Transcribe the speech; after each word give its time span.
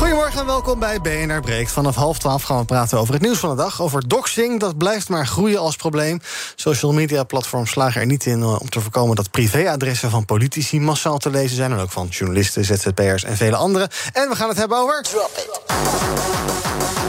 Goedemorgen 0.00 0.40
en 0.40 0.46
welkom 0.46 0.78
bij 0.78 1.00
BNR 1.00 1.40
Breekt. 1.40 1.70
Vanaf 1.70 1.94
half 1.94 2.18
twaalf 2.18 2.42
gaan 2.42 2.58
we 2.58 2.64
praten 2.64 2.98
over 2.98 3.14
het 3.14 3.22
nieuws 3.22 3.38
van 3.38 3.50
de 3.50 3.56
dag. 3.56 3.82
Over 3.82 4.08
doxing, 4.08 4.60
dat 4.60 4.78
blijft 4.78 5.08
maar 5.08 5.26
groeien 5.26 5.58
als 5.58 5.76
probleem. 5.76 6.20
Social 6.54 6.92
media 6.92 7.24
platforms 7.24 7.70
slagen 7.70 8.00
er 8.00 8.06
niet 8.06 8.26
in 8.26 8.42
eh, 8.42 8.60
om 8.60 8.68
te 8.68 8.80
voorkomen... 8.80 9.16
dat 9.16 9.30
privéadressen 9.30 10.10
van 10.10 10.24
politici 10.24 10.80
massaal 10.80 11.18
te 11.18 11.30
lezen 11.30 11.56
zijn... 11.56 11.72
en 11.72 11.78
ook 11.78 11.90
van 11.90 12.06
journalisten, 12.06 12.64
ZZP'ers 12.64 13.24
en 13.24 13.36
vele 13.36 13.56
anderen. 13.56 13.88
En 14.12 14.28
we 14.28 14.36
gaan 14.36 14.48
het 14.48 14.58
hebben 14.58 14.78
over... 14.78 15.02
Drop 15.02 15.30
it. 15.36 16.99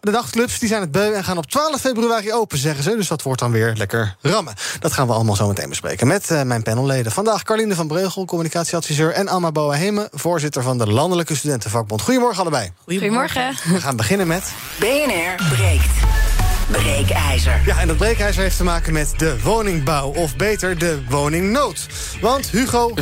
De 0.00 0.10
nachtclubs 0.10 0.58
die 0.58 0.68
zijn 0.68 0.80
het 0.80 0.90
beu 0.90 1.12
en 1.12 1.24
gaan 1.24 1.38
op 1.38 1.46
12 1.46 1.80
februari 1.80 2.32
open, 2.32 2.58
zeggen 2.58 2.82
ze. 2.82 2.96
Dus 2.96 3.08
dat 3.08 3.22
wordt 3.22 3.40
dan 3.40 3.50
weer 3.50 3.74
lekker 3.76 4.16
rammen. 4.20 4.54
Dat 4.80 4.92
gaan 4.92 5.06
we 5.06 5.12
allemaal 5.12 5.36
zo 5.36 5.46
meteen 5.48 5.68
bespreken 5.68 6.06
met 6.06 6.30
uh, 6.30 6.42
mijn 6.42 6.62
panelleden. 6.62 7.12
Vandaag 7.12 7.42
Carline 7.42 7.74
van 7.74 7.86
Breugel, 7.86 8.24
communicatieadviseur... 8.24 9.12
en 9.12 9.28
Amma 9.28 9.52
Boaheme, 9.52 10.08
voorzitter 10.12 10.62
van 10.62 10.78
de 10.78 10.86
Landelijke 10.86 11.36
Studentenvakbond. 11.36 12.02
Goedemorgen 12.02 12.40
allebei. 12.40 12.72
Goedemorgen. 12.84 13.56
We 13.64 13.80
gaan 13.80 13.96
beginnen 13.96 14.26
met... 14.26 14.52
BNR 14.78 15.34
breekt 15.54 16.27
breekijzer. 16.70 17.60
Ja, 17.66 17.78
en 17.80 17.86
dat 17.86 17.96
breekijzer 17.96 18.42
heeft 18.42 18.56
te 18.56 18.64
maken 18.64 18.92
met 18.92 19.12
de 19.16 19.42
woningbouw. 19.42 20.08
Of 20.08 20.36
beter, 20.36 20.78
de 20.78 20.98
woningnood. 21.08 21.86
Want 22.20 22.50
Hugo 22.50 22.94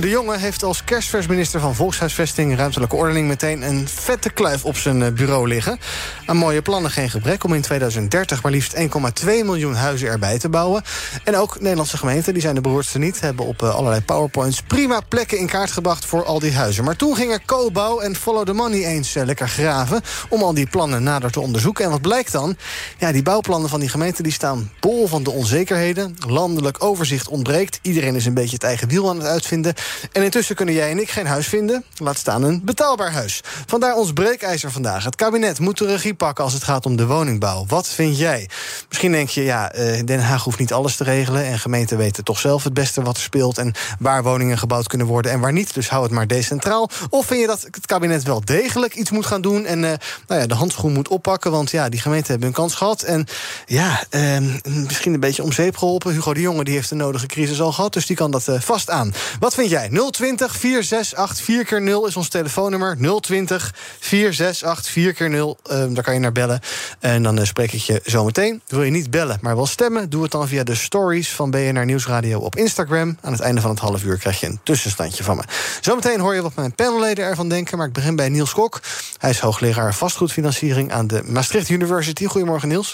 de 0.00 0.08
Jonge 0.08 0.38
heeft 0.38 0.62
als 0.62 0.84
kerstversminister 0.84 1.60
van 1.60 1.74
Volkshuisvesting... 1.74 2.50
en 2.50 2.56
Ruimtelijke 2.56 2.96
Ordening 2.96 3.28
meteen 3.28 3.62
een 3.62 3.88
vette 3.88 4.30
kluif 4.30 4.64
op 4.64 4.76
zijn 4.76 5.02
eh, 5.02 5.12
bureau 5.12 5.48
liggen. 5.48 5.78
Aan 6.26 6.36
mooie 6.36 6.62
plannen 6.62 6.90
geen 6.90 7.10
gebrek 7.10 7.44
om 7.44 7.54
in 7.54 7.60
2030 7.60 8.42
maar 8.42 8.52
liefst 8.52 8.76
1,2 8.76 8.80
miljoen 9.24 9.74
huizen 9.74 10.08
erbij 10.08 10.38
te 10.38 10.48
bouwen. 10.48 10.82
En 11.24 11.36
ook 11.36 11.60
Nederlandse 11.60 11.96
gemeenten, 11.96 12.32
die 12.32 12.42
zijn 12.42 12.54
de 12.54 12.60
beroerdste 12.60 12.98
niet... 12.98 13.20
hebben 13.20 13.46
op 13.46 13.62
eh, 13.62 13.74
allerlei 13.74 14.00
powerpoints 14.00 14.62
prima 14.62 15.00
plekken 15.08 15.38
in 15.38 15.46
kaart 15.46 15.72
gebracht 15.72 16.04
voor 16.04 16.24
al 16.24 16.38
die 16.38 16.54
huizen. 16.54 16.84
Maar 16.84 16.96
toen 16.96 17.16
gingen 17.16 17.44
co 17.44 17.70
en 17.98 18.16
Follow 18.16 18.46
the 18.46 18.52
Money 18.52 18.84
eens 18.84 19.14
eh, 19.14 19.24
lekker 19.24 19.48
graven... 19.48 20.00
om 20.28 20.42
al 20.42 20.54
die 20.54 20.66
plannen 20.66 21.02
nader 21.02 21.30
te 21.30 21.40
onderzoeken. 21.40 21.84
En 21.84 21.90
wat 21.90 22.02
blijkt 22.02 22.32
dan? 22.32 22.56
Ja, 22.98 23.09
die 23.12 23.22
bouwplannen 23.22 23.70
van 23.70 23.80
die 23.80 23.88
gemeente 23.88 24.22
die 24.22 24.32
staan 24.32 24.70
bol 24.80 25.06
van 25.06 25.22
de 25.22 25.30
onzekerheden. 25.30 26.16
Landelijk 26.26 26.84
overzicht 26.84 27.28
ontbreekt. 27.28 27.78
Iedereen 27.82 28.14
is 28.14 28.26
een 28.26 28.34
beetje 28.34 28.54
het 28.54 28.64
eigen 28.64 28.88
wiel 28.88 29.08
aan 29.08 29.16
het 29.16 29.26
uitvinden. 29.26 29.74
En 30.12 30.22
intussen 30.22 30.56
kunnen 30.56 30.74
jij 30.74 30.90
en 30.90 30.98
ik 30.98 31.10
geen 31.10 31.26
huis 31.26 31.46
vinden. 31.46 31.84
Laat 31.96 32.18
staan 32.18 32.42
een 32.42 32.64
betaalbaar 32.64 33.12
huis. 33.12 33.40
Vandaar 33.66 33.94
ons 33.94 34.12
breekijzer 34.12 34.70
vandaag. 34.70 35.04
Het 35.04 35.16
kabinet 35.16 35.58
moet 35.58 35.78
de 35.78 35.86
regie 35.86 36.14
pakken 36.14 36.44
als 36.44 36.52
het 36.52 36.64
gaat 36.64 36.86
om 36.86 36.96
de 36.96 37.06
woningbouw. 37.06 37.64
Wat 37.66 37.88
vind 37.88 38.18
jij? 38.18 38.48
Misschien 38.88 39.12
denk 39.12 39.28
je, 39.28 39.42
ja, 39.42 39.72
eh, 39.72 40.04
Den 40.04 40.20
Haag 40.20 40.44
hoeft 40.44 40.58
niet 40.58 40.72
alles 40.72 40.96
te 40.96 41.04
regelen. 41.04 41.44
En 41.44 41.58
gemeenten 41.58 41.96
weten 41.98 42.24
toch 42.24 42.38
zelf 42.38 42.64
het 42.64 42.74
beste 42.74 43.02
wat 43.02 43.16
er 43.16 43.22
speelt. 43.22 43.58
En 43.58 43.74
waar 43.98 44.22
woningen 44.22 44.58
gebouwd 44.58 44.86
kunnen 44.86 45.06
worden 45.06 45.32
en 45.32 45.40
waar 45.40 45.52
niet. 45.52 45.74
Dus 45.74 45.88
hou 45.88 46.02
het 46.02 46.12
maar 46.12 46.26
decentraal. 46.26 46.90
Of 47.10 47.26
vind 47.26 47.40
je 47.40 47.46
dat 47.46 47.62
het 47.62 47.86
kabinet 47.86 48.22
wel 48.22 48.44
degelijk 48.44 48.94
iets 48.94 49.10
moet 49.10 49.26
gaan 49.26 49.40
doen. 49.40 49.64
En 49.66 49.78
uh, 49.78 49.92
nou 50.26 50.40
ja, 50.40 50.46
de 50.46 50.54
handschoen 50.54 50.92
moet 50.92 51.08
oppakken. 51.08 51.50
Want 51.50 51.70
ja, 51.70 51.88
die 51.88 52.00
gemeenten 52.00 52.30
hebben 52.30 52.48
hun 52.48 52.56
kans 52.56 52.74
gehad. 52.74 52.99
En 53.04 53.26
ja, 53.66 54.04
eh, 54.10 54.38
misschien 54.62 55.14
een 55.14 55.20
beetje 55.20 55.42
om 55.42 55.52
zeep 55.52 55.76
geholpen. 55.76 56.12
Hugo 56.12 56.34
de 56.34 56.40
Jonge 56.40 56.64
die 56.64 56.74
heeft 56.74 56.88
de 56.88 56.94
nodige 56.94 57.26
crisis 57.26 57.60
al 57.60 57.72
gehad, 57.72 57.92
dus 57.92 58.06
die 58.06 58.16
kan 58.16 58.30
dat 58.30 58.48
uh, 58.48 58.60
vast 58.60 58.90
aan. 58.90 59.14
Wat 59.38 59.54
vind 59.54 59.70
jij? 59.70 59.88
020 60.10 60.56
468 60.56 61.44
4 61.44 61.64
keer 61.64 61.82
0 61.82 62.06
is 62.06 62.16
ons 62.16 62.28
telefoonnummer. 62.28 62.96
020 63.20 63.74
468 63.98 64.92
4 64.92 65.12
keer 65.12 65.30
0 65.30 65.58
uh, 65.70 65.84
daar 65.88 66.02
kan 66.04 66.14
je 66.14 66.20
naar 66.20 66.32
bellen. 66.32 66.60
En 66.98 67.22
dan 67.22 67.38
uh, 67.38 67.44
spreek 67.44 67.72
ik 67.72 67.80
je 67.80 68.00
zo 68.04 68.24
meteen. 68.24 68.62
Wil 68.66 68.82
je 68.82 68.90
niet 68.90 69.10
bellen, 69.10 69.38
maar 69.40 69.56
wel 69.56 69.66
stemmen? 69.66 70.10
Doe 70.10 70.22
het 70.22 70.32
dan 70.32 70.48
via 70.48 70.64
de 70.64 70.74
stories 70.74 71.30
van 71.32 71.50
BNR 71.50 71.84
Nieuwsradio 71.84 72.38
op 72.38 72.56
Instagram. 72.56 73.18
Aan 73.20 73.32
het 73.32 73.40
einde 73.40 73.60
van 73.60 73.70
het 73.70 73.78
half 73.78 74.04
uur 74.04 74.18
krijg 74.18 74.40
je 74.40 74.46
een 74.46 74.60
tussenstandje 74.62 75.24
van 75.24 75.36
me. 75.36 75.42
Zometeen 75.80 76.20
hoor 76.20 76.34
je 76.34 76.42
wat 76.42 76.54
mijn 76.54 76.74
panelleden 76.74 77.24
ervan 77.24 77.48
denken. 77.48 77.78
Maar 77.78 77.86
ik 77.86 77.92
begin 77.92 78.16
bij 78.16 78.28
Niels 78.28 78.52
Kok. 78.52 78.80
Hij 79.18 79.30
is 79.30 79.38
hoogleraar 79.38 79.94
vastgoedfinanciering 79.94 80.92
aan 80.92 81.06
de 81.06 81.22
Maastricht 81.24 81.68
University. 81.68 82.24
Goedemorgen, 82.24 82.68
Niels. 82.68 82.89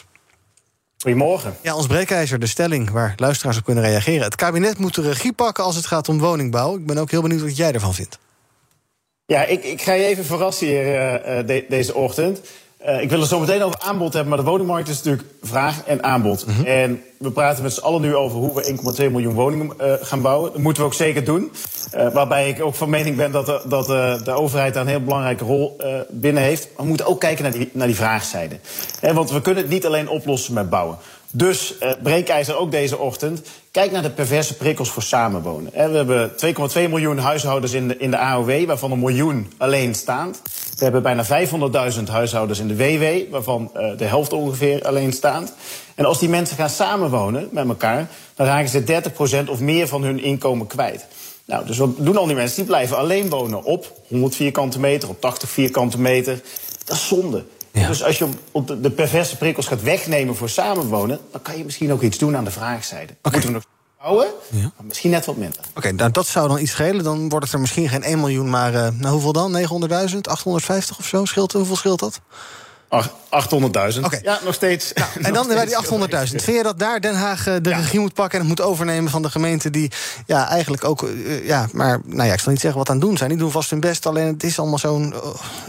Goedemorgen. 0.98 1.56
Ja, 1.60 1.76
ons 1.76 1.86
breekijzer, 1.86 2.38
de 2.38 2.46
stelling 2.46 2.90
waar 2.90 3.12
luisteraars 3.16 3.56
op 3.56 3.64
kunnen 3.64 3.84
reageren. 3.84 4.22
Het 4.22 4.34
kabinet 4.34 4.78
moet 4.78 4.94
de 4.94 5.02
regie 5.02 5.32
pakken 5.32 5.64
als 5.64 5.76
het 5.76 5.86
gaat 5.86 6.08
om 6.08 6.18
woningbouw. 6.18 6.76
Ik 6.76 6.86
ben 6.86 6.98
ook 6.98 7.10
heel 7.10 7.22
benieuwd 7.22 7.40
wat 7.40 7.56
jij 7.56 7.72
ervan 7.72 7.94
vindt. 7.94 8.18
Ja, 9.26 9.44
ik, 9.44 9.64
ik 9.64 9.82
ga 9.82 9.92
je 9.92 10.04
even 10.04 10.24
verrassen 10.24 10.66
hier 10.66 11.46
uh, 11.48 11.62
deze 11.68 11.94
ochtend. 11.94 12.40
Uh, 12.86 13.00
ik 13.00 13.10
wil 13.10 13.20
het 13.20 13.28
zo 13.28 13.40
meteen 13.40 13.62
over 13.62 13.80
aanbod 13.80 14.12
hebben, 14.12 14.28
maar 14.28 14.44
de 14.44 14.50
woningmarkt 14.50 14.88
is 14.88 14.96
natuurlijk 14.96 15.28
vraag 15.42 15.82
en 15.84 16.02
aanbod. 16.02 16.46
Mm 16.46 16.54
-hmm. 16.54 16.64
En 16.64 17.02
we 17.18 17.30
praten 17.30 17.62
met 17.62 17.72
z'n 17.72 17.80
allen 17.80 18.00
nu 18.00 18.14
over 18.14 18.38
hoe 18.38 18.54
we 18.54 18.78
1,2 19.02 19.10
miljoen 19.10 19.34
woningen 19.34 19.70
uh, 19.80 19.92
gaan 20.00 20.20
bouwen. 20.20 20.52
Dat 20.52 20.60
moeten 20.60 20.82
we 20.82 20.88
ook 20.88 20.94
zeker 20.94 21.24
doen. 21.24 21.52
Uh, 21.94 22.12
waarbij 22.12 22.48
ik 22.48 22.62
ook 22.62 22.74
van 22.74 22.90
mening 22.90 23.16
ben 23.16 23.32
dat, 23.32 23.46
de, 23.46 23.62
dat 23.68 23.86
de 24.24 24.32
overheid 24.32 24.74
daar 24.74 24.82
een 24.82 24.88
heel 24.88 25.04
belangrijke 25.04 25.44
rol 25.44 25.76
binnen 26.10 26.42
heeft. 26.42 26.64
Maar 26.64 26.82
we 26.82 26.88
moeten 26.88 27.06
ook 27.06 27.20
kijken 27.20 27.42
naar 27.42 27.52
die, 27.52 27.70
naar 27.72 27.86
die 27.86 27.96
vraagzijde. 27.96 28.58
want 29.00 29.30
we 29.30 29.40
kunnen 29.40 29.62
het 29.62 29.72
niet 29.72 29.86
alleen 29.86 30.08
oplossen 30.08 30.54
met 30.54 30.70
bouwen. 30.70 30.98
Dus 31.36 31.74
uh, 31.82 31.90
breekijzer 32.02 32.56
ook 32.56 32.70
deze 32.70 32.98
ochtend. 32.98 33.42
Kijk 33.70 33.90
naar 33.90 34.02
de 34.02 34.10
perverse 34.10 34.54
prikkels 34.54 34.90
voor 34.90 35.02
samenwonen. 35.02 35.72
We 35.72 35.78
hebben 35.78 36.30
2,2 36.30 36.90
miljoen 36.90 37.18
huishoudens 37.18 37.72
in 37.72 37.88
de, 37.88 37.96
in 37.98 38.10
de 38.10 38.18
AOW, 38.18 38.66
waarvan 38.66 38.92
een 38.92 38.98
miljoen 38.98 39.52
alleenstaand. 39.56 40.42
We 40.76 40.84
hebben 40.84 41.02
bijna 41.02 41.24
500.000 41.96 42.02
huishoudens 42.10 42.58
in 42.58 42.68
de 42.68 42.76
WW, 42.76 43.30
waarvan 43.30 43.70
uh, 43.76 43.98
de 43.98 44.04
helft 44.04 44.32
ongeveer 44.32 44.86
alleenstaand. 44.86 45.52
En 45.94 46.04
als 46.04 46.18
die 46.18 46.28
mensen 46.28 46.56
gaan 46.56 46.70
samenwonen 46.70 47.48
met 47.50 47.68
elkaar, 47.68 48.08
dan 48.34 48.46
raken 48.46 48.68
ze 48.68 49.02
30% 49.46 49.50
of 49.50 49.60
meer 49.60 49.88
van 49.88 50.02
hun 50.02 50.22
inkomen 50.22 50.66
kwijt. 50.66 51.06
Nou, 51.44 51.66
dus 51.66 51.78
wat 51.78 51.90
doen 51.98 52.16
al 52.16 52.26
die 52.26 52.36
mensen? 52.36 52.56
Die 52.56 52.64
blijven 52.64 52.96
alleen 52.96 53.28
wonen 53.28 53.62
op 53.62 53.92
100 54.08 54.34
vierkante 54.34 54.80
meter, 54.80 55.08
op 55.08 55.20
80 55.20 55.50
vierkante 55.50 56.00
meter. 56.00 56.40
Dat 56.84 56.96
is 56.96 57.08
zonde. 57.08 57.44
Ja. 57.80 57.86
Dus 57.86 58.02
als 58.02 58.18
je 58.18 58.28
op 58.50 58.66
de, 58.66 58.80
de 58.80 58.90
perverse 58.90 59.36
prikkels 59.36 59.66
gaat 59.66 59.82
wegnemen 59.82 60.36
voor 60.36 60.48
samenwonen... 60.48 61.20
dan 61.32 61.42
kan 61.42 61.58
je 61.58 61.64
misschien 61.64 61.92
ook 61.92 62.02
iets 62.02 62.18
doen 62.18 62.36
aan 62.36 62.44
de 62.44 62.50
vraagzijde. 62.50 63.12
Okay. 63.22 63.32
Moeten 63.32 63.50
we 63.50 63.56
nog 63.56 63.64
bouwen, 63.98 64.26
ja. 64.50 64.60
maar 64.76 64.86
misschien 64.86 65.10
net 65.10 65.24
wat 65.24 65.36
minder. 65.36 65.58
Oké, 65.58 65.78
okay, 65.78 65.90
nou, 65.90 66.10
dat 66.10 66.26
zou 66.26 66.48
dan 66.48 66.58
iets 66.58 66.70
schelen. 66.70 67.04
Dan 67.04 67.28
wordt 67.28 67.44
het 67.44 67.54
er 67.54 67.60
misschien 67.60 67.88
geen 67.88 68.02
1 68.02 68.20
miljoen, 68.20 68.50
maar 68.50 68.74
uh, 68.74 68.88
nou, 68.98 69.12
hoeveel 69.12 69.32
dan? 69.32 69.56
900.000, 69.56 70.20
850 70.20 70.98
of 70.98 71.06
zo? 71.06 71.24
Scheelt, 71.24 71.52
hoeveel 71.52 71.76
scheelt 71.76 71.98
dat? 71.98 72.20
800.000. 73.04 74.04
Okay. 74.04 74.20
Ja, 74.22 74.40
nog 74.44 74.54
steeds. 74.54 74.92
Nou, 74.92 75.08
en 75.22 75.32
dan 75.32 75.46
bij 75.46 75.64
die 75.64 75.76
800.000. 75.84 75.88
Vind 76.24 76.56
je 76.56 76.62
dat 76.62 76.78
daar 76.78 77.00
Den 77.00 77.14
Haag 77.14 77.44
de 77.44 77.60
ja. 77.62 77.76
regie 77.76 78.00
moet 78.00 78.14
pakken 78.14 78.40
en 78.40 78.46
het 78.46 78.58
moet 78.58 78.66
overnemen 78.66 79.10
van 79.10 79.22
de 79.22 79.30
gemeente 79.30 79.70
die 79.70 79.90
ja, 80.26 80.48
eigenlijk 80.48 80.84
ook, 80.84 81.02
uh, 81.02 81.46
ja, 81.46 81.68
maar 81.72 82.00
nou 82.04 82.28
ja, 82.28 82.32
ik 82.32 82.40
zal 82.40 82.52
niet 82.52 82.60
zeggen 82.60 82.78
wat 82.78 82.88
aan 82.88 82.96
het 82.96 83.04
doen 83.04 83.16
zijn. 83.16 83.30
Die 83.30 83.38
doen 83.38 83.50
vast 83.50 83.70
hun 83.70 83.80
best, 83.80 84.06
alleen 84.06 84.26
het 84.26 84.42
is 84.42 84.58
allemaal 84.58 84.78
zo'n 84.78 85.14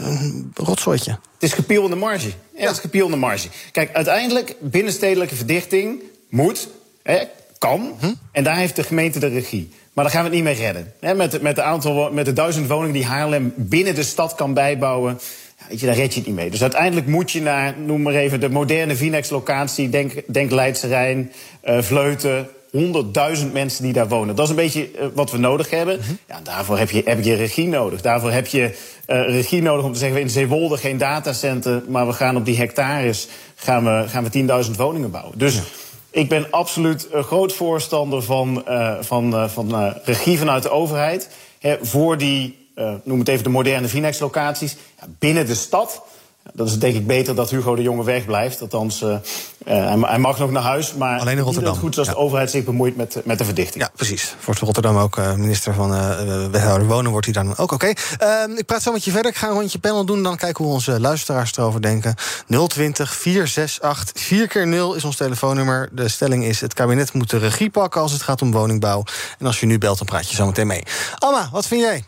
uh, 0.00 0.18
rotzooitje. 0.54 1.10
Het 1.10 1.42
is 1.42 1.52
gepiel 1.52 1.84
in 1.84 1.90
de 1.90 1.96
marge. 1.96 2.28
Ja, 2.28 2.34
ja. 2.54 2.66
het 2.66 2.76
is 2.76 2.80
gepiel 2.80 3.04
in 3.04 3.10
de 3.10 3.16
marge. 3.16 3.48
Kijk, 3.72 3.92
uiteindelijk, 3.92 4.54
binnenstedelijke 4.60 5.34
verdichting 5.34 6.02
moet, 6.28 6.68
hè, 7.02 7.24
kan, 7.58 7.92
hm? 7.98 8.12
en 8.32 8.44
daar 8.44 8.56
heeft 8.56 8.76
de 8.76 8.82
gemeente 8.82 9.18
de 9.18 9.26
regie. 9.26 9.72
Maar 9.92 10.04
daar 10.06 10.16
gaan 10.16 10.30
we 10.30 10.36
het 10.36 10.44
niet 10.44 10.56
mee 10.56 10.66
redden. 10.66 10.92
Hè, 11.00 11.14
met, 11.14 11.42
met, 11.42 11.56
de 11.56 11.62
aantal, 11.62 12.12
met 12.12 12.24
de 12.24 12.32
duizend 12.32 12.68
woningen 12.68 12.92
die 12.92 13.04
Haarlem 13.04 13.52
binnen 13.56 13.94
de 13.94 14.02
stad 14.02 14.34
kan 14.34 14.54
bijbouwen 14.54 15.20
Weet 15.68 15.80
je, 15.80 15.86
daar 15.86 15.94
red 15.94 16.12
je 16.12 16.18
het 16.18 16.28
niet 16.28 16.36
mee. 16.36 16.50
Dus 16.50 16.62
uiteindelijk 16.62 17.06
moet 17.06 17.30
je 17.30 17.42
naar, 17.42 17.74
noem 17.78 18.02
maar 18.02 18.14
even, 18.14 18.40
de 18.40 18.48
moderne 18.48 18.96
Vinex-locatie. 18.96 19.88
Denk, 19.88 20.12
denk 20.26 20.50
Leidse 20.50 20.86
Rijn, 20.86 21.32
uh, 21.64 21.82
Vleuten. 21.82 22.48
100.000 22.72 23.52
mensen 23.52 23.82
die 23.82 23.92
daar 23.92 24.08
wonen. 24.08 24.34
Dat 24.36 24.44
is 24.44 24.50
een 24.50 24.56
beetje 24.56 24.90
uh, 24.92 25.06
wat 25.14 25.30
we 25.30 25.38
nodig 25.38 25.70
hebben. 25.70 26.00
-hmm. 26.02 26.18
ja, 26.28 26.40
daarvoor 26.42 26.78
heb 26.78 26.90
je, 26.90 27.02
heb 27.04 27.24
je 27.24 27.34
regie 27.34 27.68
nodig. 27.68 28.00
Daarvoor 28.00 28.30
heb 28.30 28.46
je 28.46 28.62
uh, 28.62 29.28
regie 29.28 29.62
nodig 29.62 29.84
om 29.84 29.92
te 29.92 29.98
zeggen... 29.98 30.20
in 30.20 30.30
Zeewolde 30.30 30.76
geen 30.76 30.98
datacenter, 30.98 31.82
maar 31.88 32.06
we 32.06 32.12
gaan 32.12 32.36
op 32.36 32.44
die 32.44 32.56
hectares... 32.56 33.28
gaan 33.54 33.84
we, 33.84 34.04
gaan 34.08 34.24
we 34.30 34.64
10.000 34.66 34.70
woningen 34.76 35.10
bouwen. 35.10 35.38
Dus... 35.38 35.54
Ja. 35.54 35.62
Ik 36.10 36.28
ben 36.28 36.50
absoluut 36.50 37.08
een 37.12 37.22
groot 37.22 37.52
voorstander 37.52 38.22
van, 38.22 38.64
uh, 38.68 38.94
van, 39.00 39.50
van 39.50 39.94
regie 40.04 40.38
vanuit 40.38 40.62
de 40.62 40.70
overheid. 40.70 41.28
Hè, 41.58 41.76
voor 41.80 42.18
die 42.18 42.57
uh, 42.78 42.92
noem 43.04 43.18
het 43.18 43.28
even 43.28 43.44
de 43.44 43.50
moderne 43.50 43.88
Vinex-locaties, 43.88 44.76
ja, 45.00 45.06
binnen 45.18 45.46
de 45.46 45.54
stad. 45.54 46.02
Dat 46.54 46.68
is 46.68 46.78
denk 46.78 46.94
ik 46.94 47.06
beter 47.06 47.34
dat 47.34 47.50
Hugo 47.50 47.74
de 47.74 47.82
Jonge 47.82 48.04
wegblijft. 48.04 48.60
Althans, 48.60 49.02
uh, 49.02 49.16
hij 50.02 50.18
mag 50.18 50.38
nog 50.38 50.50
naar 50.50 50.62
huis. 50.62 50.94
Maar 50.94 51.20
Alleen 51.20 51.36
in 51.36 51.42
Rotterdam. 51.42 51.72
het 51.72 51.80
goed 51.80 51.92
is 51.92 51.98
als 51.98 52.08
de 52.08 52.16
overheid 52.16 52.50
zich 52.50 52.64
bemoeit 52.64 52.96
met, 52.96 53.20
met 53.24 53.38
de 53.38 53.44
verdichting. 53.44 53.84
Ja, 53.84 53.90
precies. 53.96 54.34
Voor 54.38 54.56
Rotterdam 54.60 54.96
ook. 54.96 55.16
Uh, 55.16 55.34
minister 55.34 55.74
van 55.74 55.90
Wethouder 56.50 56.86
Wonen 56.86 57.10
wordt 57.10 57.26
hij 57.26 57.34
dan 57.34 57.56
ook. 57.56 57.72
Oké. 57.72 57.92
Ehm, 58.18 58.50
ik 58.56 58.66
praat 58.66 58.82
zo 58.82 58.92
met 58.92 59.04
je 59.04 59.10
verder. 59.10 59.30
Ik 59.30 59.36
ga 59.36 59.48
een 59.48 59.54
rondje 59.54 59.78
panel 59.78 60.04
doen. 60.04 60.22
Dan 60.22 60.36
kijken 60.36 60.64
hoe 60.64 60.72
onze 60.72 61.00
luisteraars 61.00 61.56
erover 61.56 61.82
denken. 61.82 62.14
020 62.66 63.14
468 63.14 64.22
4 64.22 64.48
keer 64.48 64.66
0 64.66 64.94
is 64.94 65.04
ons 65.04 65.16
telefoonnummer. 65.16 65.88
De 65.92 66.08
stelling 66.08 66.44
is: 66.44 66.60
het 66.60 66.74
kabinet 66.74 67.12
moet 67.12 67.30
de 67.30 67.38
regie 67.38 67.70
pakken 67.70 68.00
als 68.00 68.12
het 68.12 68.22
gaat 68.22 68.42
om 68.42 68.52
woningbouw. 68.52 69.04
En 69.38 69.46
als 69.46 69.60
je 69.60 69.66
nu 69.66 69.78
belt, 69.78 69.98
dan 69.98 70.06
praat 70.06 70.30
je 70.30 70.36
zo 70.36 70.46
meteen 70.46 70.66
mee. 70.66 70.82
Alma, 71.18 71.48
wat 71.52 71.66
vind 71.66 71.80
jij? 71.80 72.04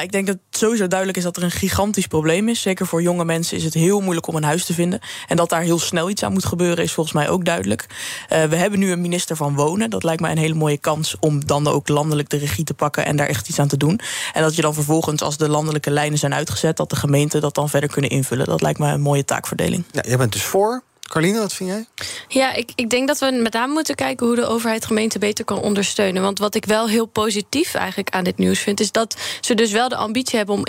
Ik 0.00 0.12
denk 0.12 0.26
dat 0.26 0.36
het 0.50 0.58
sowieso 0.58 0.88
duidelijk 0.88 1.18
is 1.18 1.24
dat 1.24 1.36
er 1.36 1.42
een 1.42 1.50
gigantisch 1.50 2.06
probleem 2.06 2.48
is. 2.48 2.60
Zeker 2.60 2.86
voor 2.86 3.02
jonge 3.02 3.24
mensen 3.24 3.56
is 3.56 3.64
het 3.64 3.74
heel 3.74 4.00
moeilijk 4.00 4.26
om 4.26 4.34
een 4.34 4.42
huis 4.42 4.64
te 4.64 4.74
vinden. 4.74 5.00
En 5.26 5.36
dat 5.36 5.48
daar 5.48 5.60
heel 5.60 5.78
snel 5.78 6.10
iets 6.10 6.22
aan 6.22 6.32
moet 6.32 6.44
gebeuren, 6.44 6.84
is 6.84 6.92
volgens 6.92 7.14
mij 7.14 7.28
ook 7.28 7.44
duidelijk. 7.44 7.86
Uh, 8.32 8.44
we 8.44 8.56
hebben 8.56 8.78
nu 8.78 8.90
een 8.90 9.00
minister 9.00 9.36
van 9.36 9.54
Wonen. 9.54 9.90
Dat 9.90 10.04
lijkt 10.04 10.20
mij 10.20 10.30
een 10.30 10.38
hele 10.38 10.54
mooie 10.54 10.78
kans 10.78 11.16
om 11.20 11.46
dan 11.46 11.68
ook 11.68 11.88
landelijk 11.88 12.28
de 12.28 12.36
regie 12.36 12.64
te 12.64 12.74
pakken 12.74 13.06
en 13.06 13.16
daar 13.16 13.26
echt 13.28 13.48
iets 13.48 13.58
aan 13.58 13.68
te 13.68 13.76
doen. 13.76 14.00
En 14.32 14.42
dat 14.42 14.56
je 14.56 14.62
dan 14.62 14.74
vervolgens, 14.74 15.22
als 15.22 15.36
de 15.36 15.48
landelijke 15.48 15.90
lijnen 15.90 16.18
zijn 16.18 16.34
uitgezet, 16.34 16.76
dat 16.76 16.90
de 16.90 16.96
gemeenten 16.96 17.40
dat 17.40 17.54
dan 17.54 17.68
verder 17.68 17.90
kunnen 17.90 18.10
invullen. 18.10 18.46
Dat 18.46 18.62
lijkt 18.62 18.78
mij 18.78 18.92
een 18.92 19.00
mooie 19.00 19.24
taakverdeling. 19.24 19.84
Ja, 19.92 20.02
jij 20.06 20.16
bent 20.16 20.32
dus 20.32 20.42
voor 20.42 20.82
Carline, 21.06 21.38
wat 21.38 21.52
vind 21.52 21.70
jij? 21.70 21.86
Ja, 22.28 22.52
ik, 22.52 22.70
ik 22.74 22.90
denk 22.90 23.08
dat 23.08 23.18
we 23.18 23.30
met 23.30 23.52
name 23.52 23.72
moeten 23.72 23.94
kijken 23.94 24.26
hoe 24.26 24.36
de 24.36 24.46
overheid 24.46 24.86
gemeenten 24.86 25.20
beter 25.20 25.44
kan 25.44 25.60
ondersteunen. 25.60 26.22
Want 26.22 26.38
wat 26.38 26.54
ik 26.54 26.64
wel 26.64 26.88
heel 26.88 27.06
positief 27.06 27.74
eigenlijk 27.74 28.10
aan 28.10 28.24
dit 28.24 28.38
nieuws 28.38 28.58
vind, 28.58 28.80
is 28.80 28.92
dat 28.92 29.16
ze 29.40 29.54
dus 29.54 29.72
wel 29.72 29.88
de 29.88 29.96
ambitie 29.96 30.36
hebben 30.36 30.54
om 30.54 30.66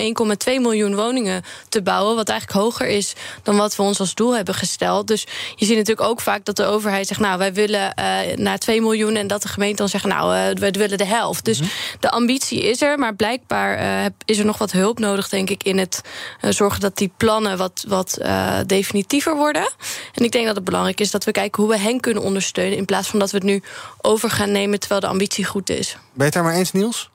1,2 0.50 0.54
miljoen 0.62 0.95
woningen 0.95 1.44
te 1.69 1.81
bouwen. 1.81 2.16
Wat 2.16 2.30
eigenlijk 2.30 2.60
hoger 2.60 2.88
is 2.88 3.13
dan 3.44 3.57
wat 3.57 3.75
we 3.75 3.84
ons 3.84 4.00
als 4.00 4.13
doel 4.13 4.36
hebben 4.36 4.54
gesteld. 4.54 5.07
Dus 5.07 5.25
je 5.56 5.66
ziet 5.66 5.78
natuurlijk 5.78 6.07
ook 6.07 6.22
vaak 6.22 6.45
dat 6.45 6.56
de 6.56 6.66
overheid 6.66 7.07
zegt, 7.07 7.19
nou, 7.19 7.38
wij 7.38 7.54
willen 7.54 7.94
uh, 8.00 8.36
naar 8.36 8.57
2 8.57 8.81
miljoen. 8.81 9.16
En 9.16 9.28
dat 9.28 9.42
de 9.42 9.48
gemeente 9.48 9.78
dan 9.78 9.90
zegt, 9.90 10.06
nou, 10.06 10.36
uh, 10.36 10.56
wij 10.60 10.72
willen 10.72 10.98
de 10.98 11.06
helft. 11.06 11.45
Dus 11.45 11.60
mhm. 11.60 11.69
de 12.00 12.12
ambitie 12.12 12.62
is 12.62 12.81
er, 12.81 13.00
maar 13.00 13.16
blijkbaar 13.16 13.80
uh, 13.80 14.06
is 14.25 14.40
er 14.40 14.45
nog 14.45 14.57
wat 14.57 14.72
hulp 14.72 15.00
nodig, 15.00 15.30
denk 15.30 15.50
ik, 15.50 15.63
in 15.63 15.78
het 15.78 16.01
zorgen 16.42 16.80
dat 16.80 16.98
die 16.98 17.12
plannen 17.18 17.57
wat, 17.57 17.86
wat 17.88 18.19
definitiever 18.66 19.36
worden. 19.36 19.69
En 20.13 20.25
ik 20.27 20.33
denk 20.33 20.45
dat 20.45 20.56
het 20.56 20.65
belangrijk 20.65 21.00
is 21.00 21.12
dat 21.12 21.24
we 21.24 21.31
kijken 21.31 21.63
hoe 21.63 21.71
we 21.71 21.79
hen 21.79 22.00
kunnen 22.00 22.24
ondersteunen. 22.24 22.77
In 22.77 22.85
plaats 22.85 23.07
van 23.07 23.19
dat 23.19 23.31
we 23.31 23.38
het 23.38 23.45
nu 23.45 23.62
over 24.01 24.29
gaan 24.29 24.51
nemen 24.51 24.79
terwijl 24.79 25.01
de 25.01 25.07
ambitie 25.07 25.45
goed 25.45 25.69
is. 25.69 25.91
Ben 25.94 26.01
je 26.18 26.24
het 26.24 26.33
daar 26.33 26.44
maar 26.44 26.56
eens, 26.56 26.71
Niels? 26.71 27.09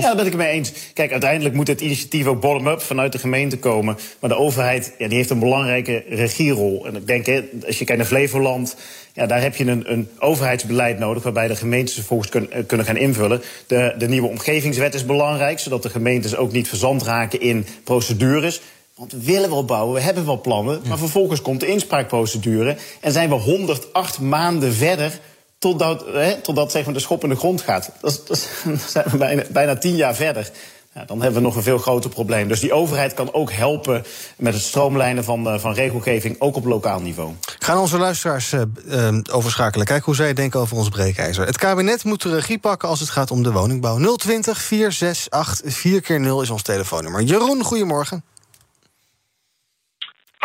Ja, 0.00 0.02
daar 0.02 0.16
ben 0.16 0.24
ik 0.24 0.32
het 0.32 0.40
mee 0.40 0.50
eens. 0.50 0.72
Kijk, 0.94 1.10
uiteindelijk 1.10 1.54
moet 1.54 1.68
het 1.68 1.80
initiatief 1.80 2.26
ook 2.26 2.40
bottom-up 2.40 2.80
vanuit 2.80 3.12
de 3.12 3.18
gemeente 3.18 3.58
komen. 3.58 3.98
Maar 4.20 4.30
de 4.30 4.36
overheid 4.36 4.94
ja, 4.98 5.08
die 5.08 5.16
heeft 5.16 5.30
een 5.30 5.38
belangrijke 5.38 6.04
regierol. 6.08 6.86
En 6.86 6.96
ik 6.96 7.06
denk, 7.06 7.26
hè, 7.26 7.44
als 7.66 7.78
je 7.78 7.84
kijkt 7.84 8.00
naar 8.02 8.10
Flevoland, 8.10 8.76
ja, 9.12 9.26
daar 9.26 9.40
heb 9.40 9.56
je 9.56 9.64
een, 9.64 9.92
een 9.92 10.08
overheidsbeleid 10.18 10.98
nodig... 10.98 11.22
waarbij 11.22 11.48
de 11.48 11.56
gemeentes 11.56 11.94
vervolgens 11.94 12.30
kun, 12.30 12.50
eh, 12.50 12.66
kunnen 12.66 12.86
gaan 12.86 12.96
invullen. 12.96 13.42
De, 13.66 13.94
de 13.98 14.08
nieuwe 14.08 14.28
omgevingswet 14.28 14.94
is 14.94 15.06
belangrijk, 15.06 15.58
zodat 15.58 15.82
de 15.82 15.90
gemeentes 15.90 16.36
ook 16.36 16.52
niet 16.52 16.68
verzand 16.68 17.02
raken 17.02 17.40
in 17.40 17.66
procedures. 17.84 18.60
Want 18.96 19.12
we 19.12 19.22
willen 19.22 19.50
wel 19.50 19.64
bouwen, 19.64 19.94
we 19.94 20.00
hebben 20.00 20.26
wel 20.26 20.40
plannen. 20.40 20.82
Maar 20.88 20.98
vervolgens 20.98 21.42
komt 21.42 21.60
de 21.60 21.66
inspraakprocedure. 21.66 22.76
En 23.00 23.12
zijn 23.12 23.28
we 23.28 23.34
108 23.34 24.20
maanden 24.20 24.72
verder 24.72 25.20
totdat, 25.58 26.04
hè, 26.12 26.40
totdat 26.40 26.70
zeg 26.70 26.84
maar, 26.84 26.94
de 26.94 27.00
schop 27.00 27.22
in 27.22 27.28
de 27.28 27.36
grond 27.36 27.60
gaat. 27.60 27.90
Dat, 28.00 28.22
dat, 28.26 28.48
zijn 28.88 29.04
we 29.10 29.16
bijna, 29.16 29.42
bijna 29.50 29.76
tien 29.76 29.96
jaar 29.96 30.14
verder. 30.14 30.50
Ja, 30.94 31.04
dan 31.04 31.22
hebben 31.22 31.40
we 31.40 31.46
nog 31.46 31.56
een 31.56 31.62
veel 31.62 31.78
groter 31.78 32.10
probleem. 32.10 32.48
Dus 32.48 32.60
die 32.60 32.72
overheid 32.72 33.14
kan 33.14 33.32
ook 33.32 33.52
helpen 33.52 34.04
met 34.36 34.54
het 34.54 34.62
stroomlijnen 34.62 35.24
van, 35.24 35.54
uh, 35.54 35.58
van 35.58 35.72
regelgeving, 35.72 36.40
ook 36.40 36.56
op 36.56 36.64
lokaal 36.64 37.00
niveau. 37.00 37.32
Gaan 37.58 37.78
onze 37.78 37.98
luisteraars 37.98 38.52
uh, 38.52 38.62
uh, 38.86 39.18
overschakelen. 39.30 39.86
Kijk 39.86 40.04
hoe 40.04 40.14
zij 40.14 40.32
denken 40.32 40.60
over 40.60 40.76
ons 40.76 40.88
breekijzer. 40.88 41.46
Het 41.46 41.58
kabinet 41.58 42.04
moet 42.04 42.22
de 42.22 42.34
regie 42.34 42.58
pakken 42.58 42.88
als 42.88 43.00
het 43.00 43.10
gaat 43.10 43.30
om 43.30 43.42
de 43.42 43.52
woningbouw. 43.52 44.16
020 44.16 44.62
468 44.62 45.74
4 45.74 46.00
keer 46.00 46.20
0 46.20 46.42
is 46.42 46.50
ons 46.50 46.62
telefoonnummer. 46.62 47.22
Jeroen, 47.22 47.62
goedemorgen. 47.62 48.24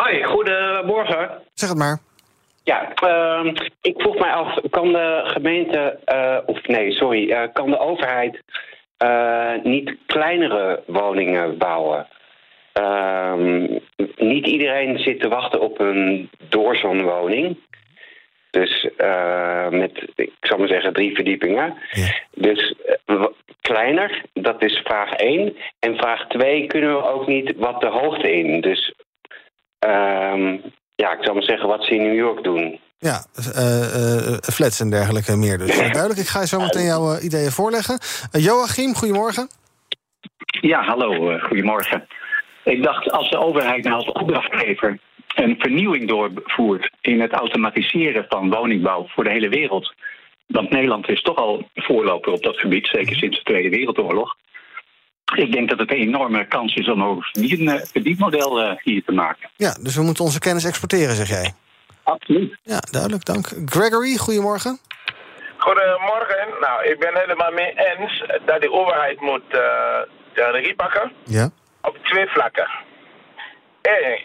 Hoi, 0.01 0.23
goedemorgen. 0.23 1.29
Zeg 1.53 1.69
het 1.69 1.77
maar. 1.77 1.99
Ja, 2.63 2.93
uh, 3.03 3.53
ik 3.81 4.01
vroeg 4.01 4.19
mij 4.19 4.31
af, 4.31 4.59
kan 4.69 4.91
de 4.91 5.21
gemeente, 5.23 5.99
uh, 6.13 6.37
of 6.45 6.67
nee, 6.67 6.91
sorry, 6.91 7.29
uh, 7.29 7.43
kan 7.53 7.69
de 7.69 7.79
overheid 7.79 8.43
uh, 9.03 9.63
niet 9.63 9.97
kleinere 10.05 10.83
woningen 10.85 11.57
bouwen? 11.57 12.07
Ehm, 12.73 13.61
niet 14.15 14.47
iedereen 14.47 14.99
zit 14.99 15.19
te 15.19 15.27
wachten 15.27 15.61
op 15.61 15.79
een 15.79 16.29
doorzonwoning. 16.49 17.57
Dus 18.49 18.89
met, 19.69 20.07
ik 20.15 20.33
zal 20.39 20.57
maar 20.57 20.67
zeggen, 20.67 20.93
drie 20.93 21.15
verdiepingen. 21.15 21.77
Ja. 21.91 22.07
Dus 22.31 22.75
kleiner, 23.61 24.21
dat 24.33 24.63
is 24.63 24.81
vraag 24.83 25.11
één. 25.11 25.55
En 25.79 25.97
vraag 25.97 26.27
twee, 26.27 26.67
kunnen 26.67 26.95
we 26.95 27.03
ook 27.03 27.27
niet 27.27 27.53
wat 27.55 27.81
de 27.81 27.87
hoogte 27.87 28.31
in? 28.31 28.61
Dus 28.61 28.93
ja, 30.95 31.11
ik 31.11 31.23
zou 31.23 31.33
maar 31.33 31.43
zeggen 31.43 31.67
wat 31.67 31.83
ze 31.83 31.95
in 31.95 32.01
New 32.01 32.15
York 32.15 32.43
doen. 32.43 32.79
Ja, 32.97 33.25
uh, 33.55 34.27
uh, 34.27 34.37
flats 34.37 34.79
en 34.79 34.89
dergelijke 34.89 35.35
meer. 35.35 35.57
Dus 35.57 35.77
duidelijk, 35.77 36.19
ik 36.19 36.27
ga 36.27 36.39
je 36.39 36.47
zo 36.47 36.59
meteen 36.59 36.85
jouw 36.85 37.19
ideeën 37.19 37.51
voorleggen. 37.51 37.99
Joachim, 38.31 38.93
goedemorgen. 38.93 39.49
Ja, 40.61 40.83
hallo, 40.83 41.37
goedemorgen. 41.39 42.07
Ik 42.63 42.83
dacht, 42.83 43.11
als 43.11 43.29
de 43.29 43.37
overheid 43.37 43.83
nou 43.83 43.95
als 43.95 44.11
opdrachtgever 44.11 44.99
een 45.35 45.55
vernieuwing 45.59 46.07
doorvoert 46.07 46.91
in 47.01 47.21
het 47.21 47.31
automatiseren 47.31 48.25
van 48.29 48.49
woningbouw 48.49 49.07
voor 49.07 49.23
de 49.23 49.29
hele 49.29 49.49
wereld. 49.49 49.93
Want 50.47 50.69
Nederland 50.69 51.09
is 51.09 51.21
toch 51.21 51.37
al 51.37 51.69
voorloper 51.75 52.31
op 52.31 52.43
dat 52.43 52.57
gebied, 52.57 52.87
zeker 52.87 53.15
sinds 53.15 53.37
de 53.37 53.43
Tweede 53.43 53.69
Wereldoorlog. 53.69 54.35
Ik 55.35 55.51
denk 55.51 55.69
dat 55.69 55.79
het 55.79 55.91
een 55.91 55.97
enorme 55.97 56.47
kans 56.47 56.75
is 56.75 56.89
om 56.89 57.01
een 57.01 57.85
verdienmodel 57.91 58.63
uh, 58.63 58.71
hier 58.83 59.03
te 59.03 59.11
maken. 59.11 59.49
Ja, 59.55 59.73
dus 59.81 59.95
we 59.95 60.01
moeten 60.01 60.23
onze 60.23 60.39
kennis 60.39 60.65
exporteren, 60.65 61.15
zeg 61.15 61.27
jij? 61.27 61.53
Absoluut. 62.03 62.57
Ja, 62.63 62.79
duidelijk, 62.91 63.25
dank. 63.25 63.47
Gregory, 63.65 64.15
goedemorgen. 64.15 64.79
Goedemorgen. 65.57 66.47
Nou, 66.59 66.85
ik 66.85 66.99
ben 66.99 67.17
helemaal 67.17 67.51
mee 67.51 67.73
eens 67.75 68.23
dat 68.45 68.61
de 68.61 68.71
overheid 68.71 69.21
moet 69.21 69.43
uh, 69.49 69.59
de 70.33 70.49
regie 70.51 70.75
pakken. 70.75 71.11
Ja. 71.25 71.49
Op 71.81 71.97
twee 72.03 72.27
vlakken. 72.27 72.69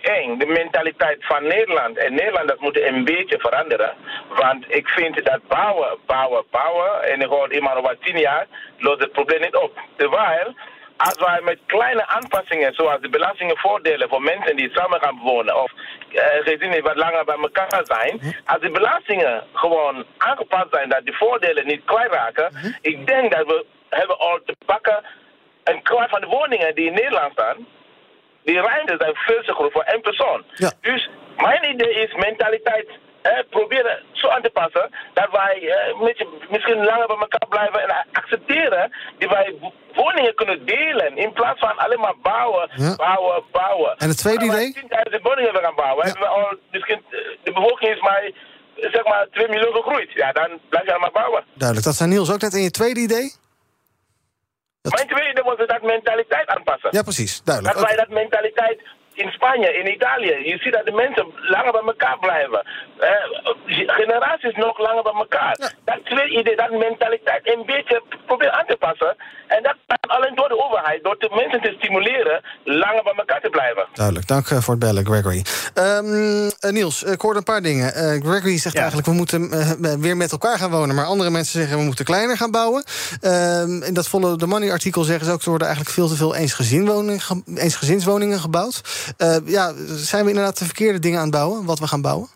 Eén, 0.03 0.39
de 0.39 0.47
mentaliteit 0.47 1.27
van 1.27 1.43
Nederland. 1.43 1.99
En 1.99 2.15
Nederlanders 2.15 2.61
moeten 2.61 2.89
een 2.89 3.05
beetje 3.05 3.39
veranderen. 3.39 3.95
Want 4.29 4.65
ik 4.69 4.89
vind 4.89 5.25
dat 5.25 5.41
bouwen, 5.49 5.99
bouwen, 6.07 6.45
bouwen. 6.51 7.13
En 7.13 7.21
ik 7.21 7.29
hoor 7.29 7.53
iemand 7.55 7.77
over 7.77 7.99
tien 8.01 8.19
jaar, 8.19 8.47
lost 8.79 9.01
het 9.01 9.13
probleem 9.13 9.41
niet 9.41 9.57
op. 9.57 9.81
Terwijl 9.97 10.55
als 10.97 11.19
wij 11.19 11.41
met 11.43 11.59
kleine 11.67 12.07
aanpassingen, 12.07 12.75
zoals 12.75 13.01
de 13.01 13.09
belastingvoordelen 13.09 14.09
voor 14.09 14.23
mensen 14.23 14.57
die 14.57 14.71
samen 14.73 15.01
gaan 15.01 15.19
wonen 15.23 15.63
of 15.63 15.73
uh, 15.73 16.23
gezinnen 16.41 16.83
wat 16.83 16.97
langer 16.97 17.25
bij 17.25 17.37
elkaar 17.37 17.81
zijn, 17.85 18.19
hm. 18.21 18.33
als 18.45 18.61
de 18.61 18.71
belastingen 18.71 19.45
gewoon 19.53 20.05
aangepast 20.17 20.67
zijn, 20.71 20.89
dat 20.89 21.07
de 21.07 21.13
voordelen 21.13 21.67
niet 21.67 21.85
kwijtraken, 21.85 22.51
hm. 22.57 22.71
ik 22.81 23.07
denk 23.07 23.33
dat 23.33 23.47
we 23.47 23.65
hebben 23.89 24.19
al 24.19 24.41
te 24.45 24.57
pakken 24.67 25.05
een 25.65 25.83
kwart 25.83 26.11
van 26.11 26.21
de 26.21 26.27
woningen 26.27 26.75
die 26.75 26.87
in 26.87 26.95
Nederland 26.95 27.33
staan, 27.33 27.67
die 28.45 28.61
ruimte 28.61 28.95
zijn 28.99 29.15
veel 29.15 29.43
te 29.43 29.53
groot 29.53 29.73
voor 29.73 29.83
één 29.83 30.01
persoon. 30.01 30.45
Dus 30.81 31.11
mijn 31.37 31.71
idee 31.71 31.95
is 31.95 32.15
mentaliteit 32.15 32.89
eh, 33.31 33.45
proberen 33.51 34.03
zo 34.13 34.29
aan 34.29 34.43
te 34.43 34.51
passen 34.51 34.91
dat 35.15 35.29
wij 35.31 35.55
misschien 36.51 36.85
langer 36.85 37.07
bij 37.07 37.17
elkaar 37.17 37.49
blijven 37.49 37.81
en 37.83 38.07
accepteren 38.13 38.93
dat 39.19 39.31
wij 39.31 39.55
woningen 39.95 40.35
kunnen 40.35 40.67
delen 40.67 41.17
in 41.17 41.33
plaats 41.33 41.61
van 41.61 41.77
alleen 41.77 42.01
maar 42.01 42.19
bouwen, 42.23 42.71
bouwen, 42.97 43.43
bouwen. 43.53 43.97
En 43.97 44.09
het 44.09 44.19
tweede 44.19 44.45
idee? 44.45 44.75
Als 44.89 45.11
we 45.11 45.21
woningen 45.23 45.53
willen 45.53 45.67
gaan 45.69 45.75
bouwen, 45.85 46.05
hebben 46.05 46.23
we 46.23 46.29
al 46.29 46.57
misschien, 46.71 47.03
de 47.43 47.53
bevolking 47.53 47.95
is 47.95 48.01
maar 48.01 48.31
zeg 48.77 49.05
maar 49.05 49.27
2 49.31 49.49
miljoen 49.49 49.73
gegroeid. 49.73 50.13
Ja, 50.13 50.33
dan 50.33 50.59
blijf 50.69 50.85
je 50.85 50.91
allemaal 50.91 51.11
bouwen. 51.11 51.45
Duidelijk. 51.53 51.87
Dat 51.87 51.97
zijn 51.97 52.09
Niels 52.09 52.33
ook 52.33 52.41
net 52.41 52.55
in 52.55 52.63
je 52.63 52.71
tweede 52.71 53.01
idee? 53.01 53.33
Mijn 54.83 55.09
tweede 55.09 55.31
idee 55.31 55.45
was 55.45 55.57
dat 55.67 55.83
mentaliteit 55.83 56.49
aanpassen. 56.49 56.89
Ja, 56.93 57.03
precies. 57.03 57.43
Duidelijk. 57.45 57.77
Dat 57.77 57.87
wij 57.87 57.97
dat 57.97 58.09
mentaliteit 58.09 58.81
Spanje, 59.47 59.79
in 59.79 59.93
Italië. 59.93 60.51
Je 60.51 60.59
ziet 60.59 60.73
dat 60.73 60.85
de 60.85 60.93
mensen 60.93 61.27
langer 61.35 61.73
bij 61.73 61.83
elkaar 61.87 62.19
blijven. 62.19 62.63
Uh, 63.01 63.87
generaties 63.87 64.55
nog 64.55 64.79
langer 64.79 65.03
bij 65.03 65.13
elkaar. 65.13 65.57
Dat 65.85 66.05
twee 66.05 66.29
idee, 66.29 66.57
dat 66.57 66.71
mentaliteit 66.71 67.55
een 67.55 67.63
beetje 67.67 68.03
proberen 68.27 68.53
aan 68.53 68.67
te 68.67 68.77
passen. 68.77 69.17
En 69.47 69.63
dat 69.63 69.76
alleen 70.09 70.35
door 70.35 70.49
de 70.49 70.65
overheid, 70.65 71.03
door 71.03 71.19
de 71.19 71.31
mensen 71.35 71.61
te 71.61 71.75
stimuleren 71.79 72.43
langer 72.65 73.03
bij 73.03 73.15
elkaar 73.17 73.41
te 73.41 73.51
blijven. 73.51 73.87
Duidelijk, 73.93 74.27
dank 74.27 74.51
eh, 74.51 74.59
voor 74.59 74.75
het 74.75 74.83
bellen, 74.83 75.07
Gregory. 75.07 75.45
Um, 75.75 76.51
Niels, 76.75 77.03
ik 77.03 77.21
hoorde 77.21 77.39
een 77.39 77.45
paar 77.45 77.63
dingen. 77.63 77.87
Uh, 77.97 78.31
Gregory 78.31 78.59
zegt 78.59 78.75
eigenlijk, 78.77 79.07
we 79.07 79.13
moeten 79.13 79.41
weer 80.01 80.17
met 80.17 80.33
elkaar 80.33 80.59
gaan 80.59 80.71
wonen. 80.71 80.95
Maar 80.95 81.05
andere 81.05 81.31
mensen 81.31 81.61
zeggen, 81.61 81.79
we 81.79 81.85
moeten 81.85 82.05
kleiner 82.05 82.37
gaan 82.37 82.51
bouwen. 82.51 82.85
Um, 83.21 83.83
in 83.83 83.95
dat 83.95 84.09
Follow 84.09 84.39
the 84.39 84.47
Money 84.47 84.71
artikel 84.73 85.03
zeggen 85.03 85.27
ze 85.27 85.33
ook... 85.33 85.43
er 85.43 85.49
worden 85.49 85.67
eigenlijk 85.67 85.97
veel 85.97 86.09
te 86.09 86.17
veel 86.17 86.35
eensgezinswoningen, 86.35 87.45
eensgezinswoningen 87.55 88.41
gebouwd. 88.41 88.81
Uh, 89.19 89.37
ja, 89.45 89.73
zijn 89.87 90.25
we 90.25 90.31
inderdaad 90.31 90.59
de 90.59 90.65
verkeerde 90.65 90.99
dingen 90.99 91.19
aan 91.19 91.27
het 91.27 91.35
bouwen, 91.35 91.65
wat 91.65 91.79
we 91.79 91.87
gaan 91.87 92.03
bouwen? 92.03 92.29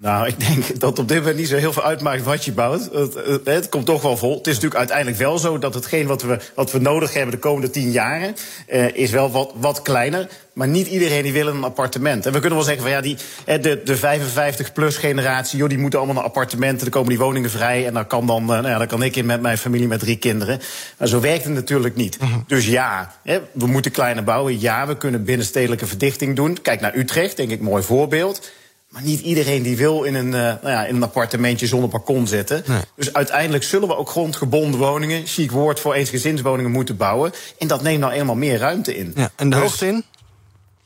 Nou, 0.00 0.26
ik 0.26 0.46
denk 0.46 0.80
dat 0.80 0.98
op 0.98 1.08
dit 1.08 1.18
moment 1.18 1.36
niet 1.36 1.48
zo 1.48 1.56
heel 1.56 1.72
veel 1.72 1.82
uitmaakt 1.82 2.22
wat 2.22 2.44
je 2.44 2.52
bouwt. 2.52 2.88
Het, 2.92 3.14
het, 3.14 3.40
het, 3.44 3.68
komt 3.68 3.86
toch 3.86 4.02
wel 4.02 4.16
vol. 4.16 4.36
Het 4.36 4.46
is 4.46 4.54
natuurlijk 4.54 4.80
uiteindelijk 4.80 5.18
wel 5.18 5.38
zo 5.38 5.58
dat 5.58 5.74
hetgeen 5.74 6.06
wat 6.06 6.22
we, 6.22 6.38
wat 6.54 6.72
we 6.72 6.78
nodig 6.78 7.14
hebben 7.14 7.34
de 7.34 7.40
komende 7.40 7.70
tien 7.70 7.90
jaren... 7.90 8.34
Uh, 8.72 8.94
is 8.96 9.10
wel 9.10 9.30
wat, 9.30 9.52
wat 9.54 9.82
kleiner. 9.82 10.28
Maar 10.52 10.68
niet 10.68 10.86
iedereen 10.86 11.22
die 11.22 11.32
wil 11.32 11.46
een 11.46 11.64
appartement. 11.64 12.26
En 12.26 12.32
we 12.32 12.38
kunnen 12.38 12.58
wel 12.58 12.66
zeggen 12.66 12.82
van 12.82 12.92
ja, 12.92 13.00
die, 13.00 13.16
de, 13.44 13.80
de 13.84 13.98
55-plus 13.98 14.96
generatie... 14.96 15.58
Joh, 15.58 15.68
die 15.68 15.78
moeten 15.78 15.98
allemaal 15.98 16.16
naar 16.16 16.24
appartementen, 16.24 16.86
er 16.86 16.92
komen 16.92 17.08
die 17.08 17.18
woningen 17.18 17.50
vrij... 17.50 17.86
en 17.86 17.94
dan 17.94 18.06
kan, 18.06 18.26
dan, 18.26 18.42
uh, 18.42 18.48
nou 18.48 18.68
ja, 18.68 18.78
dan 18.78 18.86
kan 18.86 19.02
ik 19.02 19.16
in 19.16 19.26
met 19.26 19.40
mijn 19.40 19.58
familie 19.58 19.88
met 19.88 20.00
drie 20.00 20.16
kinderen. 20.16 20.60
Maar 20.98 21.08
zo 21.08 21.20
werkt 21.20 21.44
het 21.44 21.54
natuurlijk 21.54 21.96
niet. 21.96 22.16
-huh. 22.20 22.34
Dus 22.46 22.66
ja, 22.66 23.14
we 23.52 23.66
moeten 23.66 23.90
kleiner 23.90 24.24
bouwen. 24.24 24.60
Ja, 24.60 24.86
we 24.86 24.96
kunnen 24.96 25.24
binnenstedelijke 25.24 25.86
verdichting 25.86 26.36
doen. 26.36 26.62
Kijk 26.62 26.80
naar 26.80 26.96
Utrecht, 26.96 27.36
denk 27.36 27.50
ik, 27.50 27.60
mooi 27.60 27.82
voorbeeld... 27.82 28.50
Maar 28.90 29.02
niet 29.02 29.20
iedereen 29.20 29.62
die 29.62 29.76
wil 29.76 30.02
in 30.02 30.14
een, 30.14 30.26
uh, 30.26 30.32
nou 30.32 30.68
ja, 30.68 30.86
in 30.86 30.94
een 30.94 31.02
appartementje 31.02 31.66
zonder 31.66 31.88
balkon 31.88 32.26
zitten. 32.26 32.62
Nee. 32.66 32.80
Dus 32.94 33.12
uiteindelijk 33.12 33.64
zullen 33.64 33.88
we 33.88 33.96
ook 33.96 34.08
grondgebonden 34.08 34.80
woningen, 34.80 35.26
chic 35.26 35.50
woord 35.50 35.80
voor 35.80 35.94
eensgezinswoningen, 35.94 36.70
moeten 36.70 36.96
bouwen. 36.96 37.32
En 37.58 37.66
dat 37.66 37.82
neemt 37.82 38.00
nou 38.00 38.12
eenmaal 38.12 38.34
meer 38.34 38.58
ruimte 38.58 38.96
in. 38.96 39.12
Ja, 39.16 39.30
en 39.36 39.50
de 39.50 39.56
dus, 39.56 39.64
hoogte 39.64 39.86
in? 39.86 40.04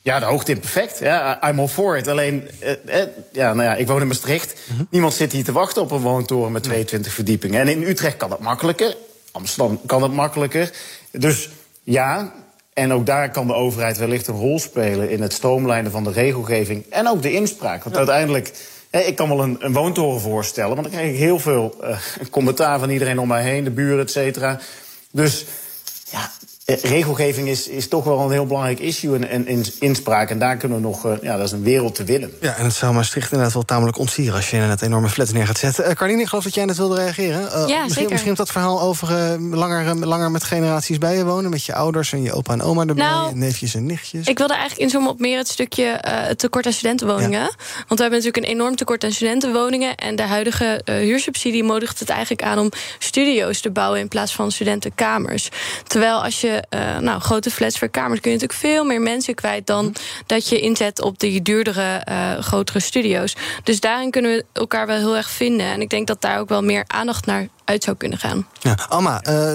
Ja, 0.03 0.19
de 0.19 0.25
hoogte 0.25 0.53
in 0.53 0.61
perfect. 0.61 0.99
Ja, 0.99 1.49
I'm 1.51 1.61
all 1.61 1.69
for 1.69 1.97
it. 1.97 2.09
Alleen, 2.09 2.49
eh, 2.61 3.01
eh, 3.01 3.09
ja, 3.33 3.55
nou 3.55 3.69
ja, 3.69 3.75
ik 3.75 3.87
woon 3.87 4.01
in 4.01 4.07
Maastricht. 4.07 4.55
-huh. 4.67 4.81
Niemand 4.91 5.15
zit 5.15 5.33
hier 5.33 5.45
te 5.45 5.53
wachten 5.53 5.83
op 5.83 5.91
een 5.91 6.01
woontoren 6.01 6.53
met 6.53 6.63
22 6.63 7.07
nee. 7.07 7.15
verdiepingen. 7.15 7.61
En 7.61 7.69
in 7.69 7.83
Utrecht 7.83 8.17
kan 8.17 8.29
dat 8.31 8.41
makkelijker. 8.41 8.97
Amsterdam 9.33 9.81
kan 9.87 10.01
dat 10.01 10.13
makkelijker. 10.13 10.71
Dus 11.11 11.49
ja, 11.83 12.33
en 12.75 12.93
ook 12.93 13.07
daar 13.07 13.31
kan 13.31 13.47
de 13.47 13.55
overheid 13.55 13.99
wellicht 13.99 14.27
een 14.27 14.35
rol 14.35 14.59
spelen 14.59 15.11
in 15.11 15.23
het 15.23 15.33
stroomlijnen 15.33 15.91
van 15.91 16.05
de 16.05 16.13
regelgeving 16.13 16.85
en 16.91 17.09
ook 17.09 17.23
de 17.23 17.33
inspraak. 17.33 17.83
Want 17.83 17.95
ja. 17.95 18.01
uiteindelijk, 18.01 18.53
hè, 18.91 19.01
ik 19.01 19.17
kan 19.17 19.29
wel 19.29 19.43
een, 19.43 19.57
een, 19.59 19.73
woontoren 19.73 20.21
voorstellen, 20.21 20.75
maar 20.75 20.83
dan 20.83 20.93
krijg 20.93 21.13
ik 21.13 21.19
heel 21.19 21.39
veel 21.39 21.77
uh, 21.83 21.99
commentaar 22.31 22.79
van 22.79 22.91
iedereen 22.91 23.19
om 23.19 23.29
mij 23.29 23.43
heen, 23.43 23.65
de 23.65 23.71
buren, 23.71 24.05
et 24.05 24.11
cetera. 24.11 24.61
Dus 25.11 25.47
ja, 26.11 26.31
regelgeving 26.65 27.49
is, 27.49 27.69
is 27.69 27.89
toch 27.89 28.05
wel 28.05 28.21
een 28.21 28.31
heel 28.31 28.47
belangrijk 28.47 28.79
issue 28.79 29.17
en, 29.17 29.29
en, 29.29 29.47
en 29.47 29.65
inspraak. 29.79 30.31
En 30.31 30.39
daar 30.39 30.57
kunnen 30.57 30.79
we 30.79 30.85
nog, 30.85 31.07
uh, 31.07 31.13
ja, 31.23 31.37
dat 31.37 31.47
is 31.47 31.53
een 31.53 31.63
wereld 31.63 31.95
te 31.95 32.05
winnen. 32.05 32.33
Ja, 32.41 32.57
en 32.57 32.65
het 32.65 32.75
zou 32.75 32.95
Maastricht 32.95 33.31
inderdaad 33.31 33.55
wel 33.55 33.65
tamelijk 33.65 33.99
ontsieren 33.99 34.35
als 34.35 34.51
je 34.51 34.57
het 34.57 34.83
enorme 34.83 35.09
flat 35.09 35.33
neer 35.33 35.47
gaat 35.47 35.59
zetten. 35.59 35.89
Uh, 35.89 35.91
Carline, 35.91 36.21
ik 36.21 36.29
geloof 36.29 36.45
dat 36.45 36.55
jij 36.55 36.65
net 36.65 36.77
wilde 36.77 36.95
reageren. 36.95 37.41
Uh, 37.41 37.51
ja, 37.51 37.59
misschien, 37.59 37.89
zeker. 37.89 38.11
misschien 38.11 38.31
op 38.31 38.37
dat 38.37 38.51
verhaal 38.51 38.81
over 38.81 39.39
langer, 39.39 40.07
langer 40.07 40.31
met 40.31 40.45
generaties 40.45 40.99
bij 40.99 41.17
je 41.17 41.25
wonen. 41.25 41.51
Met 41.51 41.65
je 41.65 41.75
ouders 41.75 42.13
en 42.13 42.23
je 42.23 42.33
opa 42.33 42.53
en 42.53 42.63
oma 42.63 42.81
erbij, 42.87 43.05
nou, 43.05 43.31
en 43.31 43.39
neefjes 43.39 43.75
en 43.75 43.87
nichtjes. 43.87 44.27
Ik 44.27 44.39
wilde 44.39 44.55
eigenlijk 44.55 44.83
inzoomen 44.83 45.11
op 45.11 45.19
meer 45.19 45.39
het 45.39 45.49
stukje 45.49 45.99
het 46.01 46.39
tekort 46.39 46.67
aan 46.67 46.73
studentenwoningen. 46.73 47.41
Ja. 47.41 47.51
Want 47.77 48.01
we 48.01 48.01
hebben 48.01 48.11
natuurlijk 48.11 48.47
een 48.47 48.53
enorm 48.53 48.77
tekort 48.77 49.05
aan 49.05 49.13
studentenwoningen. 49.13 49.95
En 49.95 50.17
de 50.17 50.23
huidige 50.23 50.81
huursubsidie 50.85 51.65
moedigt 51.65 51.99
het 51.99 52.09
eigenlijk 52.09 52.43
aan 52.43 52.59
om 52.59 52.71
studio's 52.99 53.61
te 53.61 53.71
bouwen 53.71 54.01
in 54.01 54.09
plaats 54.09 54.35
van 54.35 54.53
studentenkamers. 54.53 55.49
Terwijl 55.87 56.23
als 56.23 56.41
je 56.41 56.54
nou, 57.01 57.21
grote 57.21 57.51
flats 57.51 57.79
voor 57.79 57.89
kamers 57.89 58.21
kun 58.21 58.31
je 58.31 58.37
natuurlijk 58.37 58.67
veel 58.67 58.85
meer 58.85 59.01
mensen 59.01 59.35
kwijt 59.35 59.67
dan 59.67 59.85
mm. 59.85 59.93
dat 60.27 60.49
je 60.49 60.61
inzet 60.61 61.01
op 61.01 61.19
die 61.19 61.43
duurdere, 61.43 62.07
uh, 62.09 62.39
grotere 62.39 62.81
studio's. 62.81 63.37
Dus 63.63 63.81
daarin 63.81 64.11
kunnen 64.11 64.31
we 64.31 64.45
elkaar 64.53 64.87
wel 64.87 64.97
heel 64.97 65.17
erg 65.17 65.31
vinden. 65.31 65.67
En 65.67 65.81
ik 65.81 65.91
denk 65.91 66.07
dat 66.07 66.21
daar 66.21 66.39
ook 66.39 66.49
wel 66.49 66.63
meer 66.63 66.85
aandacht 66.87 67.27
naar 67.27 67.49
uit 67.65 67.85
zou 67.85 67.97
kunnen 67.97 68.19
gaan. 68.19 68.47
Ja, 68.61 68.79
Alma, 68.89 69.23
uh, 69.29 69.51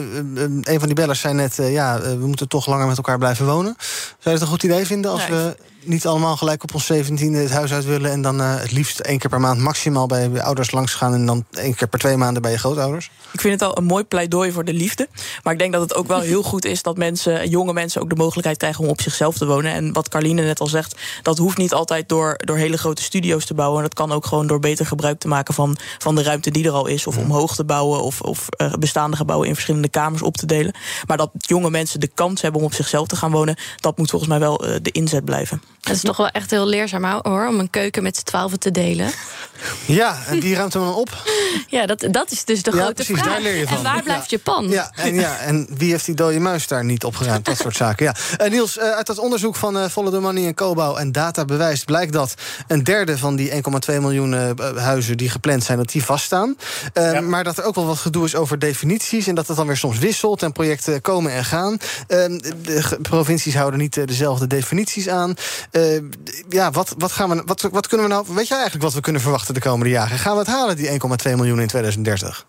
een 0.62 0.80
van 0.80 0.86
die 0.86 0.94
bellers 0.94 1.20
zei 1.20 1.34
net... 1.34 1.58
Uh, 1.60 1.74
ja, 1.74 2.02
we 2.02 2.28
moeten 2.28 2.48
toch 2.48 2.68
langer 2.68 2.88
met 2.88 2.98
elkaar 2.98 3.18
blijven 3.18 3.46
wonen. 3.46 3.76
Zou 3.80 4.18
je 4.20 4.30
het 4.30 4.42
een 4.42 4.48
goed 4.48 4.64
idee 4.64 4.86
vinden 4.86 5.12
als 5.12 5.28
nee. 5.28 5.40
we 5.40 5.56
niet 5.90 6.06
allemaal 6.06 6.38
gelijk 6.38 6.64
op 6.64 6.74
ons 6.74 6.86
zeventiende 6.86 7.38
het 7.38 7.52
huis 7.52 7.74
uit 7.74 7.86
willen... 7.86 8.12
en 8.12 8.22
dan 8.22 8.42
uh, 8.42 8.60
het 8.60 8.72
liefst 8.72 9.00
één 9.00 9.20
keer 9.20 9.30
per 9.30 9.40
maand 9.40 9.60
maximaal 9.60 10.08
bij 10.08 10.30
je 10.30 10.44
ouders 10.44 10.72
langs 10.72 10.94
gaan... 10.94 11.14
en 11.14 11.26
dan 11.26 11.46
één 11.52 11.76
keer 11.76 11.88
per 11.88 12.00
twee 12.00 12.18
maanden 12.18 12.42
bij 12.42 12.52
je 12.52 12.58
grootouders? 12.58 13.12
Ik 13.32 13.42
vind 13.42 13.60
het 13.60 13.70
al 13.70 13.78
een 13.78 13.84
mooi 13.84 14.04
pleidooi 14.04 14.52
voor 14.52 14.66
de 14.66 14.74
liefde. 14.74 15.08
Maar 15.44 15.54
ik 15.54 15.60
denk 15.60 15.74
dat 15.74 15.82
het 15.82 15.96
ook 15.96 16.08
wel 16.08 16.20
heel 16.20 16.44
goed 16.44 16.66
is 16.66 16.82
dat 16.82 16.98
mensen, 16.98 17.50
jonge 17.50 17.74
mensen... 17.74 18.02
ook 18.02 18.10
de 18.10 18.16
mogelijkheid 18.16 18.58
krijgen 18.58 18.84
om 18.84 18.90
op 18.90 19.02
zichzelf 19.02 19.38
te 19.38 19.46
wonen. 19.46 19.74
En 19.74 19.94
wat 19.94 20.10
Carline 20.10 20.42
net 20.42 20.60
al 20.60 20.68
zegt, 20.68 20.96
dat 21.22 21.38
hoeft 21.38 21.58
niet 21.58 21.74
altijd 21.74 22.10
door, 22.10 22.36
door 22.38 22.58
hele 22.58 22.78
grote 22.78 23.02
studio's 23.02 23.46
te 23.46 23.54
bouwen. 23.54 23.82
Dat 23.82 23.94
kan 23.94 24.12
ook 24.12 24.26
gewoon 24.26 24.48
door 24.48 24.60
beter 24.60 24.86
gebruik 24.86 25.20
te 25.20 25.28
maken 25.28 25.54
van, 25.54 25.78
van 25.98 26.16
de 26.16 26.24
ruimte 26.24 26.52
die 26.52 26.66
er 26.66 26.72
al 26.72 26.88
is... 26.88 27.08
of 27.08 27.16
ja. 27.16 27.22
omhoog 27.22 27.56
te 27.56 27.66
bouwen 27.66 28.02
of, 28.02 28.22
of 28.22 28.48
uh, 28.62 28.74
bestaande 28.74 29.18
gebouwen 29.18 29.48
in 29.48 29.54
verschillende 29.54 29.90
kamers 29.90 30.22
op 30.22 30.38
te 30.38 30.46
delen. 30.46 30.74
Maar 31.08 31.18
dat 31.18 31.32
jonge 31.38 31.70
mensen 31.70 32.00
de 32.00 32.12
kans 32.14 32.42
hebben 32.42 32.62
om 32.62 32.68
op 32.68 32.74
zichzelf 32.74 33.08
te 33.08 33.16
gaan 33.16 33.32
wonen... 33.32 33.58
dat 33.76 33.98
moet 33.98 34.10
volgens 34.10 34.30
mij 34.30 34.40
wel 34.40 34.68
uh, 34.68 34.76
de 34.82 34.92
inzet 34.92 35.26
blijven. 35.26 35.62
Dat 35.80 35.96
is 35.96 36.02
toch 36.02 36.18
wel 36.18 36.28
echt 36.28 36.52
heel 36.52 36.68
leerzaam 36.68 37.22
hoor, 37.24 37.48
om 37.48 37.60
een 37.60 37.70
keuken 37.70 38.04
met 38.04 38.18
z'n 38.18 38.24
twaalfen 38.24 38.60
te 38.60 38.72
delen. 38.72 39.12
Ja, 39.86 40.18
en 40.28 40.40
die 40.40 40.56
ruimt 40.56 40.74
hem 40.74 40.84
dan 40.84 40.96
op? 40.96 41.24
ja, 41.68 41.86
dat, 41.86 42.08
dat 42.12 42.32
is 42.32 42.46
dus 42.46 42.64
de 42.64 42.72
ja, 42.72 42.78
grote 42.78 42.94
precies, 42.94 43.20
vraag. 43.20 43.34
Daar 43.34 43.42
leer 43.42 43.56
je 43.56 43.68
van. 43.68 43.78
En 43.78 43.84
waar 43.84 44.04
blijft 44.04 44.30
ja. 44.30 44.38
je 44.38 44.44
pan? 44.44 44.70
Ja 44.70 44.92
en, 44.96 45.14
ja, 45.14 45.38
en 45.38 45.68
wie 45.78 45.92
heeft 45.92 46.06
die 46.06 46.16
dode 46.16 46.40
muis 46.40 46.68
daar 46.68 46.86
niet 46.86 47.04
opgeruimd? 47.04 47.46
Dat 47.46 47.58
soort 47.58 47.76
zaken. 47.76 48.06
Ja. 48.06 48.16
Uh, 48.46 48.52
Niels, 48.52 48.78
uh, 48.78 48.84
uit 48.84 49.08
dat 49.08 49.18
onderzoek 49.18 49.56
van 49.56 49.78
uh, 49.78 49.90
Volle 49.90 50.12
de 50.12 50.20
Money 50.20 50.46
en 50.46 50.54
Cobouw 50.54 50.96
en 50.96 51.12
Data 51.12 51.46
bewijst... 51.46 51.86
blijkt 51.86 52.14
dat 52.14 52.34
een 52.68 52.84
derde 52.84 53.18
van 53.18 53.36
die 53.36 53.52
1,2 53.52 53.58
miljoen 53.88 54.58
huizen 54.76 55.18
die 55.18 55.30
gepland 55.30 55.64
zijn... 55.64 55.78
dat 55.78 55.92
die 55.92 56.04
vaststaan. 56.04 56.58
Ja. 56.94 57.22
Maar 57.22 57.44
dat 57.44 57.58
er 57.58 57.64
ook 57.64 57.76
wel 57.76 57.86
wat 57.86 57.98
gedoe 57.98 58.26
is 58.26 58.36
over 58.36 58.60
definities... 58.60 59.28
en 59.28 59.36
dat 59.36 59.48
het 59.48 59.58
dan 59.58 59.68
weer 59.68 59.78
soms 59.78 59.98
wisselt 59.98 60.44
en 60.44 60.52
projecten 60.52 61.02
komen 61.02 61.32
en 61.32 61.46
gaan. 61.46 61.78
de 62.08 62.98
provincies 63.02 63.56
houden 63.56 63.80
niet 63.80 64.08
dezelfde 64.08 64.48
definities 64.48 65.10
aan. 65.10 65.34
ja, 66.50 66.72
wat, 66.72 66.94
wat, 66.98 67.12
gaan 67.12 67.30
we, 67.30 67.42
wat, 67.46 67.62
wat 67.62 67.88
kunnen 67.88 68.08
we 68.08 68.14
nou... 68.14 68.26
Weet 68.28 68.48
jij 68.48 68.58
eigenlijk 68.58 68.86
wat 68.86 68.94
we 68.94 69.02
kunnen 69.02 69.22
verwachten 69.22 69.54
de 69.62 69.70
komende 69.70 69.94
jaren? 69.94 70.18
Gaan 70.18 70.34
we 70.34 70.40
het 70.40 70.48
halen, 70.48 70.76
die 70.76 70.90
1,2 70.90 70.98
miljoen 71.36 71.60
in 71.60 71.68
2030? 71.68 72.46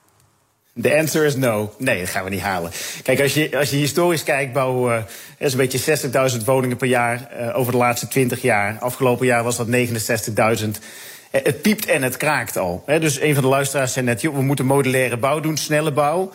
De 0.72 0.96
answer 0.96 1.24
is 1.24 1.36
no. 1.36 1.74
Nee, 1.78 2.00
dat 2.00 2.08
gaan 2.08 2.24
we 2.24 2.30
niet 2.30 2.40
halen. 2.40 2.70
Kijk, 3.02 3.20
als 3.20 3.34
je, 3.34 3.58
als 3.58 3.70
je 3.70 3.76
historisch 3.76 4.22
kijkt, 4.22 4.52
bouwen 4.52 5.04
we 5.38 5.44
een 5.44 5.56
beetje 5.56 5.98
60.000 6.38 6.44
woningen 6.44 6.76
per 6.76 6.88
jaar 6.88 7.30
uh, 7.40 7.58
over 7.58 7.72
de 7.72 7.78
laatste 7.78 8.08
20 8.08 8.42
jaar. 8.42 8.76
Afgelopen 8.80 9.26
jaar 9.26 9.44
was 9.44 9.56
dat 9.56 9.66
69.000. 9.66 10.68
Het 11.30 11.62
piept 11.62 11.86
en 11.86 12.02
het 12.02 12.16
kraakt 12.16 12.56
al. 12.56 12.82
Hè. 12.86 13.00
Dus 13.00 13.20
een 13.20 13.34
van 13.34 13.42
de 13.42 13.48
luisteraars 13.48 13.92
zei 13.92 14.04
net, 14.04 14.20
joh, 14.20 14.34
we 14.34 14.42
moeten 14.42 14.66
modulaire 14.66 15.16
bouw 15.16 15.40
doen, 15.40 15.56
snelle 15.56 15.92
bouw. 15.92 16.32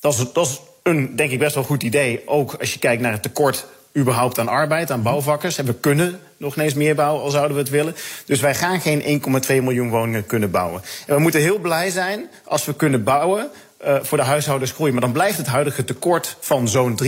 Dat 0.00 0.12
is, 0.12 0.32
dat 0.32 0.46
is 0.46 0.60
een, 0.82 1.16
denk 1.16 1.30
ik, 1.30 1.38
best 1.38 1.54
wel 1.54 1.64
goed 1.64 1.82
idee. 1.82 2.22
Ook 2.26 2.54
als 2.54 2.72
je 2.72 2.78
kijkt 2.78 3.02
naar 3.02 3.12
het 3.12 3.22
tekort 3.22 3.66
überhaupt 3.96 4.38
aan 4.38 4.48
arbeid, 4.48 4.90
aan 4.90 5.02
bouwvakkers. 5.02 5.58
En 5.58 5.66
we 5.66 5.74
kunnen 5.74 6.20
nog 6.36 6.56
ineens 6.56 6.74
meer 6.74 6.94
bouwen, 6.94 7.22
al 7.22 7.30
zouden 7.30 7.56
we 7.56 7.62
het 7.62 7.70
willen. 7.70 7.94
Dus 8.26 8.40
wij 8.40 8.54
gaan 8.54 8.80
geen 8.80 9.22
1,2 9.48 9.62
miljoen 9.62 9.88
woningen 9.88 10.26
kunnen 10.26 10.50
bouwen. 10.50 10.82
En 11.06 11.14
we 11.14 11.20
moeten 11.20 11.40
heel 11.40 11.58
blij 11.58 11.90
zijn 11.90 12.28
als 12.44 12.64
we 12.64 12.74
kunnen 12.74 13.04
bouwen 13.04 13.50
uh, 13.84 13.96
voor 14.02 14.18
de 14.18 14.24
huishoudens 14.24 14.72
groeien. 14.72 14.92
Maar 14.92 15.02
dan 15.02 15.12
blijft 15.12 15.38
het 15.38 15.46
huidige 15.46 15.84
tekort 15.84 16.36
van 16.40 16.68
zo'n 16.68 17.00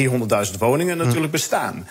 300.000 0.53 0.59
woningen 0.59 0.97
natuurlijk 0.97 1.33
bestaan. 1.33 1.89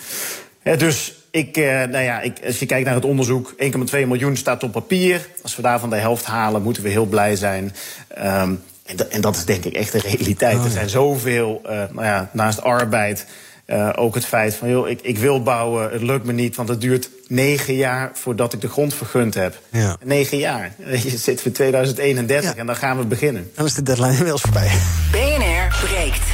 He, 0.60 0.78
dus 0.78 1.14
ik, 1.32 1.58
uh, 1.58 1.66
nou 1.66 2.04
ja, 2.04 2.22
ik, 2.22 2.38
als 2.46 2.60
je 2.60 2.66
kijkt 2.66 2.86
naar 2.86 2.96
het 2.96 3.06
onderzoek, 3.06 3.54
1,2 3.58 3.58
miljoen 3.92 4.38
staat 4.38 4.64
op 4.64 4.72
papier. 4.72 5.28
Als 5.44 5.56
we 5.56 5.62
daarvan 5.62 5.90
de 5.90 5.96
helft 5.96 6.26
halen, 6.26 6.62
moeten 6.62 6.84
we 6.84 6.90
heel 6.90 7.06
blij 7.06 7.36
zijn. 7.36 7.76
Um, 8.18 8.64
en, 8.86 8.96
dat, 8.96 9.08
en, 9.08 9.22
dat 9.22 9.36
is 9.36 9.46
denk 9.46 9.66
ik 9.66 9.74
echt 9.74 9.92
de 9.92 10.00
realiteit. 10.00 10.56
Oh, 10.56 10.60
ja. 10.60 10.66
Er 10.66 10.72
zijn 10.72 10.90
zoveel, 10.90 11.62
uh, 11.64 11.70
nou 11.70 12.06
ja, 12.06 12.30
naast 12.32 12.62
arbeid... 12.62 13.26
Uh, 13.68 13.90
ook 13.96 14.16
het 14.16 14.26
feit 14.26 14.56
van, 14.56 14.70
joh, 14.70 14.90
ik, 14.90 15.02
ik 15.02 15.18
wil 15.18 15.44
bouwen, 15.44 15.92
het 15.92 16.02
lukt 16.02 16.26
me 16.26 16.34
niet, 16.34 16.56
want 16.56 16.70
het 16.70 16.82
duurt 16.82 17.10
negen 17.28 17.74
jaar 17.74 18.12
voordat 18.14 18.54
ik 18.54 18.62
de 18.62 18.70
grond 18.70 18.94
vergund 18.94 19.34
heb. 19.34 19.60
Ja. 19.72 19.98
Negen 20.04 20.38
jaar. 20.38 20.74
Je 21.04 21.18
zit 21.18 21.42
voor 21.42 21.52
2031 21.52 22.54
ja. 22.54 22.60
en 22.60 22.66
dan 22.66 22.76
gaan 22.76 22.98
we 22.98 23.06
beginnen. 23.06 23.52
Dan 23.56 23.66
is 23.66 23.74
de 23.74 23.84
deadline 23.84 24.12
inmiddels 24.12 24.42
voorbij. 24.42 24.72
BNR 25.12 25.76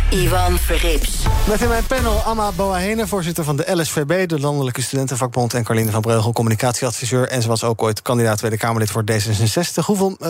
Ivan 0.09 0.57
Verrips. 0.57 1.25
Met 1.47 1.61
in 1.61 1.67
mijn 1.67 1.85
panel 1.85 2.17
Amma 2.17 2.51
Boahene, 2.51 3.07
voorzitter 3.07 3.43
van 3.43 3.55
de 3.55 3.71
LSVB... 3.71 4.27
de 4.27 4.39
Landelijke 4.39 4.81
Studentenvakbond... 4.81 5.53
en 5.53 5.63
Carline 5.63 5.91
van 5.91 6.01
Breugel, 6.01 6.33
communicatieadviseur... 6.33 7.27
en 7.27 7.41
ze 7.41 7.47
was 7.47 7.63
ook 7.63 7.81
ooit 7.81 8.01
kandidaat 8.01 8.37
Tweede 8.37 8.57
Kamerlid 8.57 8.91
voor 8.91 9.03
D66. 9.11 9.85
Hoeveel 9.85 10.17
uh, 10.21 10.29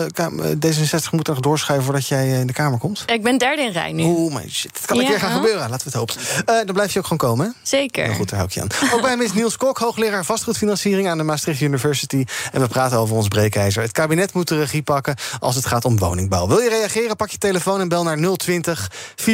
D66 0.54 1.10
moet 1.10 1.28
er 1.28 1.34
nog 1.34 1.40
doorschuiven 1.40 1.86
voordat 1.86 2.08
jij 2.08 2.28
in 2.28 2.46
de 2.46 2.52
Kamer 2.52 2.78
komt? 2.78 3.02
Ik 3.06 3.22
ben 3.22 3.38
derde 3.38 3.62
in 3.62 3.72
rij 3.72 3.92
nu. 3.92 4.04
Oeh, 4.04 4.32
maar 4.32 4.42
shit. 4.48 4.76
Het 4.76 4.86
kan 4.86 4.96
ja. 4.96 5.02
een 5.02 5.08
keer 5.08 5.18
gaan 5.18 5.34
gebeuren. 5.34 5.70
Laten 5.70 5.90
we 5.90 5.98
het 5.98 6.14
hopen. 6.14 6.14
Uh, 6.50 6.66
dan 6.66 6.74
blijf 6.74 6.92
je 6.92 6.98
ook 6.98 7.04
gewoon 7.04 7.18
komen, 7.18 7.46
hè? 7.46 7.52
Zeker. 7.62 8.14
Goed, 8.14 8.28
daar 8.28 8.38
hou 8.38 8.48
ik 8.48 8.54
je 8.54 8.60
aan. 8.60 8.92
ook 8.94 9.02
bij 9.02 9.16
mij 9.16 9.26
is 9.26 9.32
Niels 9.32 9.56
Kok, 9.56 9.78
hoogleraar 9.78 10.24
vastgoedfinanciering... 10.24 11.08
aan 11.08 11.18
de 11.18 11.24
Maastricht 11.24 11.60
University. 11.60 12.24
En 12.52 12.60
we 12.60 12.68
praten 12.68 12.98
over 12.98 13.16
ons 13.16 13.28
breekijzer. 13.28 13.82
Het 13.82 13.92
kabinet 13.92 14.32
moet 14.32 14.48
de 14.48 14.58
regie 14.58 14.82
pakken 14.82 15.16
als 15.38 15.54
het 15.54 15.66
gaat 15.66 15.84
om 15.84 15.98
woningbouw. 15.98 16.46
Wil 16.46 16.58
je 16.58 16.68
reageren? 16.68 17.16
Pak 17.16 17.30
je 17.30 17.38
telefoon 17.38 17.80
en 17.80 17.88
bel 17.88 18.02
naar 18.02 18.16
020 18.16 18.90
468 19.14 19.32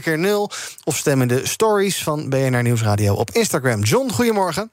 keer 0.00 0.18
0 0.18 0.50
Of 0.84 0.96
stem 0.96 1.22
in 1.22 1.28
de 1.28 1.46
stories 1.46 2.02
van 2.02 2.28
BNR 2.28 2.62
Nieuwsradio 2.62 3.14
op 3.14 3.30
Instagram. 3.30 3.82
John, 3.82 4.10
goedemorgen. 4.10 4.70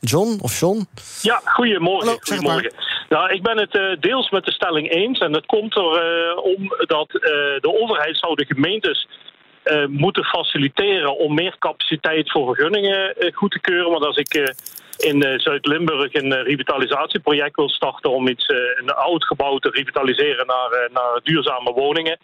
John 0.00 0.38
of 0.40 0.60
John? 0.60 0.86
Ja, 1.22 1.40
goedemorgen. 1.44 2.06
Hallo, 2.06 2.20
goedemorgen. 2.22 2.72
Nou, 3.08 3.32
ik 3.32 3.42
ben 3.42 3.58
het 3.58 3.74
uh, 3.74 4.00
deels 4.00 4.30
met 4.30 4.44
de 4.44 4.52
stelling 4.52 4.90
eens. 4.90 5.18
En 5.18 5.32
dat 5.32 5.46
komt 5.46 5.76
er 5.76 5.82
uh, 5.82 6.44
om 6.44 6.68
dat 6.68 7.08
uh, 7.14 7.20
de 7.60 7.78
overheid 7.82 8.18
zou 8.18 8.34
de 8.34 8.44
gemeentes 8.44 9.06
eh, 9.64 9.86
moeten 9.86 10.24
faciliteren 10.24 11.16
om 11.16 11.34
meer 11.34 11.56
capaciteit 11.58 12.30
voor 12.30 12.54
vergunningen 12.54 13.16
eh, 13.16 13.32
goed 13.34 13.50
te 13.50 13.60
keuren. 13.60 13.90
Want 13.90 14.04
als 14.04 14.16
ik. 14.16 14.54
In 15.04 15.22
eh, 15.22 15.38
Zuid-Limburg 15.38 16.14
een 16.14 16.32
eh, 16.32 16.42
revitalisatieproject 16.42 17.56
wil 17.56 17.68
starten 17.68 18.10
om 18.10 18.28
iets, 18.28 18.46
eh, 18.46 18.56
een 18.76 18.90
oud 18.90 19.24
gebouw 19.24 19.58
te 19.58 19.70
revitaliseren 19.70 20.46
naar, 20.46 20.88
naar 20.92 21.20
duurzame 21.22 21.72
woningen, 21.72 22.18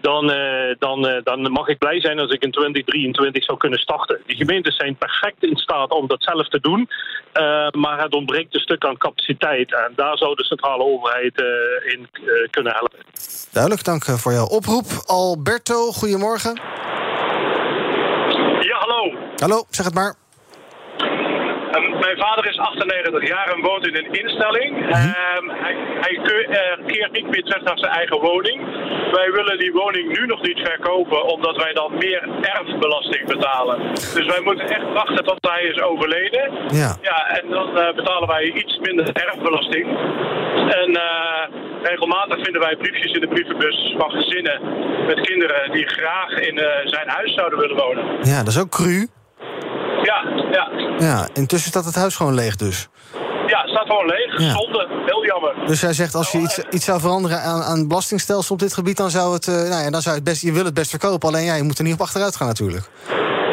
dan, 0.00 0.26
dan, 0.78 1.20
dan 1.22 1.52
mag 1.52 1.68
ik 1.68 1.78
blij 1.78 2.00
zijn 2.00 2.18
als 2.18 2.32
ik 2.32 2.42
in 2.42 2.50
2023 2.50 3.44
zou 3.44 3.58
kunnen 3.58 3.78
starten. 3.78 4.20
Die 4.26 4.36
gemeentes 4.36 4.76
zijn 4.76 4.96
perfect 4.96 5.42
in 5.42 5.56
staat 5.56 5.90
om 5.90 6.06
dat 6.06 6.22
zelf 6.22 6.48
te 6.48 6.60
doen, 6.60 6.88
maar 7.80 8.02
het 8.02 8.14
ontbreekt 8.14 8.54
een 8.54 8.60
stuk 8.60 8.84
aan 8.84 8.96
capaciteit. 8.96 9.72
En 9.74 9.92
daar 9.96 10.18
zou 10.18 10.34
de 10.34 10.44
centrale 10.44 10.82
overheid 10.82 11.42
in 11.84 12.08
kunnen 12.50 12.72
helpen. 12.72 12.98
Duidelijk, 13.52 13.84
dank 13.84 14.04
voor 14.04 14.32
jouw 14.32 14.46
oproep. 14.46 14.86
Alberto, 15.04 15.90
goedemorgen. 15.90 16.60
Ja, 18.60 18.78
hallo. 18.78 19.14
Hallo, 19.36 19.64
zeg 19.70 19.84
het 19.84 19.94
maar. 19.94 20.25
Ehm, 21.76 21.98
mijn 21.98 22.18
vader 22.18 22.46
is 22.46 22.58
98 22.58 23.28
jaar 23.28 23.48
en 23.54 23.60
woont 23.60 23.86
in 23.86 23.96
een 23.96 24.12
instelling. 24.12 24.72
Ehm, 24.90 25.48
hij 25.48 25.74
hij 26.00 26.14
eh, 26.14 26.86
keert 26.86 27.12
niet 27.12 27.30
meer 27.30 27.42
terug 27.42 27.62
naar 27.62 27.78
zijn 27.78 27.92
eigen 27.92 28.20
woning. 28.20 28.60
Wij 29.12 29.30
willen 29.30 29.58
die 29.58 29.72
woning 29.72 30.18
nu 30.18 30.26
nog 30.26 30.42
niet 30.42 30.58
verkopen, 30.58 31.24
omdat 31.24 31.56
wij 31.56 31.72
dan 31.72 31.92
meer 31.98 32.28
erfbelasting 32.40 33.26
betalen. 33.26 33.94
Dus 33.94 34.26
wij 34.26 34.40
moeten 34.40 34.68
echt 34.68 34.92
wachten 34.92 35.24
tot 35.24 35.38
hij 35.50 35.62
is 35.62 35.80
overleden. 35.80 36.52
Ja. 36.68 36.96
Ja, 37.02 37.28
en 37.38 37.50
dan 37.50 37.78
eh, 37.78 37.94
betalen 37.94 38.28
wij 38.28 38.44
iets 38.44 38.78
minder 38.78 39.12
erfbelasting. 39.12 39.86
En 40.82 40.90
eh, 40.96 41.42
regelmatig 41.82 42.44
vinden 42.44 42.60
wij 42.60 42.76
briefjes 42.76 43.12
in 43.12 43.20
de 43.20 43.28
brievenbus 43.28 43.94
van 43.98 44.10
gezinnen 44.10 44.60
met 45.06 45.20
kinderen 45.20 45.72
die 45.72 45.86
graag 45.86 46.30
in 46.30 46.58
zijn 46.84 47.08
huis 47.08 47.34
zouden 47.34 47.58
willen 47.58 47.76
wonen. 47.76 48.04
Ja, 48.22 48.38
dat 48.38 48.48
is 48.48 48.60
ook 48.60 48.70
cru. 48.70 49.06
Ja, 50.02 50.24
ja. 50.50 50.68
Ja, 50.98 51.28
intussen 51.32 51.70
staat 51.70 51.84
het 51.84 51.94
huis 51.94 52.16
gewoon 52.16 52.34
leeg 52.34 52.56
dus. 52.56 52.88
Ja, 53.46 53.60
het 53.60 53.70
staat 53.70 53.86
gewoon 53.86 54.06
leeg. 54.06 54.40
Ja. 54.40 54.50
Zonde. 54.50 54.88
Heel 55.06 55.24
jammer. 55.24 55.54
Dus 55.66 55.80
hij 55.82 55.92
zegt, 55.92 56.14
als 56.14 56.32
je 56.32 56.38
iets, 56.38 56.58
iets 56.70 56.84
zou 56.84 57.00
veranderen 57.00 57.40
aan, 57.40 57.62
aan 57.62 57.78
het 57.78 57.88
belastingstelsel 57.88 58.54
op 58.54 58.60
dit 58.60 58.74
gebied... 58.74 58.96
dan 58.96 59.10
zou 59.10 59.32
het, 59.32 59.48
eh, 59.48 59.54
nou 59.54 59.82
ja, 59.84 59.90
dan 59.90 60.02
zou 60.02 60.14
je 60.14 60.20
het 60.20 60.30
best, 60.30 60.42
je 60.42 60.52
wil 60.52 60.64
het 60.64 60.74
best 60.74 60.90
verkopen. 60.90 61.28
Alleen 61.28 61.44
ja, 61.44 61.54
je 61.54 61.62
moet 61.62 61.78
er 61.78 61.84
niet 61.84 61.94
op 61.94 62.00
achteruit 62.00 62.36
gaan 62.36 62.46
natuurlijk. 62.46 62.84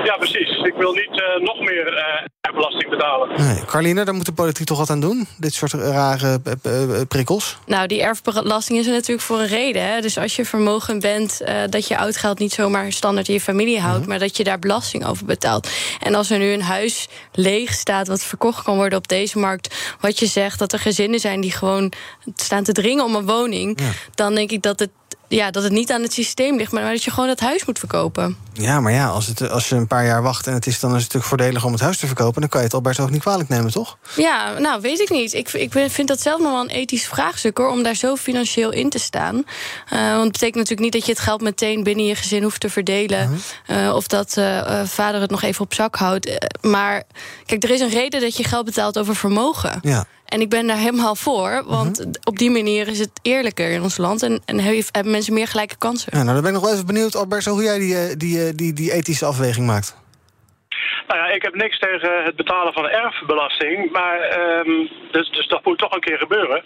Ja, 0.03 0.15
precies. 0.17 0.49
Ik 0.49 0.73
wil 0.77 0.93
niet 0.93 1.21
eh, 1.21 1.41
nog 1.41 1.52
meer 1.73 1.93
eh, 1.97 2.53
belasting 2.53 2.89
betalen. 2.89 3.41
Nee. 3.41 3.65
Carline, 3.65 4.05
daar 4.05 4.13
moet 4.13 4.25
de 4.25 4.31
politiek 4.33 4.67
toch 4.67 4.77
wat 4.77 4.89
aan 4.89 4.99
doen? 4.99 5.27
Dit 5.37 5.53
soort 5.53 5.71
rare 5.73 6.39
eh, 6.63 6.83
eh, 6.83 7.07
prikkels? 7.07 7.57
Nou, 7.65 7.87
die 7.87 8.01
erfbelasting 8.01 8.79
is 8.79 8.85
er 8.85 8.91
natuurlijk 8.93 9.27
voor 9.27 9.39
een 9.39 9.47
reden. 9.47 9.87
Hè? 9.87 10.01
Dus 10.01 10.17
als 10.17 10.35
je 10.35 10.45
vermogen 10.45 10.99
bent, 10.99 11.41
eh, 11.41 11.55
dat 11.69 11.87
je 11.87 11.97
oud 11.97 12.17
geld 12.17 12.39
niet 12.39 12.53
zomaar 12.53 12.91
standaard 12.91 13.27
in 13.27 13.33
je 13.33 13.41
familie 13.41 13.79
houdt, 13.79 13.99
Mhm. 13.99 14.09
maar 14.09 14.19
dat 14.19 14.37
je 14.37 14.43
daar 14.43 14.59
belasting 14.59 15.05
over 15.05 15.25
betaalt. 15.25 15.69
En 15.99 16.15
als 16.15 16.29
er 16.29 16.37
nu 16.37 16.51
een 16.51 16.61
huis 16.61 17.07
leeg 17.31 17.73
staat, 17.73 18.07
wat 18.07 18.23
verkocht 18.23 18.63
kan 18.63 18.75
worden 18.75 18.97
op 18.97 19.07
deze 19.07 19.39
markt, 19.39 19.95
wat 19.99 20.19
je 20.19 20.25
zegt 20.25 20.59
dat 20.59 20.73
er 20.73 20.79
gezinnen 20.79 21.19
zijn 21.19 21.41
die 21.41 21.51
gewoon 21.51 21.91
staan 22.35 22.63
te 22.63 22.71
dringen 22.71 23.03
om 23.03 23.15
een 23.15 23.25
woning, 23.25 23.77
dan 24.15 24.35
denk 24.35 24.51
ik 24.51 24.61
dat 24.61 24.79
het. 24.79 24.89
Ja, 25.27 25.51
dat 25.51 25.63
het 25.63 25.71
niet 25.71 25.91
aan 25.91 26.01
het 26.01 26.13
systeem 26.13 26.57
ligt, 26.57 26.71
maar 26.71 26.91
dat 26.91 27.03
je 27.03 27.11
gewoon 27.11 27.29
het 27.29 27.39
huis 27.39 27.65
moet 27.65 27.79
verkopen. 27.79 28.37
Ja, 28.53 28.79
maar 28.79 28.91
ja, 28.91 29.07
als, 29.07 29.27
het, 29.27 29.49
als 29.49 29.69
je 29.69 29.75
een 29.75 29.87
paar 29.87 30.05
jaar 30.05 30.21
wacht 30.21 30.47
en 30.47 30.53
het 30.53 30.67
is 30.67 30.79
dan 30.79 30.89
is 30.89 31.03
het 31.03 31.13
natuurlijk 31.13 31.29
voordelig 31.29 31.65
om 31.65 31.71
het 31.71 31.81
huis 31.81 31.97
te 31.97 32.07
verkopen... 32.07 32.41
dan 32.41 32.49
kan 32.49 32.59
je 32.59 32.65
het 32.65 32.75
Alberto 32.75 33.03
ook 33.03 33.09
niet 33.09 33.21
kwalijk 33.21 33.49
nemen, 33.49 33.71
toch? 33.71 33.97
Ja, 34.15 34.59
nou, 34.59 34.81
weet 34.81 34.99
ik 34.99 35.09
niet. 35.09 35.33
Ik, 35.33 35.53
ik 35.53 35.71
vind 35.87 36.07
dat 36.07 36.21
zelf 36.21 36.39
nog 36.41 36.51
wel 36.51 36.61
een 36.61 36.69
ethisch 36.69 37.07
vraagstuk 37.07 37.57
hoor, 37.57 37.69
om 37.69 37.83
daar 37.83 37.95
zo 37.95 38.15
financieel 38.15 38.71
in 38.71 38.89
te 38.89 38.99
staan. 38.99 39.35
Eh, 39.89 39.99
want 39.99 40.23
het 40.23 40.31
betekent 40.31 40.55
natuurlijk 40.55 40.81
niet 40.81 40.91
dat 40.91 41.05
je 41.05 41.11
het 41.11 41.21
geld 41.21 41.41
meteen 41.41 41.83
binnen 41.83 42.05
je 42.05 42.15
gezin 42.15 42.43
hoeft 42.43 42.59
te 42.59 42.69
verdelen. 42.69 43.39
eh, 43.67 43.95
of 43.95 44.07
dat 44.07 44.37
eh, 44.37 44.81
vader 44.85 45.21
het 45.21 45.29
nog 45.29 45.41
even 45.41 45.61
op 45.65 45.73
zak 45.73 45.95
houdt. 45.95 46.47
Maar 46.61 47.03
kijk, 47.45 47.63
er 47.63 47.69
is 47.69 47.79
een 47.79 47.89
reden 47.89 48.21
dat 48.21 48.37
je 48.37 48.43
geld 48.43 48.65
betaalt 48.65 48.97
over 48.99 49.15
vermogen. 49.15 49.79
Ja. 49.81 50.05
En 50.33 50.41
ik 50.41 50.49
ben 50.49 50.67
daar 50.67 50.77
helemaal 50.77 51.15
voor, 51.15 51.63
want 51.65 52.05
op 52.23 52.37
die 52.37 52.51
manier 52.51 52.87
is 52.87 52.99
het 52.99 53.09
eerlijker 53.21 53.69
in 53.69 53.81
ons 53.81 53.97
land 53.97 54.23
en, 54.23 54.41
en 54.45 54.59
hebben 54.59 55.11
mensen 55.11 55.33
meer 55.33 55.47
gelijke 55.47 55.75
kansen. 55.77 56.17
Ja, 56.17 56.23
nou, 56.23 56.33
dan 56.33 56.41
ben 56.41 56.53
ik 56.53 56.57
nog 56.57 56.63
wel 56.63 56.73
even 56.73 56.85
benieuwd, 56.85 57.15
Alberto, 57.15 57.51
hoe 57.51 57.63
jij 57.63 57.79
die, 57.79 57.97
eh, 57.97 58.15
die, 58.17 58.45
eh, 58.45 58.53
die, 58.55 58.73
die 58.73 58.91
ethische 58.91 59.25
afweging 59.25 59.65
maakt. 59.65 59.95
Nou 61.13 61.25
ja, 61.25 61.33
ik 61.37 61.43
heb 61.47 61.55
niks 61.55 61.79
tegen 61.79 62.11
het 62.27 62.35
betalen 62.35 62.73
van 62.73 62.85
erfbelasting. 62.89 63.91
Maar, 63.91 64.19
ehm, 64.19 64.73
dus, 65.11 65.27
dus 65.37 65.47
dat 65.47 65.65
moet 65.65 65.77
toch 65.79 65.93
een 65.93 66.07
keer 66.07 66.17
gebeuren. 66.17 66.63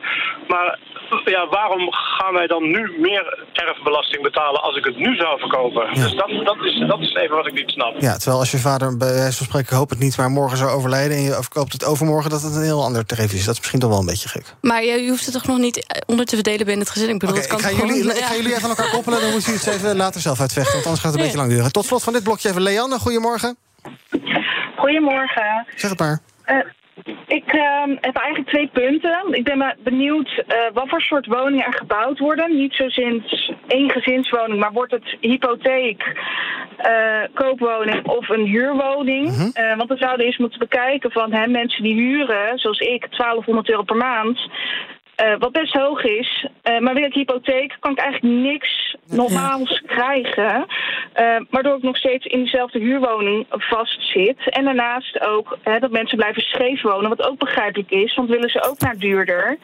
Maar 0.47 0.79
ja, 1.25 1.47
waarom 1.47 1.91
gaan 1.91 2.33
wij 2.33 2.47
dan 2.47 2.63
nu 2.75 2.81
meer 2.99 3.45
erfbelasting 3.53 4.21
betalen 4.23 4.61
als 4.61 4.75
ik 4.75 4.85
het 4.85 4.97
nu 4.97 5.15
zou 5.15 5.39
verkopen? 5.39 5.93
Dus 5.93 6.13
dat, 6.21 6.29
dat, 6.45 6.57
is, 6.67 6.87
dat 6.87 6.99
is 6.99 7.13
even 7.13 7.35
wat 7.35 7.47
ik 7.47 7.53
niet 7.53 7.69
snap. 7.69 7.93
Ja, 7.99 8.15
terwijl 8.17 8.39
als 8.39 8.51
je 8.51 8.57
vader, 8.57 8.97
bij 8.97 9.13
wijze 9.13 9.37
van 9.37 9.45
spreken, 9.45 9.69
ik 9.71 9.77
hoop 9.77 9.89
het 9.89 9.99
niet... 9.99 10.17
maar 10.17 10.29
morgen 10.29 10.57
zou 10.57 10.69
overlijden 10.71 11.17
en 11.17 11.23
je 11.23 11.33
verkoopt 11.33 11.73
het 11.73 11.85
overmorgen... 11.85 12.29
dat 12.29 12.41
het 12.41 12.55
een 12.55 12.69
heel 12.71 12.83
ander 12.83 13.05
tarief 13.05 13.33
is. 13.33 13.45
Dat 13.45 13.53
is 13.53 13.59
misschien 13.59 13.79
toch 13.79 13.89
wel 13.89 13.99
een 13.99 14.05
beetje 14.13 14.29
gek. 14.29 14.45
Maar 14.61 14.83
je, 14.83 15.09
hoeft 15.09 15.25
het 15.25 15.33
toch 15.33 15.47
nog 15.47 15.57
niet 15.57 15.77
eh, 15.87 16.01
onder 16.05 16.25
te 16.25 16.35
verdelen 16.35 16.65
binnen 16.65 16.83
het 16.85 16.93
gezin? 16.93 17.09
Ik 17.09 17.19
bedoel, 17.19 17.35
het 17.35 17.47
kan 17.47 17.57
ik, 17.57 17.63
ga 17.63 17.69
gewoon- 17.69 17.87
jullie, 17.87 18.17
ik 18.17 18.23
ga 18.23 18.35
jullie 18.35 18.51
even 18.51 18.63
aan 18.63 18.69
elkaar 18.69 18.89
koppelen... 18.89 19.21
dan 19.21 19.31
moet 19.31 19.45
je 19.45 19.51
het 19.51 19.67
even 19.67 19.97
later 19.97 20.21
zelf 20.21 20.39
uitvechten... 20.39 20.73
want 20.73 20.85
anders 20.85 21.03
gaat 21.03 21.11
het 21.11 21.21
een 21.21 21.27
beetje 21.27 21.41
lang 21.43 21.55
duren. 21.55 21.71
Tot 21.71 21.85
slot 21.85 22.03
van 22.03 22.13
dit 22.13 22.23
blokje 22.23 22.49
even 22.49 22.61
Leanne, 22.61 22.99
goedemorgen. 22.99 23.57
Goedemorgen. 24.75 25.65
Zeg 25.75 25.89
het 25.89 25.99
maar. 25.99 26.19
Eh, 26.45 26.57
ik 27.27 27.47
ehm, 27.47 27.89
heb 28.01 28.15
eigenlijk 28.15 28.47
twee 28.47 28.67
punten. 28.67 29.25
Ik 29.31 29.43
ben 29.43 29.75
benieuwd 29.83 30.43
eh, 30.47 30.57
wat 30.73 30.89
voor 30.89 31.01
soort 31.01 31.25
woningen 31.25 31.65
er 31.65 31.73
gebouwd 31.73 32.19
worden. 32.19 32.55
Niet 32.57 32.73
zo 32.73 32.89
sinds 32.89 33.51
één 33.67 33.91
gezinswoning, 33.91 34.59
maar 34.59 34.71
wordt 34.71 34.91
het 34.91 35.17
hypotheek, 35.19 36.21
eh, 36.77 37.23
koopwoning 37.33 38.07
of 38.07 38.29
een 38.29 38.45
huurwoning? 38.45 39.53
Eh, 39.53 39.77
want 39.77 39.89
we 39.89 39.97
zouden 39.97 40.25
eens 40.25 40.37
moeten 40.37 40.59
bekijken 40.59 41.11
van 41.11 41.33
hè, 41.33 41.47
mensen 41.47 41.83
die 41.83 41.95
huren, 41.95 42.59
zoals 42.59 42.79
ik, 42.79 43.07
1200 43.11 43.69
euro 43.69 43.83
per 43.83 43.95
maand. 43.95 44.49
Eh, 45.17 45.33
wat 45.39 45.51
best 45.51 45.73
hoog 45.73 46.03
is. 46.03 46.47
Eh, 46.61 46.79
maar 46.79 46.93
wil 46.93 47.03
ik 47.03 47.13
hypotheek, 47.13 47.77
kan 47.79 47.91
ik 47.91 47.99
eigenlijk 47.99 48.33
niks 48.33 48.95
normaals 49.05 49.81
krijgen. 49.85 50.65
eh, 51.13 51.35
waardoor 51.49 51.77
ik 51.77 51.83
nog 51.83 51.97
steeds 51.97 52.25
in 52.25 52.43
dezelfde 52.43 52.79
huurwoning 52.79 53.45
vastzit. 53.49 54.49
En 54.49 54.63
daarnaast 54.65 55.21
ook 55.21 55.57
hè, 55.61 55.79
dat 55.79 55.91
mensen 55.91 56.17
blijven 56.17 56.41
scheef 56.41 56.81
wonen, 56.81 57.09
wat 57.09 57.27
ook 57.27 57.39
begrijpelijk 57.39 57.89
is. 57.89 58.15
Want 58.15 58.29
willen 58.29 58.49
ze 58.49 58.63
ook 58.69 58.79
naar 58.79 58.97
duurder, 58.97 59.57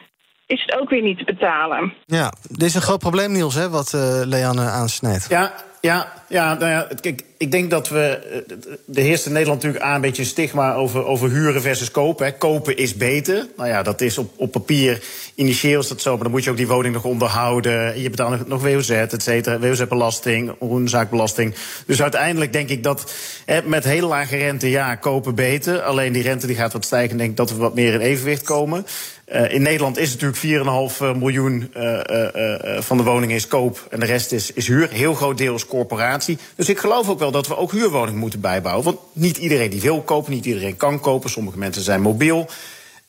is 0.46 0.62
het 0.66 0.80
ook 0.80 0.90
weer 0.90 1.02
niet 1.02 1.18
te 1.18 1.24
betalen. 1.24 1.94
Ja, 2.04 2.32
dit 2.42 2.62
is 2.62 2.74
een 2.74 2.80
groot 2.82 2.98
probleem, 2.98 3.32
Niels, 3.32 3.54
hè, 3.54 3.70
wat 3.70 3.92
eh 3.94 4.22
Leanne 4.24 4.68
aansnijdt. 4.68 5.26
Ja, 5.28 5.52
ja, 5.84 6.12
ja, 6.28 6.54
nou 6.54 6.70
ja, 6.70 6.88
ik 7.36 7.50
denk 7.50 7.70
dat 7.70 7.88
we. 7.88 7.98
eh, 7.98 8.96
Er 8.96 9.02
heerst 9.02 9.26
in 9.26 9.32
Nederland 9.32 9.62
natuurlijk 9.62 9.84
aan 9.90 9.94
een 9.94 10.00
beetje 10.00 10.22
een 10.22 10.28
stigma 10.28 10.74
over, 10.74 11.04
over 11.04 11.30
huren 11.30 11.62
versus 11.62 11.90
kopen. 11.90 12.26
Hè. 12.26 12.32
Kopen 12.32 12.76
is 12.76 12.94
beter. 12.96 13.46
Nou 13.56 13.68
ja, 13.68 13.82
dat 13.82 14.00
is 14.00 14.18
op, 14.18 14.32
op 14.36 14.52
papier. 14.52 15.02
Initieel 15.34 15.80
is 15.80 15.88
dat 15.88 16.00
zo, 16.00 16.14
maar 16.14 16.22
dan 16.22 16.30
moet 16.30 16.44
je 16.44 16.50
ook 16.50 16.56
die 16.56 16.66
woning 16.66 16.94
nog 16.94 17.04
onderhouden. 17.04 18.00
Je 18.00 18.10
betaalt 18.10 18.48
nog, 18.48 18.62
WOZ, 18.62 18.90
et 18.90 19.22
cetera. 19.22 19.58
WOZ-belasting, 19.58 20.54
woonzaakbelasting. 20.58 21.54
Dus 21.86 22.02
uiteindelijk 22.02 22.52
denk 22.52 22.68
ik 22.68 22.82
dat 22.82 23.12
hè, 23.44 23.62
met 23.62 23.84
hele 23.84 24.06
lage 24.06 24.36
rente, 24.36 24.70
ja, 24.70 24.94
kopen 24.94 25.34
beter. 25.34 25.82
Alleen 25.82 26.12
die 26.12 26.22
rente 26.22 26.46
die 26.46 26.56
gaat 26.56 26.72
wat 26.72 26.84
stijgen. 26.84 27.10
En 27.10 27.16
denk 27.18 27.30
ik 27.30 27.36
dat 27.36 27.50
we 27.50 27.56
wat 27.56 27.74
meer 27.74 27.92
in 27.94 28.00
evenwicht 28.00 28.42
komen. 28.42 28.86
Eh, 29.24 29.52
in 29.52 29.62
Nederland 29.62 29.98
is 29.98 30.10
natuurlijk 30.18 30.38
4,5 30.38 31.16
miljoen 31.18 31.70
eh, 31.74 32.00
eh, 32.10 32.76
eh, 32.76 32.82
van 32.82 32.96
de 32.96 33.02
woningen 33.02 33.36
is 33.36 33.46
koop 33.48 33.86
en 33.90 34.00
de 34.00 34.06
rest 34.06 34.32
is, 34.32 34.52
is 34.52 34.66
huur. 34.66 34.88
Heel 34.90 35.14
groot 35.14 35.38
deel 35.38 35.54
is 35.54 35.66
corporatie. 35.74 36.38
Dus 36.56 36.68
ik 36.68 36.78
geloof 36.78 37.08
ook 37.08 37.18
wel 37.18 37.30
dat 37.30 37.46
we 37.46 37.56
ook 37.56 37.72
huurwoningen 37.72 38.20
moeten 38.20 38.40
bijbouwen. 38.40 38.84
Want 38.84 38.98
niet 39.12 39.36
iedereen 39.36 39.70
die 39.70 39.80
wil 39.80 40.02
kopen, 40.02 40.32
niet 40.32 40.44
iedereen 40.44 40.76
kan 40.76 41.00
kopen. 41.00 41.30
Sommige 41.30 41.58
mensen 41.58 41.82
zijn 41.82 42.00
mobiel. 42.00 42.46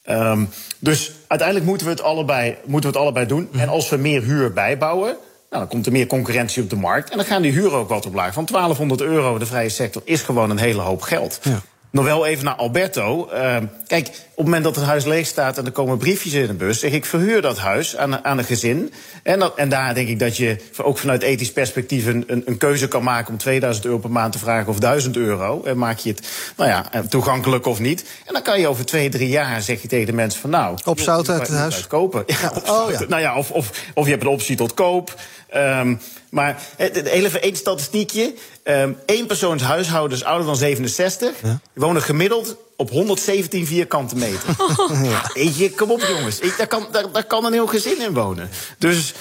Ehm, 0.03 0.45
dus 0.79 1.11
uiteindelijk 1.27 1.69
moeten 1.69 1.87
we 1.87 1.93
het 1.93 2.01
allebei, 2.01 2.57
moeten 2.65 2.91
we 2.91 2.97
het 2.97 3.05
allebei 3.05 3.25
doen. 3.25 3.49
En 3.51 3.69
als 3.69 3.89
we 3.89 3.97
meer 3.97 4.21
huur 4.23 4.53
bijbouwen, 4.53 5.17
nou, 5.49 5.61
dan 5.61 5.67
komt 5.67 5.85
er 5.85 5.91
meer 5.91 6.07
concurrentie 6.07 6.63
op 6.63 6.69
de 6.69 6.75
markt. 6.75 7.09
En 7.09 7.17
dan 7.17 7.25
gaan 7.25 7.41
die 7.41 7.51
huren 7.51 7.77
ook 7.77 7.89
wat 7.89 8.05
omlaag. 8.05 8.33
Van 8.33 8.45
1200 8.45 9.01
euro, 9.01 9.37
de 9.37 9.45
vrije 9.45 9.69
sector, 9.69 10.01
is 10.05 10.21
gewoon 10.21 10.49
een 10.49 10.57
hele 10.57 10.81
hoop 10.81 11.01
geld. 11.01 11.39
Nog 11.95 12.05
wel 12.05 12.25
even 12.25 12.45
naar 12.45 12.55
Alberto. 12.55 13.27
Ehm, 13.27 13.65
kijk, 13.87 14.07
op 14.07 14.15
het 14.35 14.45
moment 14.45 14.63
dat 14.63 14.75
het 14.75 14.85
huis 14.85 15.05
leeg 15.05 15.27
staat 15.27 15.57
en 15.57 15.65
er 15.65 15.71
komen 15.71 15.97
briefjes 15.97 16.33
in 16.33 16.47
de 16.47 16.53
bus, 16.53 16.79
zeg 16.79 16.91
ik 16.91 17.05
verhuur 17.05 17.41
dat 17.41 17.57
huis 17.57 17.97
aan, 17.97 18.25
aan 18.25 18.37
een 18.37 18.43
gezin. 18.43 18.93
En, 19.23 19.39
dat, 19.39 19.55
en 19.55 19.69
daar 19.69 19.93
denk 19.93 20.07
ik 20.07 20.19
dat 20.19 20.37
je 20.37 20.57
ook 20.77 20.97
vanuit 20.97 21.21
ethisch 21.21 21.51
perspectief 21.51 22.05
een, 22.05 22.23
een, 22.27 22.41
een 22.45 22.57
keuze 22.57 22.87
kan 22.87 23.03
maken 23.03 23.31
om 23.31 23.37
2000 23.37 23.85
euro 23.85 23.97
per 23.97 24.11
maand 24.11 24.31
te 24.31 24.39
vragen 24.39 24.67
of 24.67 24.79
1000 24.79 25.17
euro. 25.17 25.63
En 25.63 25.77
maak 25.77 25.97
je 25.97 26.09
het 26.09 26.27
nou 26.57 26.69
ja, 26.69 26.85
eh, 26.91 27.01
toegankelijk 27.01 27.65
of 27.65 27.79
niet. 27.79 28.05
En 28.25 28.33
dan 28.33 28.41
kan 28.41 28.59
je 28.59 28.67
over 28.67 28.85
twee, 28.85 29.09
drie 29.09 29.29
jaar 29.29 29.61
zeg 29.61 29.81
je 29.81 29.87
tegen 29.87 30.05
de 30.05 30.13
mensen 30.13 30.41
van 30.41 30.49
nou. 30.49 30.77
Opzouten 30.83 31.33
je 31.33 31.39
uit 31.39 31.49
het 31.49 31.57
huis. 31.57 31.87
kopen. 31.87 32.23
Ja, 32.41 32.51
opzouten. 32.55 33.09
Nou 33.09 33.21
ja, 33.21 33.37
of, 33.37 33.51
of, 33.51 33.71
of 33.93 34.05
je 34.05 34.11
hebt 34.11 34.23
een 34.23 34.29
optie 34.29 34.55
tot 34.55 34.73
koop. 34.73 35.15
Ehm, 35.55 35.95
maar 36.29 36.61
even 37.05 37.41
één 37.41 37.55
statistiekje. 37.55 38.33
Eén 39.05 39.25
persoonshuishoudens 39.27 40.23
ouder 40.23 40.45
dan 40.45 40.55
67 40.55 41.35
die 41.41 41.59
wonen 41.73 42.01
gemiddeld 42.01 42.57
op 42.77 42.89
117 42.89 43.65
vierkante 43.65 44.15
meter. 44.15 44.49
ja. 45.11 45.31
Weet 45.33 45.57
je, 45.57 45.71
kom 45.71 45.91
op 45.91 46.01
jongens. 46.01 46.39
Ik, 46.39 46.57
daar, 46.57 46.67
kan, 46.67 46.87
daar, 46.91 47.11
daar 47.11 47.23
kan 47.23 47.45
een 47.45 47.53
heel 47.53 47.67
gezin 47.67 48.01
in 48.01 48.13
wonen. 48.13 48.49
Dus 48.77 49.13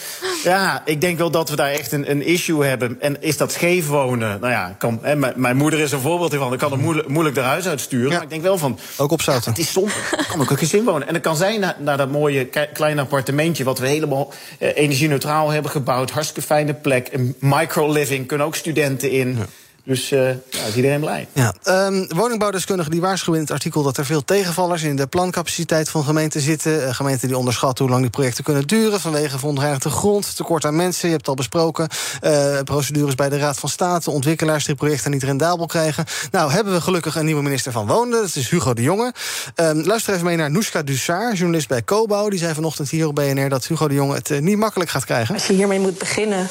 ja, 0.42 0.82
ik 0.84 1.00
denk 1.00 1.18
wel 1.18 1.30
dat 1.30 1.50
we 1.50 1.56
daar 1.56 1.70
echt 1.70 1.92
een, 1.92 2.10
een 2.10 2.22
issue 2.22 2.64
hebben. 2.64 3.00
En 3.00 3.22
is 3.22 3.36
dat 3.36 3.52
scheef 3.52 3.86
wonen? 3.86 4.40
Nou 4.40 4.52
ja, 4.52 4.74
kan, 4.78 4.98
hè, 5.02 5.16
mijn, 5.16 5.32
mijn 5.36 5.56
moeder 5.56 5.80
is 5.80 5.92
een 5.92 6.00
voorbeeld 6.00 6.30
hiervan. 6.30 6.52
Ik 6.52 6.58
kan 6.58 6.72
er 6.72 6.78
moeilijk, 6.78 7.08
moeilijk 7.08 7.34
de 7.34 7.40
huis 7.40 7.66
uitsturen. 7.66 8.12
Maar 8.12 8.22
ik 8.22 8.30
denk 8.30 8.42
wel 8.42 8.58
van... 8.58 8.78
Ook 8.96 9.10
op 9.10 9.22
Zouten. 9.22 9.50
het 9.50 9.60
is 9.60 9.72
zonde. 9.72 9.92
kan 10.28 10.40
ook 10.40 10.50
een 10.50 10.58
gezin 10.58 10.84
wonen. 10.84 11.06
En 11.06 11.12
dat 11.12 11.22
kan 11.22 11.36
zijn 11.36 11.60
naar, 11.60 11.76
naar 11.78 11.96
dat 11.96 12.10
mooie 12.10 12.48
kleine 12.72 13.00
appartementje... 13.00 13.64
wat 13.64 13.78
we 13.78 13.86
helemaal 13.86 14.32
eh, 14.58 14.76
energie-neutraal 14.76 15.50
hebben 15.50 15.70
gebouwd. 15.70 16.10
Hartstikke 16.10 16.42
fijne 16.42 16.74
plek. 16.74 17.08
Een 17.12 17.34
micro-living, 17.38 18.26
kunnen 18.26 18.46
ook 18.46 18.56
studenten 18.56 19.10
in... 19.10 19.38
Dus 19.84 20.10
uh, 20.10 20.28
ja, 20.28 20.64
is 20.68 20.76
iedereen 20.76 21.00
blij. 21.00 21.28
Ja. 21.32 21.54
Um, 21.86 22.06
woningbouwdeskundigen 22.08 22.92
die 22.92 23.00
waarschuwen 23.00 23.38
in 23.38 23.44
het 23.44 23.54
artikel 23.54 23.82
dat 23.82 23.96
er 23.96 24.04
veel 24.04 24.24
tegenvallers 24.24 24.82
in 24.82 24.96
de 24.96 25.06
plancapaciteit 25.06 25.88
van 25.88 26.04
gemeenten 26.04 26.40
zitten. 26.40 26.82
Uh, 26.82 26.94
gemeenten 26.94 27.28
die 27.28 27.38
onderschatten 27.38 27.84
hoe 27.84 27.92
lang 27.92 28.02
die 28.02 28.12
projecten 28.12 28.44
kunnen 28.44 28.66
duren 28.66 29.00
vanwege 29.00 29.38
verontreinigde 29.38 29.90
grond, 29.90 30.36
tekort 30.36 30.64
aan 30.64 30.76
mensen. 30.76 31.08
Je 31.08 31.14
hebt 31.14 31.20
het 31.20 31.28
al 31.28 31.34
besproken. 31.34 31.88
Uh, 32.22 32.60
procedures 32.64 33.14
bij 33.14 33.28
de 33.28 33.38
Raad 33.38 33.58
van 33.58 33.68
State, 33.68 34.10
ontwikkelaars 34.10 34.64
die 34.64 34.74
projecten 34.74 35.10
niet 35.10 35.22
rendabel 35.22 35.66
krijgen. 35.66 36.04
Nou, 36.30 36.50
hebben 36.50 36.72
we 36.72 36.80
gelukkig 36.80 37.16
een 37.16 37.24
nieuwe 37.24 37.42
minister 37.42 37.72
van 37.72 37.86
Wonen. 37.86 38.20
Dat 38.20 38.34
is 38.34 38.48
Hugo 38.48 38.74
de 38.74 38.82
Jonge. 38.82 39.12
Um, 39.56 39.82
luister 39.82 40.12
even 40.12 40.26
mee 40.26 40.36
naar 40.36 40.50
Noeska 40.50 40.82
Dussard, 40.82 41.38
journalist 41.38 41.68
bij 41.68 41.84
Cobouw. 41.84 42.28
Die 42.28 42.38
zei 42.38 42.54
vanochtend 42.54 42.90
hier 42.90 43.06
op 43.06 43.14
BNR 43.14 43.48
dat 43.48 43.66
Hugo 43.66 43.88
de 43.88 43.94
Jonge 43.94 44.14
het 44.14 44.40
niet 44.40 44.56
makkelijk 44.56 44.90
gaat 44.90 45.04
krijgen. 45.04 45.34
Als 45.34 45.46
je 45.46 45.52
hiermee 45.52 45.80
moet 45.80 45.98
beginnen, 45.98 46.48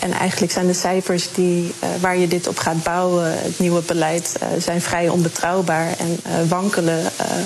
en 0.00 0.12
eigenlijk 0.12 0.52
zijn 0.52 0.66
de 0.66 0.72
cijfers 0.74 1.32
die, 1.32 1.74
waar 2.00 2.16
je 2.16 2.28
dit 2.28 2.48
op 2.48 2.57
gaat 2.58 2.82
bouwen, 2.82 3.32
het 3.42 3.58
nieuwe 3.58 3.82
beleid, 3.82 4.36
uh, 4.42 4.48
zijn 4.58 4.80
vrij 4.80 5.08
onbetrouwbaar 5.08 5.94
en 5.98 6.20
uh, 6.26 6.48
wankelen 6.48 6.98
uh, 6.98 7.36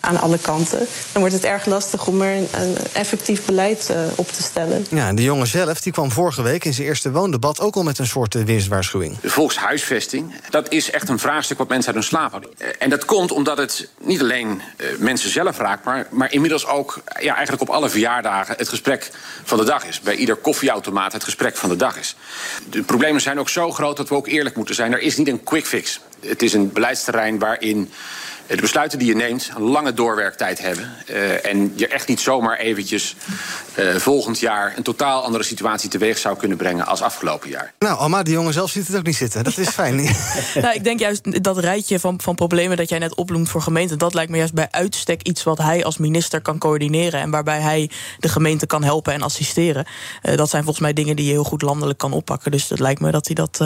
aan 0.00 0.20
alle 0.20 0.38
kanten. 0.38 0.78
Dan 1.12 1.20
wordt 1.20 1.34
het 1.34 1.44
erg 1.44 1.66
lastig 1.66 2.06
om 2.06 2.22
er 2.22 2.36
een, 2.36 2.76
effectief 2.92 3.44
beleid 3.44 3.92
op 4.14 4.28
te 4.28 4.42
stellen. 4.42 4.86
Ja, 4.90 5.08
en 5.08 5.14
de 5.14 5.22
jongen 5.22 5.46
zelf 5.46 5.80
die 5.80 5.92
kwam 5.92 6.10
vorige 6.10 6.42
week 6.42 6.64
in 6.64 6.74
zijn 6.74 6.86
eerste 6.86 7.10
woondebat 7.10 7.60
ook 7.60 7.74
al 7.74 7.82
met 7.82 7.98
een 7.98 8.06
soort 8.06 8.44
winstwaarschuwing. 8.44 9.20
De 9.20 9.30
volkshuisvesting, 9.30 10.34
dat 10.50 10.72
is 10.72 10.90
echt 10.90 11.08
een 11.08 11.18
vraagstuk 11.18 11.58
wat 11.58 11.68
mensen 11.68 11.86
uit 11.86 11.96
hun 11.96 12.10
slaap 12.10 12.32
hadden. 12.32 12.50
En 12.78 12.90
dat 12.90 13.04
komt 13.04 13.32
omdat 13.32 13.58
het 13.58 13.88
niet 14.00 14.20
alleen 14.20 14.62
mensen 14.98 15.30
zelf 15.30 15.58
raakt, 15.58 15.84
maar, 15.84 16.06
maar 16.10 16.32
inmiddels 16.32 16.66
ook 16.66 17.00
ja, 17.20 17.34
eigenlijk 17.34 17.62
op 17.62 17.68
alle 17.68 17.88
verjaardagen 17.88 18.54
het 18.56 18.68
gesprek 18.68 19.10
van 19.44 19.58
de 19.58 19.64
dag 19.64 19.84
is. 19.84 20.00
Bij 20.00 20.14
ieder 20.14 20.36
koffieautomaat 20.36 21.12
het 21.12 21.24
gesprek 21.24 21.56
van 21.56 21.68
de 21.68 21.76
dag 21.76 21.98
is. 21.98 22.16
De 22.70 22.82
problemen 22.82 23.20
zijn 23.20 23.38
ook 23.38 23.48
zo 23.48 23.72
groot 23.72 23.96
dat 23.96 24.08
we 24.08 24.14
ook 24.14 24.28
eerlijk 24.28 24.56
moeten 24.56 24.74
zijn. 24.74 24.92
Er 24.92 25.00
is 25.00 25.16
niet 25.16 25.28
een 25.28 25.42
quick 25.42 25.66
fix. 25.66 26.00
Het 26.20 26.42
is 26.42 26.52
een 26.52 26.72
beleidsterrein 26.72 27.38
waarin 27.38 27.90
de 28.56 28.60
besluiten 28.60 28.98
die 28.98 29.08
je 29.08 29.14
neemt 29.14 29.50
een 29.56 29.62
lange 29.62 29.94
doorwerktijd 29.94 30.60
hebben. 30.60 30.90
Uh, 31.10 31.46
en 31.46 31.72
je 31.76 31.88
echt 31.88 32.08
niet 32.08 32.20
zomaar 32.20 32.58
eventjes 32.58 33.16
uh, 33.78 33.96
volgend 33.96 34.38
jaar 34.38 34.72
een 34.76 34.82
totaal 34.82 35.22
andere 35.22 35.44
situatie 35.44 35.90
teweeg 35.90 36.18
zou 36.18 36.36
kunnen 36.36 36.56
brengen 36.56 36.86
als 36.86 37.02
afgelopen 37.02 37.50
jaar. 37.50 37.72
Nou, 37.78 37.98
Alma, 37.98 38.22
die 38.22 38.32
jongen 38.32 38.52
zelf 38.52 38.70
ziet 38.70 38.86
het 38.86 38.96
ook 38.96 39.06
niet 39.06 39.16
zitten. 39.16 39.44
Dat 39.44 39.58
is 39.58 39.68
fijn. 39.80 39.94
nou, 40.54 40.74
ik 40.74 40.84
denk 40.84 40.98
juist 40.98 41.44
dat 41.44 41.58
rijtje 41.58 41.98
van, 42.00 42.20
van 42.20 42.34
problemen 42.34 42.76
dat 42.76 42.88
jij 42.88 42.98
net 42.98 43.14
opnoemt 43.14 43.48
voor 43.48 43.62
gemeenten, 43.62 43.98
dat 43.98 44.14
lijkt 44.14 44.30
me 44.30 44.36
juist 44.36 44.54
bij 44.54 44.68
uitstek 44.70 45.22
iets 45.22 45.42
wat 45.42 45.58
hij 45.58 45.84
als 45.84 45.98
minister 45.98 46.40
kan 46.40 46.58
coördineren 46.58 47.20
en 47.20 47.30
waarbij 47.30 47.60
hij 47.60 47.90
de 48.18 48.28
gemeente 48.28 48.66
kan 48.66 48.84
helpen 48.84 49.12
en 49.12 49.22
assisteren. 49.22 49.86
Uh, 50.22 50.36
dat 50.36 50.50
zijn 50.50 50.62
volgens 50.62 50.84
mij 50.84 50.92
dingen 50.92 51.16
die 51.16 51.26
je 51.26 51.32
heel 51.32 51.44
goed 51.44 51.62
landelijk 51.62 51.98
kan 51.98 52.12
oppakken. 52.12 52.50
Dus 52.50 52.68
het 52.68 52.78
lijkt 52.78 53.00
me 53.00 53.10
dat 53.10 53.26
hij 53.26 53.34
dat 53.34 53.60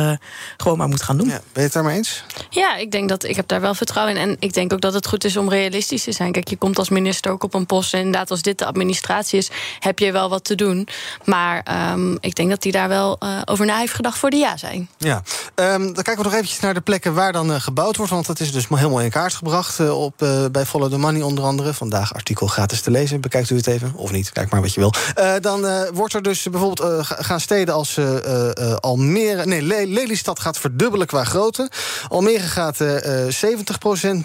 gewoon 0.57 0.79
maar 0.79 0.89
moet 0.89 1.03
gaan 1.03 1.17
doen. 1.17 1.29
Ja, 1.29 1.33
ben 1.33 1.43
je 1.53 1.61
het 1.61 1.73
daarmee 1.73 1.97
eens? 1.97 2.25
Ja, 2.51 2.77
ik 2.77 2.91
denk 2.91 3.09
dat 3.09 3.25
ik 3.25 3.37
heb 3.37 3.49
daar 3.49 3.61
wel 3.61 3.75
vertrouwen 3.75 4.17
in. 4.17 4.23
En 4.29 4.37
ik 4.39 4.53
denk 4.55 4.73
ook 4.75 4.81
dat 4.81 4.95
het 4.95 5.07
goed 5.07 5.25
is 5.25 5.37
om 5.37 5.49
realistisch 5.49 6.05
te 6.05 6.13
zijn. 6.13 6.33
Kijk, 6.33 6.49
je 6.49 6.57
komt 6.57 6.79
als 6.79 6.89
minister 6.89 7.31
ook 7.31 7.43
op 7.45 7.55
een 7.55 7.67
post. 7.67 7.93
En 7.95 7.99
inderdaad, 7.99 8.31
als 8.31 8.43
dit 8.43 8.59
de 8.59 8.65
administratie 8.65 9.39
is, 9.39 9.51
heb 9.79 9.99
je 9.99 10.13
wel 10.13 10.29
wat 10.29 10.45
te 10.45 10.55
doen. 10.55 10.89
Maar 11.25 11.67
um, 11.93 12.17
ik 12.21 12.35
denk 12.35 12.51
dat 12.51 12.63
hij 12.63 12.73
daar 12.73 12.89
wel 12.89 13.19
uh, 13.23 13.41
over 13.45 13.67
na 13.67 13.79
heeft 13.79 13.95
gedacht 13.95 14.19
voor 14.19 14.31
de 14.31 14.37
ja 14.37 14.57
zijn. 14.57 14.89
Ja, 14.99 15.23
um, 15.55 15.85
dan 15.85 16.03
kijken 16.03 16.17
we 16.17 16.23
nog 16.23 16.33
eventjes 16.33 16.61
naar 16.61 16.75
de 16.75 16.81
plekken 16.81 17.15
waar 17.15 17.33
dan 17.33 17.51
uh, 17.51 17.61
gebouwd 17.61 17.97
wordt. 17.97 18.13
Want 18.13 18.27
dat 18.27 18.41
is 18.41 18.53
dus 18.53 18.67
helemaal 18.69 19.01
in 19.01 19.11
kaart 19.11 19.35
gebracht. 19.35 19.79
Uh, 19.79 20.03
op, 20.03 20.15
bij 20.53 20.67
Follow 20.67 20.91
the 20.91 20.99
Money 20.99 21.23
onder 21.23 21.45
andere. 21.45 21.75
Vandaag 21.75 22.15
artikel 22.15 22.47
gratis 22.47 22.81
te 22.81 22.91
lezen. 22.91 23.21
Bekijkt 23.21 23.51
u 23.51 23.57
het 23.57 23.67
even. 23.67 23.93
Of 23.97 24.11
niet, 24.11 24.33
kijk 24.33 24.51
maar 24.51 24.61
wat 24.61 24.75
je 24.75 24.81
wil. 24.81 24.93
dan 25.41 25.67
wordt 25.93 26.15
er 26.15 26.23
dus 26.23 26.43
bijvoorbeeld 26.43 27.05
gaan 27.05 27.41
steden 27.41 27.75
als 27.75 27.99
Almere. 28.81 29.47
Nee, 29.47 29.87
Lelystad 29.87 30.41
gaat 30.41 30.59
verdubbelen 30.59 31.07
qua 31.07 31.25
grootte. 31.25 31.71
Almere 32.09 32.47
gaat 32.47 32.79
70% 32.83 32.85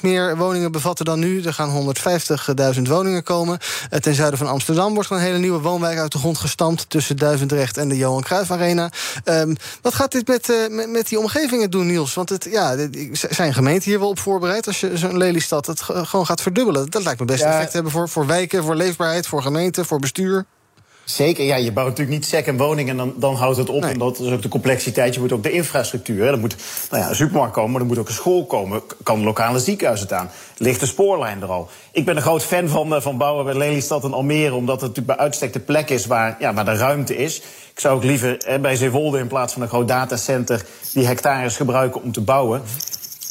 meer 0.02 0.38
woningen 0.40 0.72
bevatten 0.72 1.06
dan 1.06 1.20
nu. 1.20 1.44
Er 1.44 1.54
gaan 1.54 1.96
150.000 2.76 2.82
woningen 2.82 3.24
komen. 3.24 3.60
Uh, 3.94 4.00
ten 4.00 4.14
zuiden 4.14 4.38
van 4.40 4.48
Amsterdam 4.48 4.94
wordt 4.94 5.10
er 5.10 5.16
een 5.16 5.22
hele 5.22 5.38
nieuwe 5.38 5.60
woonwijk 5.60 5.98
uit 5.98 6.12
de 6.12 6.18
grond 6.18 6.38
gestampt... 6.38 6.90
tussen 6.90 7.18
Duivendrecht 7.18 7.78
en 7.78 7.90
de 7.90 7.98
Johan 7.98 8.24
Cruijff 8.24 8.52
Arena. 8.52 8.90
Um, 9.24 9.56
wat 9.82 9.94
gaat 9.94 10.12
dit 10.12 10.28
met, 10.28 10.50
uh, 10.50 10.68
met, 10.70 10.90
met, 10.90 11.08
die 11.08 11.20
omgevingen 11.20 11.70
doen, 11.70 11.88
Niels? 11.88 12.14
Want 12.14 12.30
het, 12.30 12.48
ja, 12.52 12.76
zijn 13.12 13.54
gemeenten 13.54 13.90
hier 13.90 14.00
wel 14.00 14.10
op 14.10 14.20
voorbereid... 14.20 14.68
als 14.68 14.80
je 14.80 14.98
zo'n 14.98 15.18
Lelystad 15.18 15.66
het 15.66 15.82
gewoon 15.82 16.26
gaat 16.26 16.42
verdubbelen? 16.42 16.90
Dat 16.90 17.04
lijkt 17.04 17.20
me 17.20 17.26
best 17.26 17.44
ja. 17.44 17.52
effect 17.52 17.74
hebben 17.74 17.92
voor, 17.92 18.10
voor 18.10 18.26
wijken, 18.26 18.64
voor 18.64 18.76
leefbaarheid... 18.76 19.28
voor 19.28 19.42
gemeenten, 19.42 19.86
voor 19.86 20.00
bestuur. 20.00 20.46
Zeker, 21.10 21.46
ja, 21.46 21.56
je 21.56 21.72
bouwt 21.72 21.88
natuurlijk 21.88 22.18
niet 22.18 22.28
second 22.28 22.60
woning 22.60 22.90
en 22.90 22.98
dan, 22.98 23.14
dan 23.18 23.36
houdt 23.36 23.58
het 23.58 23.70
op. 23.70 23.82
Nee. 23.82 23.92
En 23.92 24.00
dat 24.00 24.20
is 24.20 24.32
ook 24.32 24.42
de 24.42 24.48
complexiteit. 24.48 25.14
Je 25.14 25.20
moet 25.20 25.32
ook 25.32 25.44
de 25.44 25.52
infrastructuur. 25.52 26.28
Er 26.28 26.40
moet 26.40 26.56
nou 26.90 27.04
ja, 27.04 27.10
een 27.10 27.16
supermarkt 27.16 27.54
komen, 27.54 27.72
maar 27.72 27.82
er 27.82 27.88
moet 27.88 27.98
ook 27.98 28.08
een 28.08 28.14
school 28.14 28.46
komen. 28.46 28.82
Kan 29.04 29.24
lokale 29.24 29.60
ziekenhuis 29.60 30.00
het 30.00 30.14
aan. 30.14 30.30
Ligt 30.58 30.80
de 30.80 30.86
spoorlijn 30.86 31.42
er 31.42 31.48
al. 31.48 31.70
Ik 31.92 32.06
ben 32.06 32.16
een 32.16 32.22
groot 32.22 32.44
fan 32.44 32.68
van, 32.68 33.02
van 33.02 33.18
bouwen 33.18 33.46
bij 33.46 33.54
Lelystad 33.54 34.04
en 34.04 34.14
Almere, 34.14 34.54
omdat 34.54 34.82
het 34.82 34.90
natuurlijk 34.90 35.18
bij 35.18 35.26
uitstek 35.26 35.54
de 35.54 35.60
plek 35.60 35.90
is 35.90 36.06
waar, 36.06 36.36
ja, 36.40 36.54
waar 36.54 36.66
de 36.66 36.76
ruimte 36.76 37.16
is. 37.18 37.38
Ik 37.74 37.80
zou 37.80 37.96
ook 37.96 38.04
liever 38.04 38.36
hè, 38.46 38.60
bij 38.60 38.76
Zeewolde 38.76 39.20
in 39.20 39.28
plaats 39.28 39.54
van 39.54 39.62
een 39.62 39.68
groot 39.68 39.88
datacenter 39.88 40.66
die 40.94 41.06
hectares 41.06 41.56
gebruiken 41.56 42.04
om 42.04 42.12
te 42.12 42.22
bouwen. 42.22 42.62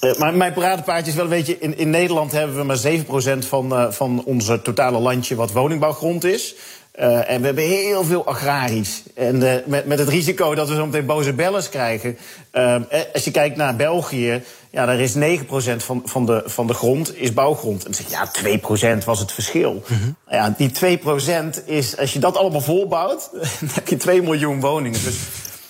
Uh, 0.04 0.18
maar 0.18 0.34
mijn 0.34 0.52
paradepaardje 0.52 1.10
is 1.10 1.16
wel 1.16 1.24
een 1.24 1.30
beetje... 1.30 1.58
In, 1.58 1.78
in 1.78 1.90
Nederland 1.90 2.32
hebben 2.32 2.56
we 2.56 2.62
maar 2.62 2.80
7% 3.38 3.46
van, 3.46 3.72
uh, 3.72 3.90
van 3.90 4.22
onze 4.24 4.62
totale 4.62 4.98
landje 4.98 5.34
wat 5.34 5.52
woningbouwgrond 5.52 6.24
is. 6.24 6.54
Uh, 7.00 7.30
en 7.30 7.40
we 7.40 7.46
hebben 7.46 7.64
heel 7.64 8.04
veel 8.04 8.26
agrarisch. 8.26 9.02
En 9.14 9.36
uh, 9.36 9.52
met, 9.66 9.86
met 9.86 9.98
het 9.98 10.08
risico 10.08 10.54
dat 10.54 10.68
we 10.68 10.74
zo 10.74 10.86
meteen 10.86 11.06
boze 11.06 11.32
bellers 11.32 11.68
krijgen. 11.68 12.18
Uh, 12.52 12.76
als 13.12 13.24
je 13.24 13.30
kijkt 13.30 13.56
naar 13.56 13.76
België, 13.76 14.42
ja, 14.70 14.86
daar 14.86 15.00
is 15.00 15.14
9% 15.14 15.18
van, 15.76 16.02
van, 16.04 16.26
de, 16.26 16.42
van 16.46 16.66
de 16.66 16.74
grond 16.74 17.16
is 17.16 17.32
bouwgrond. 17.32 17.84
En 17.84 17.92
dan 17.92 17.94
zeg 17.94 18.06
je, 18.06 18.50
ja, 18.92 18.98
2% 19.00 19.04
was 19.04 19.18
het 19.18 19.32
verschil. 19.32 19.82
-hmm. 19.86 20.16
Ja, 20.30 20.54
die 20.56 20.98
2% 21.60 21.64
is, 21.64 21.96
als 21.96 22.12
je 22.12 22.18
dat 22.18 22.36
allemaal 22.36 22.60
volbouwt, 22.60 23.30
dan 23.60 23.68
heb 23.72 23.88
je 23.88 23.96
2 23.96 24.22
miljoen 24.22 24.60
woningen. 24.60 25.00
Dus 25.04 25.16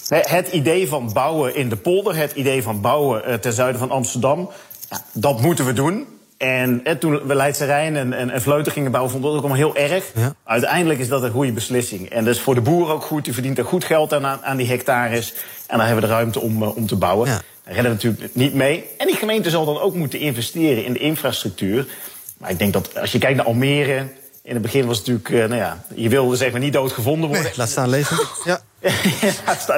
het 0.08 0.48
idee 0.48 0.88
van 0.88 1.12
bouwen 1.12 1.54
in 1.54 1.68
de 1.68 1.76
polder, 1.76 2.16
het 2.16 2.32
idee 2.32 2.62
van 2.62 2.80
bouwen 2.80 3.40
ten 3.40 3.52
zuiden 3.52 3.80
van 3.80 3.90
Amsterdam, 3.90 4.50
ja, 4.90 5.04
dat 5.12 5.40
moeten 5.40 5.66
we 5.66 5.72
doen. 5.72 6.17
En, 6.38 6.80
en 6.84 6.98
toen 6.98 7.26
we 7.26 7.34
Leidse 7.34 7.64
Rijn 7.64 7.96
en, 7.96 8.12
en, 8.12 8.30
en 8.30 8.42
Vleuten 8.42 8.72
gingen 8.72 8.90
bouwen, 8.90 9.12
vond 9.12 9.24
dat 9.24 9.32
ook 9.32 9.38
allemaal 9.38 9.56
heel 9.56 9.76
erg. 9.76 10.04
Ja. 10.14 10.34
Uiteindelijk 10.44 11.00
is 11.00 11.08
dat 11.08 11.22
een 11.22 11.30
goede 11.30 11.52
beslissing. 11.52 12.08
En 12.08 12.24
dat 12.24 12.34
is 12.34 12.40
voor 12.40 12.54
de 12.54 12.60
boer 12.60 12.90
ook 12.90 13.02
goed. 13.02 13.24
Die 13.24 13.32
verdient 13.32 13.58
er 13.58 13.64
goed 13.64 13.84
geld 13.84 14.12
aan, 14.12 14.44
aan 14.44 14.56
die 14.56 14.66
hectares. 14.66 15.34
En 15.66 15.76
dan 15.76 15.86
hebben 15.86 16.02
we 16.04 16.08
de 16.08 16.14
ruimte 16.14 16.40
om, 16.40 16.62
uh, 16.62 16.76
om 16.76 16.86
te 16.86 16.96
bouwen. 16.96 17.28
Ja. 17.28 17.34
Daar 17.34 17.74
redden 17.74 17.84
we 17.84 17.88
natuurlijk 17.88 18.34
niet 18.34 18.54
mee. 18.54 18.84
En 18.98 19.06
die 19.06 19.16
gemeente 19.16 19.50
zal 19.50 19.64
dan 19.64 19.80
ook 19.80 19.94
moeten 19.94 20.18
investeren 20.18 20.84
in 20.84 20.92
de 20.92 20.98
infrastructuur. 20.98 21.86
Maar 22.38 22.50
ik 22.50 22.58
denk 22.58 22.72
dat 22.72 22.98
als 22.98 23.12
je 23.12 23.18
kijkt 23.18 23.36
naar 23.36 23.46
Almere... 23.46 24.06
In 24.42 24.54
het 24.54 24.62
begin 24.62 24.86
was 24.86 24.98
het 24.98 25.06
natuurlijk, 25.06 25.34
uh, 25.34 25.48
nou 25.48 25.60
ja, 25.60 25.84
je 25.94 26.08
wilde 26.08 26.36
zeg 26.36 26.50
maar 26.50 26.60
niet 26.60 26.72
doodgevonden 26.72 27.28
worden. 27.28 27.44
Nee, 27.44 27.56
laat 27.56 27.68
staan 27.68 27.88
leven. 27.88 28.16
Ja. 28.44 28.60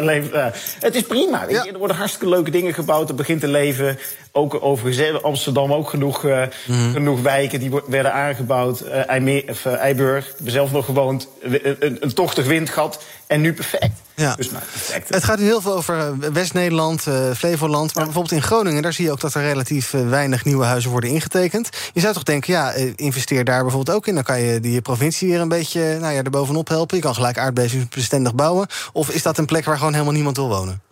Uh, 0.01 0.47
het 0.81 0.95
is 0.95 1.03
prima. 1.03 1.45
Ja. 1.49 1.67
Er 1.67 1.79
worden 1.79 1.97
hartstikke 1.97 2.29
leuke 2.29 2.51
dingen 2.51 2.75
gebouwd. 2.75 3.09
Het 3.09 3.17
begint 3.17 3.41
te 3.41 3.49
leven. 3.49 3.99
Ook 4.33 4.63
overigens 4.63 5.23
Amsterdam 5.23 5.73
ook 5.73 5.89
genoeg, 5.89 6.25
uh, 6.25 6.43
mm. 6.67 6.93
genoeg 6.93 7.21
wijken 7.21 7.61
die 7.61 7.71
werden 7.87 8.13
aangebouwd. 8.13 8.83
Uh, 8.83 9.43
of, 9.49 9.65
uh, 9.65 9.89
ik 9.89 9.97
ben 9.97 10.53
zelf 10.53 10.73
nog 10.73 10.85
gewoond. 10.85 11.29
Een, 11.43 11.77
een, 11.79 11.97
een 12.01 12.15
tochtig 12.15 12.47
windgat. 12.47 13.03
En 13.27 13.41
nu 13.41 13.53
perfect. 13.53 14.01
Ja. 14.15 14.35
Dus 14.35 14.51
nou, 14.51 14.63
perfect. 14.73 15.15
Het 15.15 15.25
gaat 15.25 15.39
heel 15.39 15.61
veel 15.61 15.75
over 15.75 16.33
West-Nederland, 16.33 17.07
Flevoland. 17.37 17.95
Maar 17.95 18.05
ja. 18.05 18.11
bijvoorbeeld 18.11 18.33
in 18.43 18.43
Groningen, 18.43 18.83
daar 18.83 18.93
zie 18.93 19.05
je 19.05 19.11
ook 19.11 19.21
dat 19.21 19.35
er 19.35 19.43
relatief 19.43 19.91
weinig 19.91 20.45
nieuwe 20.45 20.65
huizen 20.65 20.91
worden 20.91 21.11
ingetekend. 21.11 21.69
Je 21.93 22.01
zou 22.01 22.15
toch 22.15 22.23
denken, 22.23 22.53
ja, 22.53 22.73
investeer 22.97 23.45
daar 23.45 23.63
bijvoorbeeld 23.63 23.97
ook 23.97 24.07
in. 24.07 24.15
Dan 24.15 24.23
kan 24.23 24.41
je 24.41 24.61
die 24.61 24.81
provincie 24.81 25.29
weer 25.29 25.41
een 25.41 25.49
beetje 25.49 25.99
nou 26.01 26.13
ja, 26.15 26.23
erbovenop 26.23 26.69
helpen. 26.69 26.97
Je 26.97 27.03
kan 27.03 27.15
gelijk 27.15 27.39
aardbevingsbestendig 27.39 28.35
bouwen. 28.35 28.67
Of 28.93 29.11
is 29.11 29.23
dat 29.23 29.39
een 29.39 29.47
plek 29.47 29.65
waar 29.65 29.77
gewoon 29.77 29.93
helemaal 29.93 30.15
niemand 30.15 30.37
wil 30.37 30.49
wonen? 30.49 30.83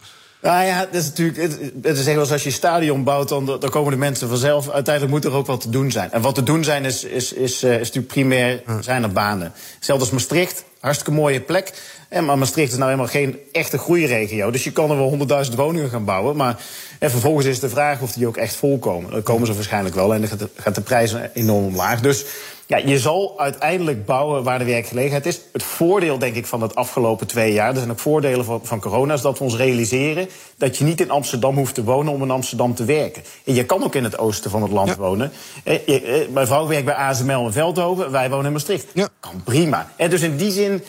Nou 0.43 0.65
ja, 0.65 0.85
dat 0.85 0.95
is 0.95 1.07
natuurlijk. 1.07 1.39
Het, 1.39 1.73
het 1.83 1.99
is 1.99 2.07
echt 2.07 2.31
als 2.31 2.43
je 2.43 2.51
stadion 2.51 3.05
bouwt, 3.05 3.29
dan, 3.29 3.47
dan 3.47 3.71
komen 3.71 3.91
de 3.91 3.99
mensen 3.99 4.29
vanzelf. 4.29 4.69
Uiteindelijk 4.71 5.15
moet 5.15 5.25
er 5.25 5.39
ook 5.39 5.47
wat 5.47 5.61
te 5.61 5.71
doen 5.71 5.91
zijn. 5.91 6.13
En 6.13 6.21
wat 6.21 6.35
te 6.35 6.43
doen 6.43 6.65
zijn, 6.65 6.85
is, 6.85 7.05
is, 7.05 7.33
is, 7.33 7.65
uh, 7.65 7.73
is 7.73 7.79
natuurlijk 7.79 8.07
primair 8.07 8.63
zijn 8.81 9.03
er 9.03 9.13
banen. 9.13 9.53
Zelfs 9.81 10.03
als 10.03 10.11
Maastricht 10.11 10.65
hartstikke 10.81 11.13
mooie 11.13 11.41
plek. 11.41 11.73
En, 12.09 12.25
maar 12.25 12.39
Maastricht 12.39 12.71
is 12.71 12.79
nou 12.79 12.91
helemaal 12.91 13.13
geen 13.13 13.39
echte 13.53 13.79
groeiregio. 13.79 14.51
Dus 14.51 14.65
je 14.65 14.73
kan 14.73 14.91
er 14.91 14.97
wel 14.97 15.45
100.000 15.51 15.55
woningen 15.55 15.91
gaan 15.91 16.05
bouwen. 16.05 16.37
Maar 16.37 16.63
en 16.99 17.11
vervolgens 17.11 17.47
is 17.47 17.61
de 17.61 17.69
vraag 17.69 18.01
of 18.01 18.13
die 18.13 18.27
ook 18.27 18.37
echt 18.37 18.55
volkomen. 18.55 19.11
Dan 19.11 19.23
komen 19.23 19.47
ze 19.47 19.55
waarschijnlijk 19.55 19.95
wel 19.95 20.15
en 20.15 20.21
dan 20.21 20.29
gaat 20.29 20.39
de, 20.39 20.49
gaat 20.57 20.75
de 20.75 20.81
prijs 20.81 21.15
enorm 21.35 21.65
omlaag. 21.65 22.01
Dus 22.01 22.25
ja, 22.67 22.77
je 22.77 22.99
zal 22.99 23.35
uiteindelijk 23.37 24.05
bouwen 24.05 24.43
waar 24.43 24.59
de 24.59 24.65
werkgelegenheid 24.65 25.27
is. 25.27 25.41
Het 25.53 25.63
voordeel, 25.63 26.19
denk 26.19 26.35
ik, 26.35 26.47
van 26.47 26.63
het 26.63 26.75
afgelopen 26.75 27.27
twee 27.27 27.53
jaar... 27.53 27.71
er 27.71 27.77
zijn 27.77 27.91
ook 27.91 27.99
voordelen 27.99 28.45
van, 28.45 28.61
van 28.63 28.81
corona... 28.81 29.15
is 29.15 29.21
dat 29.21 29.39
we 29.39 29.45
ons 29.45 29.57
realiseren 29.57 30.29
dat 30.57 30.77
je 30.77 30.85
niet 30.85 31.01
in 31.01 31.11
Amsterdam 31.11 31.57
hoeft 31.57 31.75
te 31.75 31.85
wonen... 31.85 32.13
om 32.13 32.23
in 32.23 32.31
Amsterdam 32.31 32.75
te 32.75 32.85
werken. 32.85 33.23
En 33.45 33.55
je 33.55 33.65
kan 33.65 33.85
ook 33.85 33.95
in 33.95 34.05
het 34.05 34.19
oosten 34.19 34.51
van 34.51 34.63
het 34.63 34.71
land 34.71 34.97
wonen. 34.97 35.33
Eh, 35.65 35.75
eh, 35.75 36.29
mijn 36.29 36.47
vrouw 36.47 36.67
werkt 36.67 36.85
bij 36.85 36.95
ASML 36.95 37.45
in 37.45 37.53
Veldhoven. 37.53 38.11
Wij 38.11 38.31
wonen 38.31 38.47
in 38.47 38.53
Maastricht. 38.53 38.87
Ja. 38.95 39.09
Kan 39.21 39.43
prima. 39.45 39.93
En 39.97 40.11
dus 40.11 40.23
in 40.23 40.37
die 40.37 40.51
zin 40.51 40.83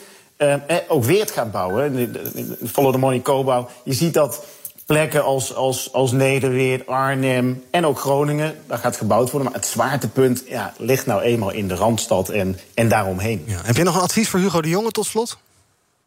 ook 0.88 1.04
Weert 1.04 1.30
gaat 1.30 1.52
bouwen. 1.52 2.16
Follow 2.72 2.92
the 2.92 2.98
money 2.98 3.20
co 3.20 3.68
Je 3.84 3.92
ziet 3.92 4.14
dat 4.14 4.44
plekken 4.86 5.24
als, 5.24 5.54
als, 5.54 5.92
als 5.92 6.12
Nederweert, 6.12 6.86
Arnhem 6.86 7.64
en 7.70 7.86
ook 7.86 7.98
Groningen. 7.98 8.54
Daar 8.66 8.78
gaat 8.78 8.96
gebouwd 8.96 9.30
worden. 9.30 9.50
Maar 9.50 9.60
het 9.60 9.68
zwaartepunt 9.68 10.42
ja, 10.46 10.74
ligt 10.78 11.06
nou 11.06 11.22
eenmaal 11.22 11.50
in 11.50 11.68
de 11.68 11.74
Randstad 11.74 12.28
en, 12.28 12.58
en 12.74 12.88
daaromheen. 12.88 13.42
Ja. 13.46 13.60
Heb 13.62 13.76
je 13.76 13.82
nog 13.82 13.94
een 13.94 14.00
advies 14.00 14.28
voor 14.28 14.40
Hugo 14.40 14.60
de 14.60 14.68
Jonge 14.68 14.90
tot 14.90 15.06
slot? 15.06 15.38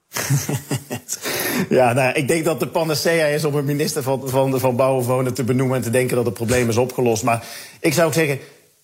ja, 1.70 1.94
nou, 1.94 2.14
ik 2.14 2.28
denk 2.28 2.46
dat 2.46 2.60
de 2.60 2.68
panacea 2.68 3.26
is 3.26 3.46
om 3.46 3.56
een 3.56 3.66
minister 3.66 4.04
van, 4.04 4.30
van, 4.30 4.60
van 4.60 4.76
Bouw 4.76 5.00
en 5.00 5.06
Wonen 5.06 5.34
te 5.34 5.44
benoemen... 5.44 5.78
en 5.78 5.84
te 5.84 5.90
denken 5.90 6.16
dat 6.16 6.26
het 6.26 6.34
probleem 6.34 6.70
is 6.70 6.78
opgelost. 6.78 7.24
Maar 7.24 7.46
ik 7.80 7.94
zou 7.94 8.08
ook 8.08 8.14
zeggen, 8.14 8.40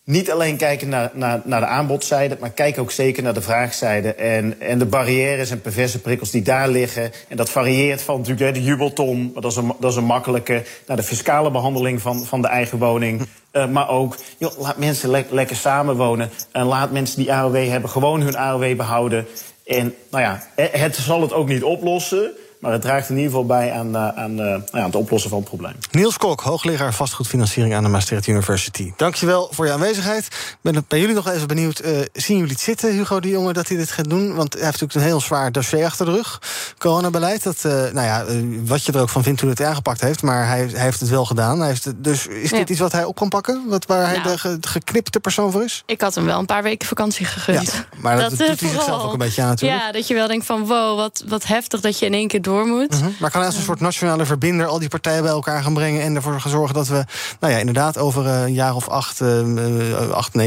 niet 0.10 0.32
alleen 0.32 0.58
kijken 0.58 0.90
naar, 0.90 1.12
naar, 1.14 1.42
naar 1.44 1.60
de 1.60 1.66
aanbodzijde, 1.66 2.38
maar 2.40 2.50
kijk 2.50 2.78
ook 2.78 2.92
zeker 2.92 3.24
naar 3.24 3.34
de 3.34 3.42
vraagzijde. 3.42 4.14
En, 4.14 4.62
en 4.62 4.80
de 4.80 4.86
barrières 4.86 5.52
en 5.52 5.62
perverse 5.62 6.00
prikkels 6.00 6.32
die 6.32 6.42
daar 6.42 6.70
liggen. 6.70 7.12
En 7.28 7.38
dat 7.38 7.50
varieert 7.50 8.02
van 8.02 8.18
natuurlijk 8.18 8.54
de 8.54 8.64
jubelton, 8.64 9.32
dat 9.34 9.52
is 9.52 9.56
een, 9.56 9.74
dat 9.80 9.92
is 9.92 9.98
een 9.98 10.04
makkelijke, 10.04 10.64
naar 10.88 10.98
de 10.98 11.04
fiscale 11.04 11.52
behandeling 11.52 12.02
van, 12.02 12.26
van 12.26 12.42
de 12.42 12.48
eigen 12.48 12.78
woning. 12.78 13.28
Uh, 13.54 13.68
maar 13.76 13.90
ook, 13.90 14.18
joh, 14.38 14.60
laat 14.60 14.78
mensen 14.78 15.10
le 15.10 15.26
lekker 15.30 15.56
samenwonen. 15.56 16.30
En 16.52 16.66
laat 16.66 16.92
mensen 16.92 17.20
die 17.20 17.34
AOW 17.34 17.70
hebben 17.70 17.90
gewoon 17.90 18.22
hun 18.22 18.38
AOW 18.38 18.76
behouden. 18.76 19.28
En 19.66 19.96
nou 20.12 20.24
ja, 20.24 20.44
het 20.56 20.96
zal 20.96 21.22
het 21.22 21.34
ook 21.34 21.48
niet 21.48 21.64
oplossen. 21.64 22.32
Maar 22.60 22.72
het 22.72 22.82
draagt 22.82 23.10
in 23.10 23.16
ieder 23.16 23.32
geval 23.32 23.46
bij 23.46 23.72
aan, 23.72 23.96
uh, 23.96 24.08
aan, 24.08 24.32
uh, 24.32 24.38
nou 24.38 24.62
ja, 24.72 24.86
het 24.86 24.96
oplossen 24.96 25.30
van 25.30 25.40
het 25.40 25.48
probleem. 25.48 25.74
Niels 25.92 26.18
Kok, 26.18 26.42
hoogleraar 26.42 26.94
vastgoedfinanciering 26.94 27.76
aan 27.76 27.84
de 27.84 27.90
Maastricht 27.90 28.28
University. 28.28 28.94
Dankjewel 28.98 29.50
voor 29.52 29.66
je 29.66 29.72
aanwezigheid. 29.72 30.26
Ik 30.26 30.58
ben 30.62 30.86
bij 30.88 31.00
jullie 31.00 31.16
nog 31.16 31.30
even 31.30 31.48
benieuwd. 31.48 31.82
Uh, 31.86 32.00
zien 32.14 32.38
jullie 32.38 32.52
het 32.52 32.62
zitten, 32.62 32.92
Hugo 32.92 33.20
de 33.20 33.30
Jonge, 33.30 33.54
dat 33.54 33.68
hij 33.68 33.78
dit 33.78 33.92
gaat 33.92 34.10
doen? 34.10 34.36
Want 34.36 34.54
hij 34.54 34.64
heeft 34.64 34.82
natuurlijk 34.82 35.00
een 35.00 35.12
heel 35.12 35.22
zwaar 35.22 35.52
dossier 35.52 35.86
achter 35.86 36.06
de 36.06 36.12
rug. 36.12 36.42
Coronabeleid. 36.78 37.44
Dat, 37.44 37.64
nou 37.64 38.02
ja, 38.02 38.26
wat 38.66 38.86
je 38.86 38.92
er 38.92 39.02
ook 39.02 39.10
van 39.10 39.24
vindt 39.24 39.40
toen 39.40 39.50
het 39.50 39.62
aangepakt 39.62 40.02
heeft. 40.02 40.22
Maar 40.22 40.48
hij, 40.48 40.68
hij 40.72 40.84
heeft 40.84 41.00
het 41.00 41.10
wel 41.10 41.26
gedaan. 41.26 41.60
Hij 41.60 41.68
heeft 41.68 41.86
het, 41.86 42.04
dus 42.04 42.28
is 42.28 42.50
dit 42.50 42.70
iets 42.70 42.80
wat 42.80 42.92
hij 42.92 43.04
op 43.04 43.16
kan 43.16 43.30
pakken? 43.30 43.64
Wat, 43.68 43.86
waar 43.86 44.08
hij 44.08 44.22
nou. 44.24 44.60
de 44.60 44.68
geknipte 44.68 45.20
persoon 45.20 45.52
voor 45.52 45.64
is? 45.64 45.84
Ik 45.86 46.02
had 46.02 46.16
hem 46.16 46.26
wel 46.26 46.40
een 46.40 46.46
paar 46.46 46.64
weken 46.64 46.88
vakantie 46.88 47.26
gegund. 47.26 47.72
Ja, 47.72 47.86
maar 48.02 48.18
dat, 48.18 48.30
dat 48.30 48.48
doet 48.48 48.60
hij 48.60 48.70
zichzelf 48.70 49.04
ook 49.04 49.12
een 49.12 49.18
beetje 49.18 49.42
aan 49.42 49.48
natuurlijk. 49.48 49.82
Ja, 49.82 49.92
dat 49.92 50.08
je 50.08 50.14
wel 50.14 50.28
denkt 50.28 50.46
van 50.46 50.66
wow, 50.66 50.98
wat, 50.98 51.24
wat 51.28 51.46
heftig 51.46 51.82
dat 51.82 52.00
je 52.00 52.06
in 52.06 52.14
één 52.14 52.28
keer 52.28 52.42
door 52.50 52.66
moet. 52.66 53.00
-hmm. 53.00 53.16
Maar 53.20 53.32
kan 53.32 53.44
als 53.44 53.56
een 53.56 53.62
soort 53.62 53.80
nationale 53.80 54.26
verbinder 54.26 54.66
al 54.68 54.80
die 54.80 54.90
partijen 54.90 55.22
bij 55.24 55.32
elkaar 55.32 55.64
gaan 55.64 55.74
brengen 55.74 56.02
en 56.02 56.16
ervoor 56.16 56.42
gaan 56.42 56.52
zorgen 56.52 56.76
dat 56.76 56.88
we, 56.88 57.06
nou 57.40 57.54
ja, 57.54 57.60
inderdaad 57.60 57.98
over 57.98 58.28
een 58.28 58.54
jaar 58.54 58.76
of 58.76 58.88
acht, 58.88 59.22
uh, 59.22 60.12
acht 60.12 60.32
900.000 60.38 60.44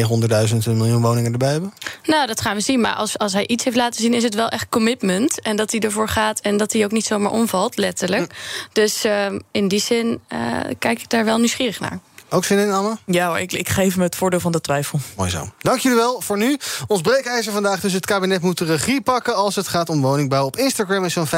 miljoen 0.66 1.02
woningen 1.02 1.32
erbij 1.32 1.50
hebben? 1.50 1.72
Nou, 2.04 2.26
dat 2.26 2.40
gaan 2.40 2.54
we 2.54 2.60
zien. 2.60 2.80
Maar 2.80 2.94
als, 2.94 3.18
als 3.18 3.32
hij 3.32 3.46
iets 3.46 3.64
heeft 3.64 3.76
laten 3.76 4.00
zien, 4.00 4.14
is 4.14 4.22
het 4.22 4.34
wel 4.34 4.48
echt 4.48 4.66
commitment. 4.68 5.40
En 5.40 5.56
dat 5.56 5.70
hij 5.70 5.80
ervoor 5.80 6.08
gaat 6.08 6.40
en 6.40 6.56
dat 6.56 6.72
hij 6.72 6.84
ook 6.84 6.90
niet 6.90 7.06
zomaar 7.06 7.32
omvalt, 7.32 7.76
letterlijk. 7.76 8.34
Dus 8.72 9.04
uh, 9.04 9.26
in 9.50 9.68
die 9.68 9.80
zin 9.80 10.20
uh, 10.28 10.38
kijk 10.78 11.00
ik 11.00 11.10
daar 11.10 11.24
wel 11.24 11.38
nieuwsgierig 11.38 11.80
naar. 11.80 12.00
Ook 12.34 12.44
zin 12.44 12.58
in, 12.58 12.72
Anne? 12.72 12.96
Ja, 13.06 13.38
ik, 13.38 13.52
ik 13.52 13.68
geef 13.68 13.96
me 13.96 14.02
het 14.02 14.16
voordeel 14.16 14.40
van 14.40 14.52
de 14.52 14.60
twijfel. 14.60 15.00
Mooi 15.16 15.30
zo. 15.30 15.50
Dank 15.58 15.78
jullie 15.78 15.98
wel 15.98 16.20
voor 16.20 16.38
nu. 16.38 16.58
Ons 16.86 17.00
breekijzer 17.00 17.52
vandaag 17.52 17.80
dus 17.80 17.92
het 17.92 18.06
kabinet 18.06 18.42
moet 18.42 18.58
de 18.58 18.64
regie 18.64 19.00
pakken... 19.00 19.34
als 19.34 19.56
het 19.56 19.68
gaat 19.68 19.88
om 19.88 20.00
woningbouw. 20.00 20.44
Op 20.44 20.56
Instagram 20.56 21.04
is 21.04 21.12
zo'n 21.12 21.26
75% 21.26 21.30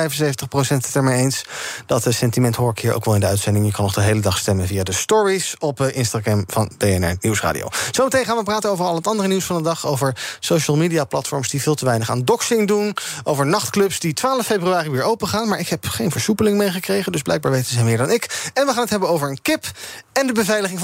het 0.69 0.95
ermee 0.95 1.19
eens. 1.19 1.45
Dat 1.87 2.07
sentiment 2.09 2.57
hoor 2.57 2.71
ik 2.71 2.79
hier 2.79 2.95
ook 2.95 3.05
wel 3.05 3.15
in 3.15 3.21
de 3.21 3.27
uitzending. 3.27 3.67
Je 3.67 3.73
kan 3.73 3.85
nog 3.85 3.95
de 3.95 4.01
hele 4.01 4.21
dag 4.21 4.39
stemmen 4.39 4.67
via 4.67 4.83
de 4.83 4.93
stories 4.93 5.55
op 5.59 5.81
eh, 5.81 5.97
Instagram 5.97 6.45
van 6.47 6.71
BNR 6.79 7.17
Nieuwsradio. 7.21 7.69
Zometeen 7.91 8.25
gaan 8.25 8.37
we 8.37 8.43
praten 8.43 8.71
over 8.71 8.85
al 8.85 8.95
het 8.95 9.07
andere 9.07 9.29
nieuws 9.29 9.45
van 9.45 9.57
de 9.57 9.63
dag... 9.63 9.87
over 9.87 10.37
social 10.41 10.77
media 10.77 11.05
platforms 11.05 11.49
die 11.49 11.63
veel 11.63 11.75
te 11.75 11.85
weinig 11.85 12.11
aan 12.11 12.25
doxing 12.25 12.69
doen... 12.69 12.97
over 13.25 13.47
nachtclubs 13.47 13.99
die 14.01 14.13
12 14.13 14.47
februari 14.47 14.91
weer 14.91 15.03
open 15.03 15.29
gaan. 15.29 15.49
Maar 15.49 15.59
ik 15.59 15.69
heb 15.69 15.87
geen 15.87 16.11
versoepeling 16.11 16.57
meegekregen, 16.57 17.13
dus 17.13 17.23
blijkbaar 17.23 17.53
weten 17.53 17.73
ze 17.75 17.85
meer 17.85 17.99
dan 17.99 18.11
ik. 18.11 18.51
En 18.55 18.67
we 18.67 18.73
gaan 18.73 18.83
het 18.83 18.91
hebben 18.91 19.09
over 19.09 19.29
een 19.29 19.43
kip 19.43 19.65
en 20.13 20.27
de 20.27 20.33
beveiliging 20.33 20.81
van 20.81 20.84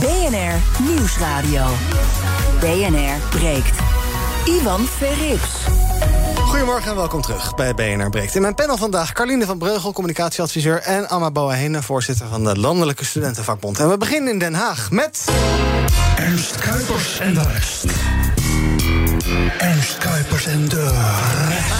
BNR 0.00 0.82
Nieuwsradio. 0.88 1.64
BNR 2.60 3.28
breekt. 3.30 3.78
Ivan 4.44 4.86
Verrips. 4.86 5.64
Goedemorgen 6.36 6.90
en 6.90 6.96
welkom 6.96 7.22
terug 7.22 7.54
bij 7.54 7.74
BNR 7.74 8.10
Breekt. 8.10 8.34
In 8.34 8.42
mijn 8.42 8.54
panel 8.54 8.76
vandaag 8.76 9.12
Carline 9.12 9.46
van 9.46 9.58
Breugel, 9.58 9.92
communicatieadviseur... 9.92 10.80
en 10.80 11.08
Amma 11.08 11.30
Boahene, 11.30 11.82
voorzitter 11.82 12.26
van 12.26 12.44
de 12.44 12.58
Landelijke 12.58 13.04
Studentenvakbond. 13.04 13.78
En 13.78 13.88
we 13.88 13.96
beginnen 13.96 14.32
in 14.32 14.38
Den 14.38 14.54
Haag 14.54 14.90
met... 14.90 15.24
Ernst 16.16 16.56
Kuipers 16.56 17.18
en 17.18 17.34
de 17.34 17.42
rest. 17.42 17.84
Ernst 19.58 19.98
Kuipers 19.98 20.46
en 20.46 20.68
de 20.68 20.90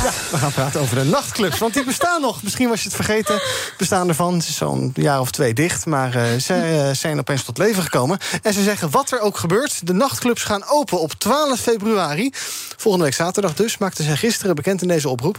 Ja, 0.03 0.11
we 0.31 0.37
gaan 0.37 0.53
praten 0.53 0.81
over 0.81 0.97
de 0.97 1.05
nachtclubs, 1.05 1.59
want 1.59 1.75
die 1.75 1.85
bestaan 1.85 2.21
nog. 2.21 2.43
Misschien 2.43 2.69
was 2.69 2.79
je 2.83 2.87
het 2.87 2.97
vergeten, 2.97 3.43
bestaan 3.79 4.09
ervan. 4.09 4.35
Het 4.35 4.49
is 4.49 4.57
zo'n 4.57 4.91
jaar 4.95 5.21
of 5.21 5.31
twee 5.31 5.55
dicht, 5.55 5.87
maar 5.87 6.17
uh, 6.17 6.23
zij 6.39 6.89
uh, 6.89 6.95
zijn 6.95 7.19
opeens 7.19 7.45
tot 7.45 7.59
leven 7.59 7.83
gekomen. 7.83 8.19
En 8.43 8.53
ze 8.53 8.63
zeggen, 8.63 8.91
wat 8.91 9.11
er 9.11 9.21
ook 9.21 9.37
gebeurt, 9.37 9.87
de 9.87 9.93
nachtclubs 9.93 10.43
gaan 10.43 10.65
open 10.69 11.01
op 11.01 11.13
12 11.13 11.61
februari. 11.61 12.31
Volgende 12.77 13.07
week 13.07 13.15
zaterdag 13.15 13.55
dus, 13.55 13.79
maakten 13.79 14.05
zij 14.05 14.17
gisteren 14.17 14.55
bekend 14.55 14.83
in 14.83 14.89
deze 14.89 15.09
oproep. 15.09 15.39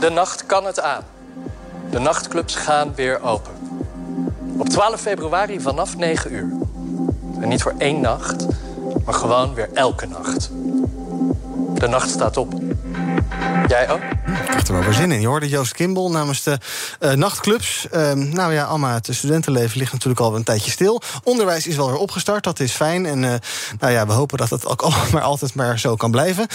De 0.00 0.10
nacht 0.10 0.46
kan 0.46 0.66
het 0.66 0.80
aan. 0.80 1.02
De 1.90 1.98
nachtclubs 1.98 2.54
gaan 2.54 2.94
weer 2.94 3.22
open. 3.22 3.52
Op 4.58 4.68
12 4.68 5.00
februari 5.00 5.60
vanaf 5.60 5.96
9 5.96 6.32
uur. 6.32 6.52
En 7.40 7.48
niet 7.48 7.62
voor 7.62 7.74
één 7.78 8.00
nacht, 8.00 8.46
maar 9.04 9.14
gewoon 9.14 9.54
weer 9.54 9.68
elke 9.74 10.06
nacht. 10.06 10.50
De 11.84 11.90
nacht 11.90 12.10
staat 12.10 12.36
op. 12.36 12.52
Jij 13.66 13.90
ook? 13.90 14.00
Ik 14.00 14.50
krijg 14.50 14.66
er 14.66 14.72
wel 14.72 14.82
weer 14.82 14.92
zin 14.92 15.12
in. 15.12 15.20
Je 15.20 15.26
hoorde 15.26 15.48
Joost 15.48 15.72
Kimball 15.72 16.10
namens 16.10 16.42
de 16.42 16.58
uh, 17.00 17.12
nachtclubs. 17.12 17.86
Uh, 17.92 18.12
nou 18.12 18.52
ja, 18.52 18.64
Alma, 18.64 18.94
het 18.94 19.08
studentenleven 19.10 19.78
ligt 19.78 19.92
natuurlijk 19.92 20.20
al 20.20 20.36
een 20.36 20.42
tijdje 20.42 20.70
stil. 20.70 21.02
Onderwijs 21.22 21.66
is 21.66 21.76
wel 21.76 21.86
weer 21.86 21.96
opgestart, 21.96 22.44
dat 22.44 22.60
is 22.60 22.72
fijn. 22.72 23.06
En 23.06 23.22
uh, 23.22 23.34
nou 23.78 23.92
ja, 23.92 24.06
we 24.06 24.12
hopen 24.12 24.38
dat 24.38 24.50
het 24.50 24.66
ook 24.66 24.88
maar 25.12 25.22
altijd 25.22 25.54
maar 25.54 25.78
zo 25.78 25.96
kan 25.96 26.10
blijven. 26.10 26.46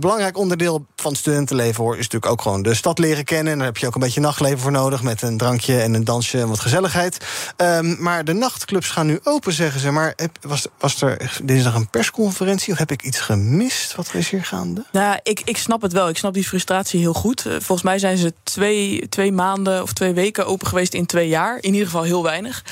belangrijk 0.00 0.38
onderdeel 0.38 0.86
van 0.96 1.10
het 1.10 1.20
studentenleven 1.20 1.84
hoor, 1.84 1.92
is 1.92 2.08
natuurlijk 2.08 2.32
ook 2.32 2.42
gewoon 2.42 2.62
de 2.62 2.74
stad 2.74 2.98
leren 2.98 3.24
kennen. 3.24 3.52
En 3.52 3.58
daar 3.58 3.66
heb 3.66 3.76
je 3.76 3.86
ook 3.86 3.94
een 3.94 4.00
beetje 4.00 4.20
nachtleven 4.20 4.58
voor 4.58 4.72
nodig... 4.72 5.02
met 5.02 5.22
een 5.22 5.36
drankje 5.36 5.80
en 5.80 5.94
een 5.94 6.04
dansje 6.04 6.40
en 6.40 6.48
wat 6.48 6.60
gezelligheid. 6.60 7.24
Um, 7.56 7.96
maar 8.00 8.24
de 8.24 8.32
nachtclubs 8.32 8.90
gaan 8.90 9.06
nu 9.06 9.20
open, 9.22 9.52
zeggen 9.52 9.80
ze. 9.80 9.90
Maar 9.90 10.12
heb, 10.16 10.30
was, 10.40 10.66
was 10.78 11.02
er 11.02 11.38
dinsdag 11.42 11.74
een 11.74 11.90
persconferentie 11.90 12.72
of 12.72 12.78
heb 12.78 12.90
ik 12.90 13.02
iets 13.02 13.20
gemist? 13.20 13.94
Wat 13.94 14.10
is 14.12 14.30
hier 14.30 14.44
gaande? 14.44 14.84
Nou, 14.92 15.18
ik, 15.22 15.40
ik 15.44 15.56
snap 15.56 15.82
het 15.82 15.92
wel. 15.92 16.05
Ik 16.08 16.18
snap 16.18 16.34
die 16.34 16.44
frustratie 16.44 17.00
heel 17.00 17.12
goed. 17.12 17.42
Volgens 17.42 17.82
mij 17.82 17.98
zijn 17.98 18.16
ze 18.16 18.32
twee, 18.42 19.08
twee 19.08 19.32
maanden 19.32 19.82
of 19.82 19.92
twee 19.92 20.12
weken 20.12 20.46
open 20.46 20.66
geweest 20.66 20.94
in 20.94 21.06
twee 21.06 21.28
jaar. 21.28 21.58
In 21.60 21.72
ieder 21.72 21.86
geval 21.86 22.02
heel 22.02 22.22
weinig. 22.22 22.64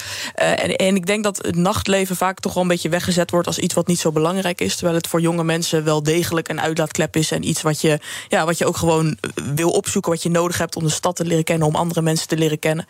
Uh, 0.42 0.50
en, 0.50 0.76
en 0.76 0.96
ik 0.96 1.06
denk 1.06 1.24
dat 1.24 1.36
het 1.36 1.56
nachtleven 1.56 2.16
vaak 2.16 2.40
toch 2.40 2.54
wel 2.54 2.62
een 2.62 2.68
beetje 2.68 2.88
weggezet 2.88 3.30
wordt 3.30 3.46
als 3.46 3.58
iets 3.58 3.74
wat 3.74 3.86
niet 3.86 3.98
zo 3.98 4.12
belangrijk 4.12 4.60
is. 4.60 4.74
Terwijl 4.74 4.96
het 4.96 5.06
voor 5.06 5.20
jonge 5.20 5.44
mensen 5.44 5.84
wel 5.84 6.02
degelijk 6.02 6.48
een 6.48 6.60
uitlaatklep 6.60 7.16
is. 7.16 7.30
En 7.30 7.48
iets 7.48 7.62
wat 7.62 7.80
je, 7.80 7.98
ja, 8.28 8.44
wat 8.44 8.58
je 8.58 8.66
ook 8.66 8.76
gewoon 8.76 9.18
wil 9.54 9.70
opzoeken. 9.70 10.10
Wat 10.10 10.22
je 10.22 10.30
nodig 10.30 10.58
hebt 10.58 10.76
om 10.76 10.84
de 10.84 10.90
stad 10.90 11.16
te 11.16 11.24
leren 11.24 11.44
kennen. 11.44 11.66
Om 11.66 11.74
andere 11.74 12.02
mensen 12.02 12.28
te 12.28 12.36
leren 12.36 12.58
kennen. 12.58 12.86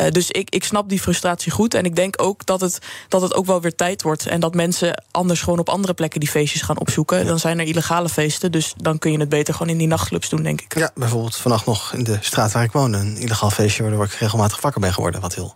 Uh, 0.00 0.08
dus 0.10 0.30
ik, 0.30 0.50
ik 0.50 0.64
snap 0.64 0.88
die 0.88 1.00
frustratie 1.00 1.52
goed. 1.52 1.74
En 1.74 1.84
ik 1.84 1.96
denk 1.96 2.22
ook 2.22 2.46
dat 2.46 2.60
het, 2.60 2.78
dat 3.08 3.22
het 3.22 3.34
ook 3.34 3.46
wel 3.46 3.60
weer 3.60 3.74
tijd 3.74 4.02
wordt. 4.02 4.26
En 4.26 4.40
dat 4.40 4.54
mensen 4.54 5.02
anders 5.10 5.40
gewoon 5.40 5.58
op 5.58 5.68
andere 5.68 5.94
plekken 5.94 6.20
die 6.20 6.28
feestjes 6.28 6.62
gaan 6.62 6.78
opzoeken. 6.78 7.26
Dan 7.26 7.38
zijn 7.38 7.58
er 7.58 7.66
illegale 7.66 8.08
feesten. 8.08 8.52
Dus 8.52 8.74
dan 8.76 8.98
kun 8.98 9.12
je 9.12 9.18
het 9.18 9.28
beter 9.28 9.54
gewoon 9.54 9.72
in 9.72 9.78
die 9.78 9.87
nachtclubs 9.88 10.28
doen, 10.28 10.42
denk 10.42 10.60
ik. 10.60 10.78
Ja, 10.78 10.90
bijvoorbeeld 10.94 11.36
vannacht 11.36 11.66
nog 11.66 11.92
in 11.92 12.04
de 12.04 12.18
straat 12.20 12.52
waar 12.52 12.62
ik 12.62 12.72
woon... 12.72 12.92
een 12.92 13.16
illegaal 13.16 13.50
feestje 13.50 13.82
waardoor 13.82 14.04
ik 14.04 14.12
regelmatig 14.12 14.60
wakker 14.60 14.80
ben 14.80 14.92
geworden. 14.92 15.20
Wat 15.20 15.34
heel 15.34 15.54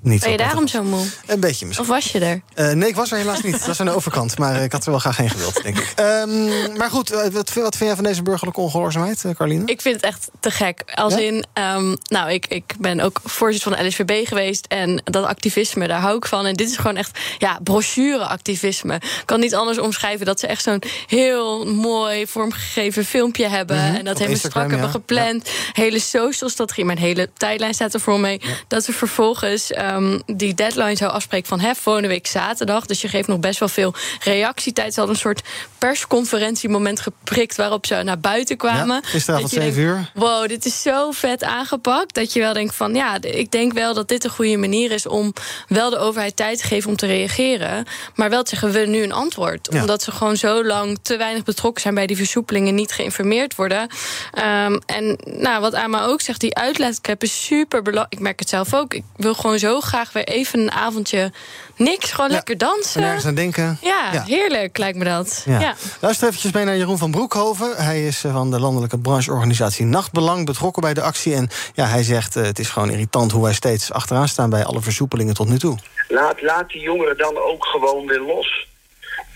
niet 0.00 0.20
Ben 0.20 0.30
je 0.30 0.36
daarom 0.36 0.68
zo 0.68 0.82
moe? 0.82 1.06
Een 1.26 1.40
beetje 1.40 1.66
misschien. 1.66 1.88
Of 1.88 1.94
was 1.94 2.12
je 2.12 2.18
er? 2.18 2.40
Eh, 2.54 2.72
nee, 2.72 2.88
ik 2.88 2.94
was 2.94 3.10
er 3.10 3.18
helaas 3.18 3.42
niet. 3.42 3.52
Dat 3.52 3.66
was 3.66 3.80
aan 3.80 3.86
de 3.86 3.92
overkant. 3.92 4.38
Maar 4.38 4.62
ik 4.62 4.72
had 4.72 4.84
er 4.84 4.90
wel 4.90 5.00
graag 5.00 5.16
heen 5.16 5.30
gewild, 5.30 5.62
denk 5.62 5.78
ik. 5.78 5.92
Ehm, 5.94 6.76
maar 6.76 6.90
goed, 6.90 7.10
eh, 7.10 7.20
wat, 7.20 7.52
wat 7.52 7.76
vind 7.76 7.78
jij 7.78 7.94
van 7.94 8.04
deze 8.04 8.22
burgerlijke 8.22 8.60
ongehoorzaamheid, 8.60 9.24
eh, 9.24 9.34
Carline? 9.34 9.62
Ik 9.66 9.80
vind 9.80 9.94
het 9.94 10.04
echt 10.04 10.28
te 10.40 10.50
gek. 10.50 10.82
Als 10.94 11.14
Ja? 11.14 11.20
in, 11.20 11.46
ehm, 11.52 11.96
nou, 12.04 12.30
ik, 12.30 12.46
ik 12.46 12.74
ben 12.78 13.00
ook 13.00 13.20
voorzitter 13.24 13.72
van 13.72 13.82
de 13.82 13.88
LSVB 13.88 14.26
geweest. 14.26 14.66
En 14.66 15.00
dat 15.04 15.24
activisme, 15.24 15.88
daar 15.88 16.00
hou 16.00 16.16
ik 16.16 16.26
van. 16.26 16.46
En 16.46 16.54
dit 16.54 16.70
is 16.70 16.76
gewoon 16.76 16.96
echt, 16.96 17.18
ja, 17.38 17.58
brochure-activisme. 17.62 18.94
Ik 18.94 19.22
kan 19.24 19.40
niet 19.40 19.54
anders 19.54 19.78
omschrijven 19.78 20.26
dat 20.26 20.40
ze 20.40 20.46
echt 20.46 20.62
zo'n 20.62 20.82
heel 21.06 21.66
mooi 21.66 22.26
vormgegeven 22.26 23.04
filmpje 23.04 23.48
hebben. 23.48 23.76
Mhm. 23.76 23.94
En 23.94 24.04
dat 24.04 24.18
helemaal 24.18 24.38
strak 24.38 24.70
hebben 24.70 24.86
ja. 24.86 24.92
gepland. 24.92 25.48
Hele 25.72 25.98
social 25.98 26.50
strategie. 26.50 26.84
Mijn 26.84 26.98
hele 26.98 27.28
tijdlijn 27.36 27.74
staat 27.74 27.94
er 27.94 28.00
voor 28.00 28.20
mee. 28.20 28.40
Dat 28.68 28.86
we 28.86 28.92
vervolgens 28.92 29.70
ehm, 29.88 30.18
die 30.26 30.54
deadline 30.54 30.96
zou 30.96 31.10
afspreken 31.10 31.48
van 31.48 31.60
hè, 31.60 31.74
volgende 31.74 32.08
week 32.08 32.26
zaterdag. 32.26 32.86
Dus 32.86 33.00
je 33.00 33.08
geeft 33.08 33.28
nog 33.28 33.40
best 33.40 33.58
wel 33.58 33.68
veel 33.68 33.94
reactietijd. 34.22 34.94
Ze 34.94 34.98
hadden 34.98 35.16
een 35.16 35.22
soort 35.22 35.42
persconferentiemoment 35.78 37.00
geprikt 37.00 37.56
waarop 37.56 37.86
ze 37.86 37.94
naar 37.94 38.18
buiten 38.18 38.56
kwamen. 38.56 39.00
Ja, 39.02 39.08
gisteravond 39.08 39.50
Dat 39.50 39.64
je 39.64 39.70
7 39.70 39.82
denkt, 39.82 39.98
uur. 39.98 40.22
Wow, 40.22 40.48
dit 40.48 40.64
is 40.64 40.82
zo 40.82 41.10
vet 41.10 41.44
aangepakt. 41.44 42.14
Dat 42.14 42.32
je 42.32 42.40
wel 42.40 42.52
denkt 42.52 42.74
van 42.74 42.94
ja, 42.94 43.22
ik 43.22 43.50
denk 43.50 43.72
wel 43.72 43.94
dat 43.94 44.08
dit 44.08 44.24
een 44.24 44.30
goede 44.30 44.56
manier 44.56 44.90
is 44.90 45.06
om 45.06 45.32
wel 45.68 45.90
de 45.90 45.98
overheid 45.98 46.36
tijd 46.36 46.58
te 46.58 46.66
geven 46.66 46.90
om 46.90 46.96
te 46.96 47.06
reageren. 47.06 47.86
Maar 48.14 48.30
wel 48.30 48.42
te 48.42 48.48
zeggen, 48.48 48.68
we 48.68 48.74
willen 48.74 48.90
nu 48.90 49.02
een 49.02 49.12
antwoord. 49.12 49.68
Ja. 49.70 49.80
Omdat 49.80 50.02
ze 50.02 50.12
gewoon 50.12 50.36
zo 50.36 50.64
lang 50.64 50.98
te 51.02 51.16
weinig 51.16 51.42
betrokken 51.42 51.82
zijn 51.82 51.94
bij 51.94 52.06
die 52.06 52.16
versoepelingen, 52.16 52.74
niet 52.74 52.92
geïnformeerd 52.92 53.54
worden. 53.54 53.88
Ehm, 54.32 54.78
en 54.86 55.18
nou, 55.24 55.60
wat 55.60 55.74
Ama 55.74 56.04
ook 56.04 56.20
zegt, 56.20 56.40
die 56.40 56.54
uitlaatklep 56.54 57.22
is 57.22 57.44
super 57.44 57.82
belangrijk. 57.82 58.12
Ik 58.12 58.20
merk 58.20 58.38
het 58.38 58.48
zelf 58.48 58.74
ook. 58.74 58.94
Ik 58.94 59.04
wil 59.16 59.34
gewoon 59.34 59.58
zo 59.58 59.77
graag 59.80 60.12
weer 60.12 60.24
even 60.24 60.58
een 60.58 60.70
avondje 60.70 61.32
niks, 61.76 62.12
gewoon 62.12 62.30
lekker 62.30 62.58
dansen. 62.58 63.20
Aan 63.24 63.34
denken. 63.34 63.78
Ja, 63.82 64.24
heerlijk 64.26 64.78
lijkt 64.78 64.98
me 64.98 65.04
dat. 65.04 65.42
Ja. 65.46 65.60
ja. 65.60 65.74
Luister 66.00 66.28
eventjes 66.28 66.52
mee 66.52 66.64
naar 66.64 66.76
Jeroen 66.76 66.98
van 66.98 67.10
Broekhoven. 67.10 67.76
Hij 67.76 68.06
is 68.06 68.24
eh, 68.24 68.32
van 68.32 68.50
de 68.50 68.60
landelijke 68.60 68.98
brancheorganisatie 68.98 69.84
Nachtbelang 69.84 70.46
betrokken 70.46 70.82
bij 70.82 70.94
de 70.94 71.02
actie. 71.02 71.34
En 71.34 71.48
ja, 71.74 71.86
hij 71.86 72.02
zegt 72.02 72.36
eh, 72.36 72.42
het 72.42 72.58
is 72.58 72.68
gewoon 72.68 72.90
irritant 72.90 73.32
hoe 73.32 73.42
wij 73.42 73.54
steeds 73.54 73.92
achteraan 73.92 74.28
staan 74.28 74.50
bij 74.50 74.64
alle 74.64 74.80
versoepelingen 74.80 75.34
tot 75.34 75.48
nu 75.48 75.58
toe. 75.58 75.78
Laat, 76.08 76.42
laat 76.42 76.68
die 76.68 76.80
jongeren 76.80 77.16
dan 77.16 77.36
ook 77.36 77.64
gewoon 77.64 78.06
weer 78.06 78.20
los. 78.20 78.66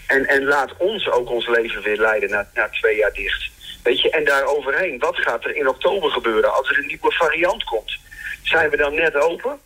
En, 0.06 0.26
en 0.26 0.44
laat 0.44 0.70
ons 0.78 1.10
ook 1.10 1.30
ons 1.30 1.48
leven 1.48 1.82
weer 1.82 1.96
leiden 1.96 2.30
na, 2.30 2.48
na 2.54 2.68
twee 2.68 2.96
jaar 2.96 3.12
dicht. 3.12 3.50
Weet 3.82 4.00
je, 4.00 4.10
en 4.10 4.24
daar 4.24 4.44
overheen, 4.44 4.98
wat 4.98 5.16
gaat 5.16 5.44
er 5.44 5.56
in 5.56 5.68
oktober 5.68 6.10
gebeuren 6.10 6.54
als 6.54 6.70
er 6.70 6.78
een 6.78 6.86
nieuwe 6.86 7.12
variant 7.12 7.64
komt? 7.64 7.98
Zijn 8.42 8.70
we 8.70 8.76
dan 8.76 8.94
net 8.94 9.14
open? 9.14 9.58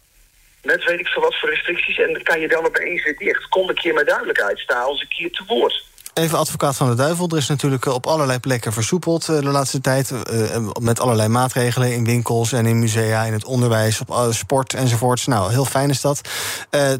Met 0.66 0.84
weet 0.84 1.00
ik 1.00 1.06
veel 1.06 1.22
wat 1.22 1.38
voor 1.38 1.48
restricties 1.50 1.98
en 1.98 2.22
kan 2.22 2.40
je 2.40 2.48
dan 2.48 2.64
opeens 2.66 3.04
weer 3.04 3.16
dicht? 3.16 3.48
Kom 3.48 3.68
een 3.68 3.74
keer 3.74 3.94
met 3.94 4.06
duidelijkheid, 4.06 4.58
sta 4.58 4.88
ons 4.88 5.00
een 5.00 5.08
keer 5.08 5.30
te 5.30 5.44
woord. 5.46 5.84
Even 6.18 6.38
advocaat 6.38 6.76
van 6.76 6.88
de 6.88 6.94
duivel. 6.94 7.28
Er 7.28 7.36
is 7.36 7.46
natuurlijk 7.48 7.86
eh, 7.86 7.92
op 7.92 8.06
allerlei 8.06 8.38
plekken 8.38 8.72
versoepeld 8.72 9.28
eh, 9.28 9.36
de 9.36 9.42
laatste 9.44 9.80
tijd. 9.80 10.10
eh, 10.10 10.58
Met 10.80 11.00
allerlei 11.00 11.28
maatregelen 11.28 11.92
in 11.94 12.04
winkels 12.04 12.52
en 12.52 12.66
in 12.66 12.78
musea, 12.78 13.24
in 13.24 13.32
het 13.32 13.44
onderwijs, 13.44 14.00
op 14.06 14.28
sport 14.30 14.74
enzovoorts. 14.74 15.26
Nou, 15.26 15.50
heel 15.52 15.64
fijn 15.64 15.90
is 15.90 16.00
dat. 16.00 16.20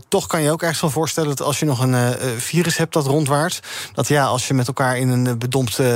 Toch 0.09 0.26
kan 0.26 0.42
je 0.42 0.50
ook 0.50 0.62
ergens 0.62 0.81
wel 0.81 0.90
voorstellen 0.90 1.29
dat 1.29 1.46
als 1.46 1.59
je 1.59 1.64
nog 1.64 1.81
een 1.81 2.14
virus 2.38 2.76
hebt 2.76 2.92
dat 2.92 3.07
rondwaart. 3.07 3.61
Dat 3.92 4.09
ja, 4.09 4.24
als 4.24 4.48
je 4.48 4.55
met 4.55 4.66
elkaar 4.66 4.98
in 4.98 5.09
een 5.09 5.38
bedompt 5.38 5.79
eh, 5.79 5.87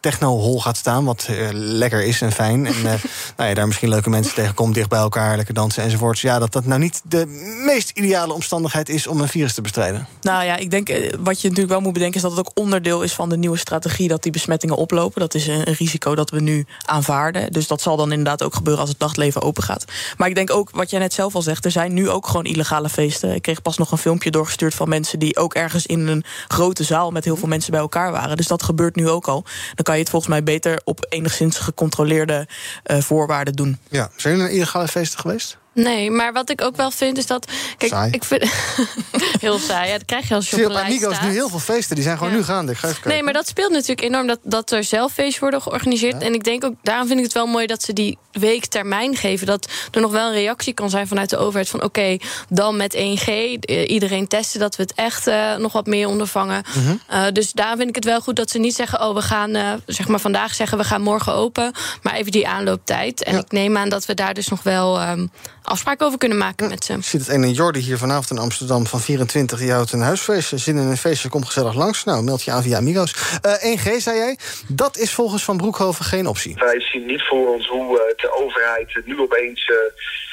techno-hol 0.00 0.60
gaat 0.60 0.76
staan. 0.76 1.04
Wat 1.04 1.28
lekker 1.52 2.04
is 2.04 2.20
en 2.20 2.32
fijn. 2.32 2.66
En 2.66 2.82
nou 3.36 3.48
ja, 3.48 3.54
daar 3.54 3.66
misschien 3.66 3.88
leuke 3.88 4.10
mensen 4.10 4.34
tegenkomt, 4.34 4.74
dicht 4.74 4.88
bij 4.88 4.98
elkaar, 4.98 5.36
lekker 5.36 5.54
dansen 5.54 5.82
enzovoorts. 5.82 6.20
Ja, 6.20 6.38
dat 6.38 6.52
dat 6.52 6.64
nou 6.64 6.80
niet 6.80 7.00
de 7.04 7.26
meest 7.64 7.90
ideale 7.90 8.32
omstandigheid 8.32 8.88
is 8.88 9.06
om 9.06 9.20
een 9.20 9.28
virus 9.28 9.54
te 9.54 9.60
bestrijden. 9.60 10.06
Nou 10.20 10.44
ja, 10.44 10.56
ik 10.56 10.70
denk 10.70 10.88
wat 11.18 11.40
je 11.40 11.48
natuurlijk 11.48 11.74
wel 11.74 11.80
moet 11.80 11.92
bedenken 11.92 12.16
is 12.16 12.22
dat 12.22 12.30
het 12.30 12.40
ook 12.40 12.50
onderdeel 12.68 13.02
is 13.02 13.12
van 13.14 13.28
de 13.28 13.36
nieuwe 13.36 13.56
strategie 13.56 14.08
dat 14.08 14.22
die 14.22 14.32
besmettingen 14.32 14.76
oplopen. 14.76 15.20
Dat 15.20 15.34
is 15.34 15.46
een 15.46 15.62
risico 15.62 16.14
dat 16.14 16.30
we 16.30 16.40
nu 16.40 16.66
aanvaarden. 16.84 17.52
Dus 17.52 17.66
dat 17.66 17.80
zal 17.80 17.96
dan 17.96 18.10
inderdaad 18.10 18.42
ook 18.42 18.54
gebeuren 18.54 18.80
als 18.80 18.90
het 18.90 18.98
nachtleven 18.98 19.42
open 19.42 19.62
gaat. 19.62 19.84
Maar 20.16 20.28
ik 20.28 20.34
denk 20.34 20.50
ook, 20.50 20.70
wat 20.70 20.90
jij 20.90 21.00
net 21.00 21.12
zelf 21.12 21.34
al 21.34 21.42
zegt, 21.42 21.64
er 21.64 21.70
zijn 21.70 21.94
nu 21.94 22.10
ook 22.10 22.26
gewoon 22.26 22.44
illegale 22.44 22.88
feesten. 22.88 23.34
Ik 23.34 23.42
kreeg 23.42 23.62
pas 23.62 23.78
nog 23.78 23.92
een 23.92 23.98
filmpje 23.98 24.30
doorgestuurd 24.30 24.74
van 24.74 24.88
mensen 24.88 25.18
die 25.18 25.36
ook 25.36 25.54
ergens 25.54 25.86
in 25.86 26.06
een 26.06 26.24
grote 26.48 26.84
zaal 26.84 27.10
met 27.10 27.24
heel 27.24 27.36
veel 27.36 27.48
mensen 27.48 27.70
bij 27.70 27.80
elkaar 27.80 28.12
waren. 28.12 28.36
Dus 28.36 28.46
dat 28.46 28.62
gebeurt 28.62 28.96
nu 28.96 29.08
ook 29.08 29.28
al. 29.28 29.44
Dan 29.74 29.84
kan 29.84 29.94
je 29.94 30.00
het 30.00 30.10
volgens 30.10 30.30
mij 30.32 30.42
beter 30.42 30.80
op 30.84 31.06
enigszins 31.08 31.58
gecontroleerde 31.58 32.48
eh, 32.82 32.98
voorwaarden 32.98 33.54
doen. 33.54 33.78
Ja, 33.88 34.10
zijn 34.16 34.38
naar 34.38 34.50
illegale 34.50 34.88
feesten 34.88 35.20
geweest? 35.20 35.58
Nee, 35.78 36.10
maar 36.10 36.32
wat 36.32 36.50
ik 36.50 36.62
ook 36.62 36.76
wel 36.76 36.90
vind 36.90 37.18
is 37.18 37.26
dat. 37.26 37.50
Kijk, 37.76 37.92
Saai. 37.92 38.10
ik 38.10 38.24
vind. 38.24 38.42
heel 39.40 39.58
saai, 39.58 39.86
ja, 39.88 39.92
dat 39.92 40.04
krijg 40.04 40.28
je 40.28 40.34
als 40.34 40.50
je 40.50 40.66
op 40.66 40.74
een 40.74 40.98
staat. 40.98 41.22
nu 41.22 41.30
heel 41.30 41.48
veel 41.48 41.58
feesten. 41.58 41.94
Die 41.94 42.04
zijn 42.04 42.18
gewoon 42.18 42.32
nu 42.32 42.42
gaande. 42.42 42.72
Ik 42.72 42.78
ga 42.78 42.88
even 42.88 43.00
kijken. 43.00 43.12
Nee, 43.12 43.22
maar 43.22 43.32
dat 43.32 43.48
speelt 43.48 43.72
natuurlijk 43.72 44.02
enorm 44.02 44.26
dat, 44.26 44.38
dat 44.42 44.70
er 44.70 44.84
zelf 44.84 45.12
feestjes 45.12 45.38
worden 45.38 45.62
georganiseerd. 45.62 46.22
En 46.22 46.34
ik 46.34 46.44
denk 46.44 46.64
ook, 46.64 46.74
daarom 46.82 47.06
vind 47.06 47.18
ik 47.18 47.24
het 47.24 47.34
wel 47.34 47.46
mooi 47.46 47.66
dat 47.66 47.82
ze 47.82 47.92
die 47.92 48.18
week 48.32 48.66
termijn 48.66 49.16
geven. 49.16 49.46
Dat 49.46 49.68
er 49.90 50.00
nog 50.00 50.12
wel 50.12 50.26
een 50.26 50.34
reactie 50.34 50.74
kan 50.74 50.90
zijn 50.90 51.08
vanuit 51.08 51.30
de 51.30 51.36
overheid 51.36 51.68
van 51.68 51.82
oké, 51.82 52.16
dan 52.48 52.76
met 52.76 52.94
1G, 52.94 53.26
eh, 53.26 53.90
iedereen 53.90 54.28
testen 54.28 54.60
dat 54.60 54.76
we 54.76 54.82
het 54.82 54.94
echt 54.94 55.26
eh, 55.26 55.56
nog 55.56 55.72
wat 55.72 55.86
meer 55.86 56.08
ondervangen. 56.08 56.62
Mhm. 56.74 56.96
Eh, 57.06 57.24
dus 57.32 57.52
daar 57.52 57.76
vind 57.76 57.88
ik 57.88 57.94
het 57.94 58.04
wel 58.04 58.20
goed 58.20 58.36
dat 58.36 58.50
ze 58.50 58.58
niet 58.58 58.74
zeggen, 58.74 59.00
oh, 59.00 59.14
we 59.14 59.22
gaan 59.22 59.54
eh, 59.54 59.72
zeg 59.86 60.08
maar 60.08 60.20
vandaag 60.20 60.54
zeggen 60.54 60.78
we 60.78 60.84
gaan 60.84 61.02
morgen 61.02 61.34
open, 61.34 61.72
maar 62.02 62.14
even 62.14 62.32
die 62.32 62.48
aanlooptijd. 62.48 63.22
En 63.22 63.36
ik 63.36 63.52
neem 63.52 63.76
aan 63.76 63.88
dat 63.88 64.06
we 64.06 64.14
daar 64.14 64.34
dus 64.34 64.48
nog 64.48 64.62
wel 64.62 65.00
ehm, 65.00 65.26
afspraken 65.68 66.06
over 66.06 66.18
kunnen 66.18 66.38
maken 66.38 66.68
met 66.68 66.84
ze. 66.84 66.92
Ik 66.92 67.04
zie 67.04 67.18
het 67.20 67.28
ene 67.28 67.52
Jordi 67.52 67.80
hier 67.80 67.98
vanavond 67.98 68.30
in 68.30 68.38
Amsterdam 68.38 68.86
van 68.86 69.00
24. 69.00 69.58
Die 69.58 69.72
houdt 69.72 69.92
een 69.92 70.00
huisfeestje. 70.00 70.58
Zin 70.58 70.76
in 70.76 70.86
een 70.86 70.96
feestje, 70.96 71.28
kom 71.28 71.44
gezellig 71.44 71.74
langs. 71.74 72.04
Nou, 72.04 72.22
meld 72.22 72.42
je 72.42 72.50
aan 72.50 72.62
via 72.62 72.76
Amigos. 72.76 73.14
Eh 73.42 73.76
1G, 73.76 73.96
zei 73.96 74.16
jij. 74.16 74.38
Dat 74.68 74.96
is 74.96 75.12
volgens 75.12 75.44
Van 75.44 75.56
Broekhoven 75.56 76.04
geen 76.04 76.26
optie. 76.26 76.54
Wij 76.54 76.80
zien 76.80 77.06
niet 77.06 77.22
voor 77.22 77.54
ons 77.54 77.68
hoe 77.68 77.98
eh, 77.98 78.16
de 78.16 78.36
overheid 78.36 79.00
nu 79.04 79.20
opeens 79.20 79.70
eh, 79.70 79.76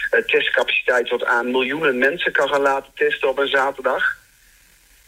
eh, 0.10 0.26
testcapaciteit 0.26 1.08
tot 1.08 1.26
aan 1.26 1.52
miljoenen 1.52 1.98
mensen 1.98 2.32
kan 2.32 2.48
gaan 2.48 2.62
laten 2.62 2.92
testen 2.96 3.30
op 3.30 3.38
een 3.38 3.48
zaterdag. 3.48 4.18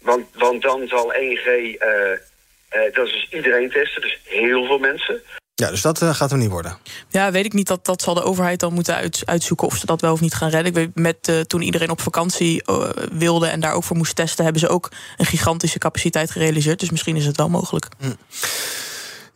Want, 0.01 0.25
want 0.33 0.61
dan 0.61 0.87
zal 0.87 1.13
1G, 1.13 1.45
eh, 1.45 2.11
eh, 2.11 2.93
dat 2.93 3.05
is 3.05 3.11
dus 3.11 3.27
iedereen 3.29 3.69
testen, 3.69 4.01
dus 4.01 4.19
heel 4.23 4.65
veel 4.65 4.77
mensen. 4.77 5.21
Ja, 5.59 5.69
dus 5.69 5.81
dat 5.81 6.01
eh, 6.01 6.15
gaat 6.15 6.29
hem 6.29 6.39
niet 6.39 6.49
worden. 6.49 6.77
Ja, 7.09 7.31
weet 7.31 7.45
ik 7.45 7.53
niet. 7.53 7.67
Dat, 7.67 7.85
dat 7.85 8.01
zal 8.01 8.13
de 8.13 8.23
overheid 8.23 8.59
dan 8.59 8.73
moeten 8.73 8.95
uit, 8.95 9.21
uitzoeken 9.25 9.67
of 9.67 9.75
ze 9.75 9.85
dat 9.85 10.01
wel 10.01 10.11
of 10.11 10.21
niet 10.21 10.33
gaan 10.33 10.49
redden. 10.49 10.67
Ik 10.67 10.73
weet, 10.73 10.95
met, 10.95 11.27
eh, 11.27 11.39
toen 11.39 11.61
iedereen 11.61 11.89
op 11.89 12.01
vakantie 12.01 12.63
eh, 12.63 12.89
wilde 13.11 13.47
en 13.47 13.59
daar 13.59 13.73
ook 13.73 13.83
voor 13.83 13.97
moest 13.97 14.15
testen, 14.15 14.43
hebben 14.43 14.61
ze 14.61 14.67
ook 14.67 14.91
een 15.17 15.25
gigantische 15.25 15.79
capaciteit 15.79 16.31
gerealiseerd. 16.31 16.79
Dus 16.79 16.89
misschien 16.89 17.15
is 17.15 17.25
het 17.25 17.37
wel 17.37 17.49
mogelijk. 17.49 17.87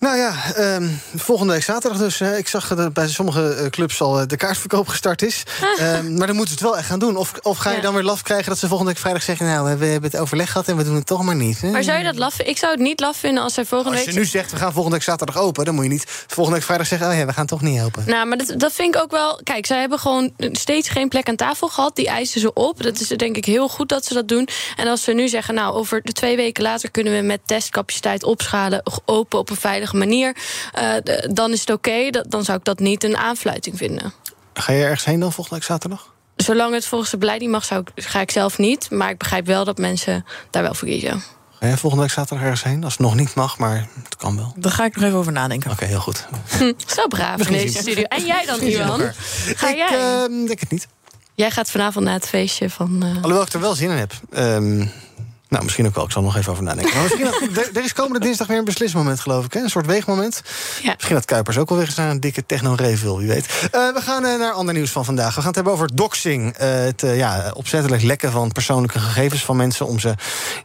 Nou 0.01 0.17
ja, 0.17 0.53
ehm, 0.55 0.87
volgende 1.15 1.53
week 1.53 1.63
zaterdag 1.63 1.99
dus. 1.99 2.19
hè. 2.19 2.37
ik 2.37 2.47
zag 2.47 2.67
dat 2.67 2.93
bij 2.93 3.07
sommige 3.07 3.53
eh, 3.53 3.65
clubs 3.69 4.01
al 4.01 4.19
eh, 4.19 4.27
de 4.27 4.37
kaartverkoop 4.37 4.87
gestart 4.87 5.21
is. 5.21 5.43
Ehm, 5.77 6.17
maar 6.17 6.27
dan 6.27 6.35
moeten 6.35 6.57
ze 6.57 6.63
het 6.63 6.71
wel 6.71 6.77
echt 6.77 6.87
gaan 6.87 6.99
doen. 6.99 7.15
Of, 7.17 7.33
of 7.41 7.57
ga 7.57 7.69
je 7.69 7.75
Ja. 7.75 7.81
dan 7.81 7.93
weer 7.93 8.03
laf 8.03 8.21
krijgen 8.21 8.49
dat 8.49 8.57
ze 8.57 8.67
volgende 8.67 8.91
week 8.91 9.01
vrijdag 9.01 9.23
zeggen... 9.23 9.45
nou, 9.45 9.77
we 9.77 9.85
hebben 9.85 10.11
het 10.11 10.19
overleg 10.19 10.51
gehad 10.51 10.67
en 10.67 10.77
we 10.77 10.83
doen 10.83 10.95
het 10.95 11.05
toch 11.05 11.23
maar 11.23 11.35
niet. 11.35 11.61
Maar 11.63 11.83
zou 11.83 11.97
je 11.97 12.03
dat 12.03 12.15
laf 12.17 12.39
Ik 12.39 12.57
zou 12.57 12.71
het 12.71 12.81
niet 12.81 12.99
laf 12.99 13.17
vinden 13.17 13.43
als 13.43 13.53
zij 13.53 13.65
volgende 13.65 13.95
Als 13.97 14.05
week... 14.05 14.13
je 14.13 14.19
nu 14.19 14.25
zegt, 14.25 14.51
we 14.51 14.57
gaan 14.57 14.71
volgende 14.73 14.97
week 14.97 15.05
zaterdag 15.05 15.37
open... 15.37 15.65
dan 15.65 15.75
moet 15.75 15.83
je 15.83 15.89
niet 15.89 16.05
volgende 16.27 16.57
week 16.57 16.65
vrijdag 16.65 16.87
zeggen... 16.87 17.09
oh 17.09 17.17
ja, 17.17 17.25
we 17.25 17.33
gaan 17.33 17.45
toch 17.45 17.61
niet 17.61 17.81
open. 17.81 18.03
Nou, 18.07 18.27
maar 18.27 18.37
dat, 18.37 18.53
dat 18.57 18.73
vind 18.73 18.95
ik 18.95 19.01
ook 19.01 19.11
wel. 19.11 19.39
Kijk, 19.43 19.65
zij 19.65 19.79
hebben 19.79 19.99
gewoon 19.99 20.33
steeds 20.37 20.89
geen 20.89 21.07
plek 21.07 21.29
aan 21.29 21.35
tafel 21.35 21.67
gehad. 21.67 21.95
Die 21.95 22.07
eisen 22.07 22.41
ze 22.41 22.53
op. 22.53 22.83
Dat 22.83 22.99
is 22.99 23.07
denk 23.07 23.35
ik 23.35 23.45
heel 23.45 23.67
goed 23.69 23.89
dat 23.89 24.05
ze 24.05 24.13
dat 24.13 24.27
doen. 24.27 24.47
En 24.75 24.87
als 24.87 25.03
ze 25.03 25.11
nu 25.13 25.27
zeggen, 25.27 25.53
nou, 25.53 25.73
over 25.73 26.01
de 26.03 26.11
twee 26.11 26.35
weken 26.35 26.63
later 26.63 26.91
kunnen 26.91 27.13
we 27.13 27.21
met 27.21 27.39
testcapaciteit 27.45 28.23
opschalen, 28.23 28.83
open 29.05 29.39
op 29.39 29.49
een 29.49 29.55
veilige 29.55 29.89
manier, 29.97 30.35
eh, 30.71 30.93
dan 31.33 31.51
is 31.51 31.59
het 31.59 31.69
oké. 31.69 32.09
Dat- 32.09 32.31
Dan 32.31 32.43
zou 32.43 32.57
ik 32.57 32.63
dat 32.63 32.79
niet 32.79 33.03
een 33.03 33.17
aanfluiting 33.17 33.77
vinden. 33.77 34.13
Ga 34.53 34.71
je 34.73 34.83
ergens 34.83 35.05
heen 35.05 35.19
dan 35.19 35.31
volgende 35.33 35.59
week 35.59 35.67
zaterdag? 35.67 36.13
Zolang 36.35 36.73
het 36.73 36.85
volgens 36.85 37.11
de 37.11 37.17
beleid 37.17 37.41
niet 37.41 37.49
mag, 37.49 37.65
zou 37.65 37.83
ik, 37.95 38.03
ga 38.05 38.21
ik 38.21 38.31
zelf 38.31 38.57
niet. 38.57 38.89
Maar 38.91 39.09
ik 39.09 39.17
begrijp 39.17 39.45
wel 39.45 39.63
dat 39.65 39.77
mensen 39.77 40.25
daar 40.49 40.63
wel 40.63 40.73
voor 40.73 40.87
kiezen. 40.87 41.23
Ga 41.59 41.67
jij 41.67 41.77
volgende 41.77 42.03
week 42.05 42.13
zaterdag 42.13 42.43
ergens 42.45 42.63
heen? 42.63 42.83
Als 42.83 42.93
het 42.93 43.01
nog 43.01 43.15
niet 43.15 43.33
mag, 43.35 43.57
maar 43.57 43.87
het 44.03 44.15
kan 44.15 44.35
wel. 44.37 44.53
Daar 44.55 44.71
ga 44.71 44.85
ik 44.85 44.95
nog 44.95 45.03
even 45.03 45.17
over 45.17 45.31
nadenken. 45.31 45.71
Oké, 45.71 45.85
heel 45.85 45.99
goed. 45.99 46.27
Hm, 46.57 46.71
zo 46.87 47.07
braaf 47.07 47.47
in 47.47 47.53
deze 47.53 47.77
studio. 47.77 48.03
En 48.03 48.25
jij 48.25 48.45
dan, 48.45 48.61
Iwan? 48.61 49.01
Ga 49.55 49.69
ik 49.69 49.75
jij? 49.75 49.87
ehm, 49.89 50.45
denk 50.45 50.59
het 50.59 50.71
niet. 50.71 50.87
Jij 51.35 51.51
gaat 51.51 51.71
vanavond 51.71 52.05
naar 52.05 52.13
het 52.13 52.27
feestje 52.27 52.69
van. 52.69 53.03
eh, 53.03 53.15
Alhoewel 53.15 53.41
ik 53.41 53.53
er 53.53 53.59
wel 53.59 53.75
zin 53.75 53.89
in 53.89 53.97
heb. 53.97 54.13
Ehm, 54.31 54.85
Nou, 55.51 55.63
misschien 55.63 55.85
ook 55.85 55.95
wel. 55.95 56.03
Ik 56.05 56.11
zal 56.11 56.21
er 56.21 56.27
nog 56.27 56.37
even 56.37 56.51
over 56.51 56.63
nadenken. 56.63 56.93
Maar 56.93 57.03
misschien 57.03 57.53
dat, 57.53 57.69
er 57.73 57.83
is 57.83 57.93
komende 57.93 58.19
dinsdag 58.19 58.47
weer 58.47 58.57
een 58.57 58.65
beslismoment, 58.65 59.19
geloof 59.19 59.45
ik. 59.45 59.53
Hè? 59.53 59.59
Een 59.59 59.69
soort 59.69 59.85
weegmoment. 59.85 60.41
Ja. 60.81 60.93
Misschien 60.93 61.15
dat 61.15 61.25
Kuipers 61.25 61.57
ook 61.57 61.69
wel 61.69 61.77
weer 61.77 61.87
eens 61.87 61.95
naar 61.95 62.09
een 62.09 62.19
dikke 62.19 62.45
techno-rave 62.45 63.03
wil, 63.03 63.17
wie 63.17 63.27
weet. 63.27 63.45
Uh, 63.45 63.93
we 63.93 64.01
gaan 64.01 64.25
uh, 64.25 64.39
naar 64.39 64.51
ander 64.51 64.73
nieuws 64.73 64.91
van 64.91 65.05
vandaag. 65.05 65.27
We 65.27 65.35
gaan 65.35 65.45
het 65.45 65.55
hebben 65.55 65.73
over 65.73 65.95
doxing. 65.95 66.61
Uh, 66.61 66.67
het 66.69 67.01
ja, 67.01 67.51
opzettelijk 67.53 68.01
lekken 68.01 68.31
van 68.31 68.51
persoonlijke 68.51 68.99
gegevens 68.99 69.45
van 69.45 69.55
mensen... 69.55 69.85
om 69.85 69.99
ze 69.99 70.13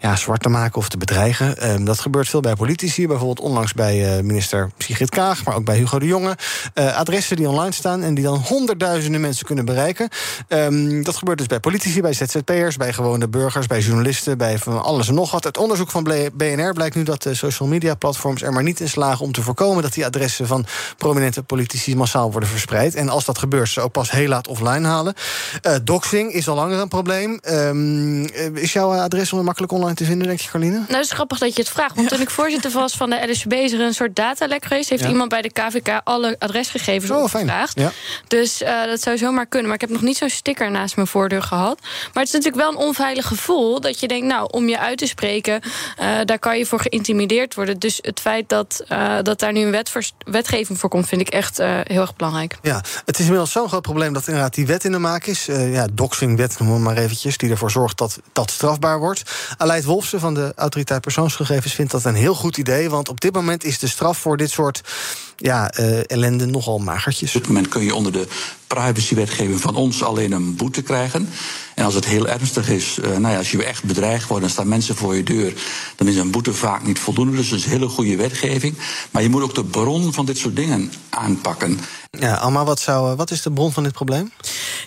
ja, 0.00 0.16
zwart 0.16 0.42
te 0.42 0.48
maken 0.48 0.76
of 0.76 0.88
te 0.88 0.96
bedreigen. 0.96 1.58
Ehm, 1.58 1.84
dat 1.84 2.00
gebeurt 2.00 2.28
veel 2.28 2.40
bij 2.40 2.54
politici. 2.54 3.06
Bijvoorbeeld 3.06 3.40
onlangs 3.40 3.74
bij 3.74 4.22
minister 4.22 4.70
Sigrid 4.78 5.10
Kaag, 5.10 5.44
maar 5.44 5.54
ook 5.54 5.64
bij 5.64 5.76
Hugo 5.76 5.98
de 5.98 6.06
Jonge. 6.06 6.36
adressen 6.74 7.36
die 7.36 7.48
online 7.48 7.72
staan 7.72 8.02
en 8.02 8.14
die 8.14 8.24
dan 8.24 8.38
honderdduizenden 8.38 9.20
mensen 9.20 9.46
kunnen 9.46 9.64
bereiken. 9.64 10.08
Um, 10.48 11.04
dat 11.04 11.16
gebeurt 11.16 11.38
dus 11.38 11.46
bij 11.46 11.60
politici, 11.60 12.00
bij 12.00 12.12
ZZP'ers, 12.12 12.76
bij 12.76 12.92
gewone 12.92 13.28
burgers... 13.28 13.66
bij 13.66 13.80
journalisten, 13.80 14.38
bij 14.38 14.58
van 14.76 14.84
alles 14.84 15.08
en 15.08 15.14
nog 15.14 15.30
wat. 15.30 15.44
Het 15.44 15.58
onderzoek 15.58 15.90
van 15.90 16.02
BNR 16.32 16.72
blijkt 16.72 16.94
nu 16.94 17.02
dat 17.02 17.22
de 17.22 17.34
social 17.34 17.68
media 17.68 17.94
platforms 17.94 18.42
er 18.42 18.52
maar 18.52 18.62
niet 18.62 18.80
in 18.80 18.88
slagen 18.88 19.24
om 19.24 19.32
te 19.32 19.42
voorkomen 19.42 19.82
dat 19.82 19.92
die 19.92 20.04
adressen 20.04 20.46
van 20.46 20.66
prominente 20.96 21.42
politici 21.42 21.96
massaal 21.96 22.32
worden 22.32 22.48
verspreid. 22.48 22.94
En 22.94 23.08
als 23.08 23.24
dat 23.24 23.38
gebeurt, 23.38 23.68
ze 23.68 23.80
ook 23.80 23.92
pas 23.92 24.10
heel 24.10 24.28
laat 24.28 24.48
offline 24.48 24.86
halen. 24.86 25.14
Uh, 25.62 25.74
doxing 25.82 26.32
is 26.32 26.48
al 26.48 26.54
langer 26.54 26.78
een 26.78 26.88
probleem. 26.88 27.40
Um, 27.50 28.24
is 28.54 28.72
jouw 28.72 28.92
adres 28.92 29.32
makkelijk 29.32 29.72
online 29.72 29.94
te 29.94 30.04
vinden, 30.04 30.26
denk 30.26 30.40
je, 30.40 30.48
Carline? 30.48 30.74
Nou, 30.74 30.92
het 30.92 31.04
is 31.04 31.12
grappig 31.12 31.38
dat 31.38 31.56
je 31.56 31.62
het 31.62 31.70
vraagt. 31.70 31.96
Want 31.96 32.08
toen 32.08 32.20
ik 32.20 32.30
voorzitter 32.30 32.70
was 32.70 32.96
van 32.96 33.10
de 33.10 33.26
LSB, 33.30 33.52
is 33.52 33.72
er 33.72 33.80
een 33.80 33.94
soort 33.94 34.16
datalek 34.16 34.64
geweest. 34.64 34.88
Heeft 34.88 35.02
ja. 35.02 35.08
iemand 35.08 35.28
bij 35.28 35.42
de 35.42 35.50
KVK 35.52 36.00
alle 36.04 36.36
adresgegevens 36.38 37.10
oh, 37.10 37.22
opgevraagd. 37.22 37.80
Ja. 37.80 37.92
Dus 38.28 38.62
uh, 38.62 38.84
dat 38.84 39.02
zou 39.02 39.18
zomaar 39.18 39.46
kunnen. 39.46 39.66
Maar 39.66 39.76
ik 39.76 39.88
heb 39.88 39.90
nog 39.90 40.02
niet 40.02 40.16
zo'n 40.16 40.28
sticker 40.28 40.70
naast 40.70 40.96
mijn 40.96 41.08
voordeur 41.08 41.42
gehad. 41.42 41.78
Maar 41.80 42.22
het 42.24 42.34
is 42.34 42.40
natuurlijk 42.40 42.62
wel 42.62 42.70
een 42.70 42.86
onveilig 42.86 43.26
gevoel 43.26 43.80
dat 43.80 44.00
je 44.00 44.08
denkt, 44.08 44.26
nou, 44.26 44.48
om 44.50 44.65
je 44.68 44.78
uit 44.78 44.98
te 44.98 45.06
spreken, 45.06 45.60
uh, 45.62 46.18
daar 46.24 46.38
kan 46.38 46.58
je 46.58 46.66
voor 46.66 46.80
geïntimideerd 46.80 47.54
worden. 47.54 47.78
Dus 47.78 47.98
het 48.02 48.20
feit 48.20 48.48
dat, 48.48 48.84
uh, 48.88 49.16
dat 49.22 49.38
daar 49.38 49.52
nu 49.52 49.60
een 49.60 49.70
wet 49.70 49.90
voor, 49.90 50.02
wetgeving 50.18 50.78
voor 50.78 50.88
komt, 50.88 51.08
vind 51.08 51.20
ik 51.20 51.28
echt 51.28 51.60
uh, 51.60 51.80
heel 51.82 52.00
erg 52.00 52.16
belangrijk. 52.16 52.58
Ja, 52.62 52.82
het 53.04 53.18
is 53.18 53.24
inmiddels 53.24 53.52
zo'n 53.52 53.68
groot 53.68 53.82
probleem 53.82 54.12
dat 54.12 54.26
inderdaad 54.26 54.54
die 54.54 54.66
wet 54.66 54.84
in 54.84 54.92
de 54.92 54.98
maak 54.98 55.24
is. 55.24 55.44
ja, 55.46 55.86
doxingwet 55.92 56.58
noemen 56.58 56.76
we 56.76 56.82
maar 56.82 56.96
eventjes, 56.96 57.38
die 57.38 57.50
ervoor 57.50 57.70
zorgt 57.70 57.98
dat 57.98 58.20
dat 58.32 58.50
strafbaar 58.50 58.98
wordt. 58.98 59.22
Aleid 59.56 59.84
Wolfsen 59.84 60.20
van 60.20 60.34
de 60.34 60.52
Autoriteit 60.56 61.00
Persoonsgegevens 61.00 61.74
vindt 61.74 61.92
dat 61.92 62.04
een 62.04 62.14
heel 62.14 62.34
goed 62.34 62.56
idee. 62.56 62.90
Want 62.90 63.08
op 63.08 63.20
dit 63.20 63.34
moment 63.34 63.64
is 63.64 63.78
de 63.78 63.88
straf 63.88 64.18
voor 64.18 64.36
dit 64.36 64.50
soort 64.50 64.80
ja, 65.36 65.70
ellende 66.06 66.46
nogal 66.46 66.78
magertjes. 66.78 67.34
Op 67.34 67.40
dit 67.40 67.48
moment 67.48 67.68
kun 67.68 67.84
je 67.84 67.94
onder 67.94 68.12
de 68.12 68.26
privacywetgeving 68.66 69.60
van 69.60 69.74
ons 69.74 70.02
alleen 70.02 70.32
een 70.32 70.56
boete 70.56 70.82
krijgen. 70.82 71.28
En 71.74 71.84
als 71.84 71.94
het 71.94 72.04
heel 72.04 72.28
ernstig 72.28 72.68
is, 72.68 72.98
uh, 72.98 73.04
nou 73.06 73.28
ja, 73.28 73.38
als 73.38 73.50
je 73.50 73.64
echt 73.64 73.84
bedreigd 73.84 74.28
wordt, 74.28 74.42
dan 74.42 74.52
staan 74.52 74.68
mensen 74.68 74.96
voor 74.96 75.16
je 75.16 75.22
deur, 75.22 75.52
dan 75.96 76.08
is 76.08 76.16
een 76.16 76.30
boete 76.30 76.52
vaak 76.52 76.86
niet 76.86 76.98
voldoende. 76.98 77.36
Dus 77.36 77.48
dat 77.48 77.58
is 77.58 77.64
een 77.64 77.70
hele 77.70 77.88
goede 77.88 78.16
wetgeving. 78.16 78.74
Maar 79.10 79.22
je 79.22 79.28
moet 79.28 79.42
ook 79.42 79.54
de 79.54 79.64
bron 79.64 80.12
van 80.12 80.26
dit 80.26 80.38
soort 80.38 80.56
dingen 80.56 80.92
aanpakken. 81.08 81.80
Ja, 82.10 82.34
Alma, 82.34 82.64
wat, 82.64 82.80
zou, 82.80 83.16
wat 83.16 83.30
is 83.30 83.42
de 83.42 83.52
bron 83.52 83.72
van 83.72 83.82
dit 83.82 83.92
probleem? 83.92 84.32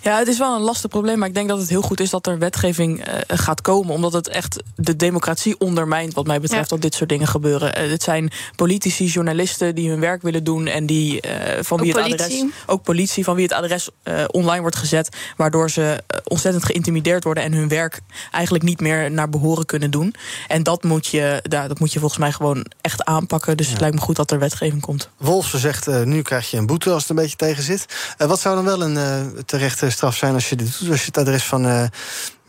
Ja, 0.01 0.17
het 0.17 0.27
is 0.27 0.37
wel 0.37 0.55
een 0.55 0.61
lastig 0.61 0.89
probleem, 0.89 1.17
maar 1.19 1.27
ik 1.27 1.33
denk 1.33 1.49
dat 1.49 1.59
het 1.59 1.69
heel 1.69 1.81
goed 1.81 1.99
is 1.99 2.09
dat 2.09 2.27
er 2.27 2.39
wetgeving 2.39 3.07
uh, 3.07 3.13
gaat 3.27 3.61
komen, 3.61 3.93
omdat 3.93 4.13
het 4.13 4.27
echt 4.27 4.63
de 4.75 4.95
democratie 4.95 5.59
ondermijnt, 5.59 6.13
wat 6.13 6.27
mij 6.27 6.39
betreft, 6.39 6.69
ja. 6.69 6.75
dat 6.75 6.81
dit 6.81 6.93
soort 6.93 7.09
dingen 7.09 7.27
gebeuren. 7.27 7.83
Uh, 7.83 7.91
het 7.91 8.03
zijn 8.03 8.31
politici, 8.55 9.05
journalisten 9.05 9.75
die 9.75 9.89
hun 9.89 9.99
werk 9.99 10.21
willen 10.21 10.43
doen 10.43 10.67
en 10.67 10.85
die 10.85 11.27
uh, 11.27 11.31
van 11.61 11.77
ook 11.77 11.83
wie 11.83 11.93
het 11.93 12.03
politie. 12.03 12.23
adres, 12.23 12.53
ook 12.65 12.83
politie, 12.83 13.23
van 13.23 13.35
wie 13.35 13.43
het 13.43 13.53
adres 13.53 13.89
online 14.27 14.61
wordt 14.61 14.75
gezet, 14.75 15.17
waardoor 15.37 15.69
ze 15.69 16.03
ontzettend 16.23 16.65
geïntimideerd 16.65 17.23
worden 17.23 17.43
en 17.43 17.53
hun 17.53 17.67
werk 17.67 17.99
eigenlijk 18.31 18.63
niet 18.63 18.79
meer 18.79 19.11
naar 19.11 19.29
behoren 19.29 19.65
kunnen 19.65 19.91
doen. 19.91 20.15
En 20.47 20.63
dat 20.63 20.83
moet 20.83 21.07
je, 21.07 21.39
ja, 21.49 21.67
dat 21.67 21.79
moet 21.79 21.93
je 21.93 21.99
volgens 21.99 22.19
mij 22.19 22.31
gewoon 22.31 22.65
echt 22.81 23.03
aanpakken. 23.03 23.57
Dus 23.57 23.65
ja. 23.65 23.71
het 23.71 23.81
lijkt 23.81 23.95
me 23.95 24.01
goed 24.01 24.15
dat 24.15 24.31
er 24.31 24.39
wetgeving 24.39 24.81
komt. 24.81 25.09
Wolfsen 25.17 25.59
zegt, 25.59 25.87
nu 26.05 26.21
krijg 26.21 26.51
je 26.51 26.57
een 26.57 26.65
boete 26.65 26.89
als 26.89 27.01
het 27.01 27.09
een 27.09 27.15
beetje 27.15 27.35
tegen 27.35 27.63
zit. 27.63 27.85
wat 28.17 28.39
zou 28.39 28.55
dan 28.55 28.65
wel 28.65 28.81
een 28.81 29.33
terechte 29.45 29.88
straf 29.91 30.15
zijn 30.15 30.33
als 30.33 30.49
je, 30.49 30.55
dit 30.55 30.79
doet, 30.79 30.89
als 30.91 30.99
je 30.99 31.05
het 31.05 31.17
adres 31.17 31.43
van 31.43 31.65
uh, 31.65 31.83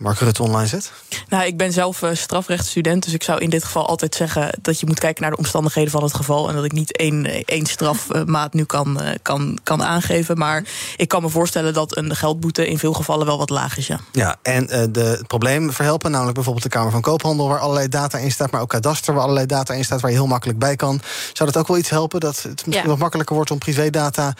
Mark 0.00 0.18
Rutte 0.18 0.42
online 0.42 0.66
zet? 0.66 0.92
Nou, 1.28 1.44
ik 1.44 1.56
ben 1.56 1.72
zelf 1.72 2.02
uh, 2.02 2.10
strafrechtsstudent, 2.12 3.04
dus 3.04 3.12
ik 3.12 3.22
zou 3.22 3.40
in 3.40 3.50
dit 3.50 3.64
geval 3.64 3.86
altijd 3.86 4.14
zeggen 4.14 4.58
dat 4.62 4.80
je 4.80 4.86
moet 4.86 4.98
kijken 4.98 5.22
naar 5.22 5.30
de 5.30 5.36
omstandigheden 5.36 5.90
van 5.90 6.02
het 6.02 6.14
geval 6.14 6.48
en 6.48 6.54
dat 6.54 6.64
ik 6.64 6.72
niet 6.72 6.96
één, 6.96 7.44
één 7.44 7.66
strafmaat 7.66 8.54
nu 8.54 8.64
kan, 8.64 9.00
kan, 9.22 9.58
kan 9.62 9.82
aangeven. 9.82 10.38
Maar 10.38 10.64
ik 10.96 11.08
kan 11.08 11.22
me 11.22 11.28
voorstellen 11.28 11.74
dat 11.74 11.96
een 11.96 12.16
geldboete 12.16 12.68
in 12.68 12.78
veel 12.78 12.92
gevallen 12.92 13.26
wel 13.26 13.38
wat 13.38 13.50
laag 13.50 13.76
is. 13.76 13.86
Ja, 13.86 14.00
ja 14.12 14.36
en 14.42 14.62
uh, 14.62 14.84
de, 14.90 15.00
het 15.00 15.26
probleem 15.26 15.72
verhelpen, 15.72 16.10
namelijk 16.10 16.34
bijvoorbeeld 16.34 16.64
de 16.64 16.70
Kamer 16.70 16.90
van 16.90 17.00
Koophandel, 17.00 17.48
waar 17.48 17.58
allerlei 17.58 17.88
data 17.88 18.18
in 18.18 18.30
staat, 18.30 18.50
maar 18.50 18.60
ook 18.60 18.68
kadaster, 18.68 19.14
waar 19.14 19.22
allerlei 19.22 19.46
data 19.46 19.74
in 19.74 19.84
staat, 19.84 20.00
waar 20.00 20.10
je 20.10 20.16
heel 20.16 20.26
makkelijk 20.26 20.58
bij 20.58 20.76
kan. 20.76 21.00
Zou 21.32 21.50
dat 21.50 21.62
ook 21.62 21.68
wel 21.68 21.78
iets 21.78 21.90
helpen? 21.90 22.20
Dat 22.20 22.42
het 22.42 22.66
misschien 22.66 22.88
ja. 22.88 22.90
wat 22.90 22.98
makkelijker 22.98 23.34
wordt 23.34 23.50
om 23.50 23.58
privédata 23.58 24.34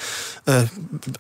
uh, 0.44 0.56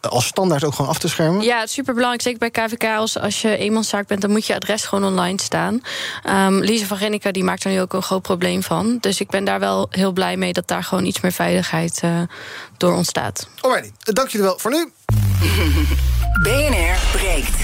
als 0.00 0.26
standaard 0.26 0.64
ook 0.64 0.74
gewoon 0.74 0.90
af 0.90 0.98
te 0.98 1.08
schermen? 1.08 1.42
Ja, 1.42 1.58
het 1.58 1.68
is 1.68 1.74
superbelangrijk. 1.74 2.22
Zeker 2.22 2.38
bij 2.38 2.50
KVK, 2.50 2.84
als, 2.84 3.18
als 3.18 3.42
je 3.42 3.56
eenmanszaak 3.56 4.06
bent, 4.06 4.20
dan 4.30 4.38
moet 4.38 4.48
je 4.48 4.54
adres 4.54 4.84
gewoon 4.84 5.04
online 5.04 5.40
staan. 5.40 5.80
Um, 6.26 6.60
Lise 6.60 6.86
van 6.86 6.96
Rennica 6.96 7.30
die 7.30 7.44
maakt 7.44 7.64
er 7.64 7.70
nu 7.70 7.80
ook 7.80 7.92
een 7.92 8.02
groot 8.02 8.22
probleem 8.22 8.62
van. 8.62 8.98
Dus 9.00 9.20
ik 9.20 9.28
ben 9.28 9.44
daar 9.44 9.60
wel 9.60 9.86
heel 9.90 10.12
blij 10.12 10.36
mee 10.36 10.52
dat 10.52 10.68
daar 10.68 10.84
gewoon 10.84 11.04
iets 11.04 11.20
meer 11.20 11.32
veiligheid 11.32 12.00
uh, 12.04 12.22
door 12.76 12.94
ontstaat. 12.94 13.48
Alrighty, 13.60 13.90
dank 13.98 14.28
jullie 14.28 14.46
wel 14.46 14.58
voor 14.58 14.70
nu. 14.70 14.92
BNR 16.44 16.98
breekt. 17.12 17.56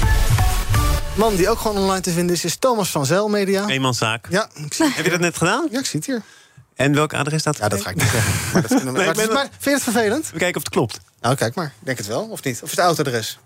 Man 1.14 1.36
die 1.36 1.48
ook 1.48 1.58
gewoon 1.58 1.76
online 1.76 2.00
te 2.00 2.10
vinden 2.10 2.36
is, 2.36 2.44
is 2.44 2.56
Thomas 2.56 2.90
van 2.90 3.06
Zel 3.06 3.28
Media. 3.28 3.66
Eenmanszaak. 3.66 4.26
Ja, 4.30 4.48
ik 4.54 4.74
zie... 4.74 4.92
Heb 4.94 5.04
je 5.04 5.10
dat 5.10 5.20
net 5.20 5.36
gedaan? 5.36 5.68
Ja, 5.70 5.78
ik 5.78 5.86
zie 5.86 5.98
het 5.98 6.08
hier. 6.08 6.22
En 6.74 6.94
welk 6.94 7.14
adres 7.14 7.40
staat? 7.40 7.56
Ja, 7.56 7.68
dat 7.68 7.82
ga 7.82 7.90
ik 7.90 7.96
niet 7.96 8.08
zeggen. 8.08 8.32
Maar, 8.52 8.62
dat 8.62 8.70
nee, 8.84 8.92
maar, 8.92 9.14
ben... 9.14 9.32
maar 9.32 9.48
vind 9.50 9.64
je 9.64 9.70
het 9.70 9.82
vervelend? 9.82 10.30
We 10.30 10.38
kijken 10.38 10.56
of 10.56 10.62
het 10.62 10.72
klopt. 10.72 11.00
Nou, 11.20 11.34
kijk 11.34 11.54
maar. 11.54 11.72
Denk 11.78 11.98
het 11.98 12.06
wel, 12.06 12.22
of 12.22 12.42
niet? 12.42 12.62
Of 12.62 12.70
is 12.70 12.76
het 12.76 12.86
oud 12.86 12.98
adres? 12.98 13.38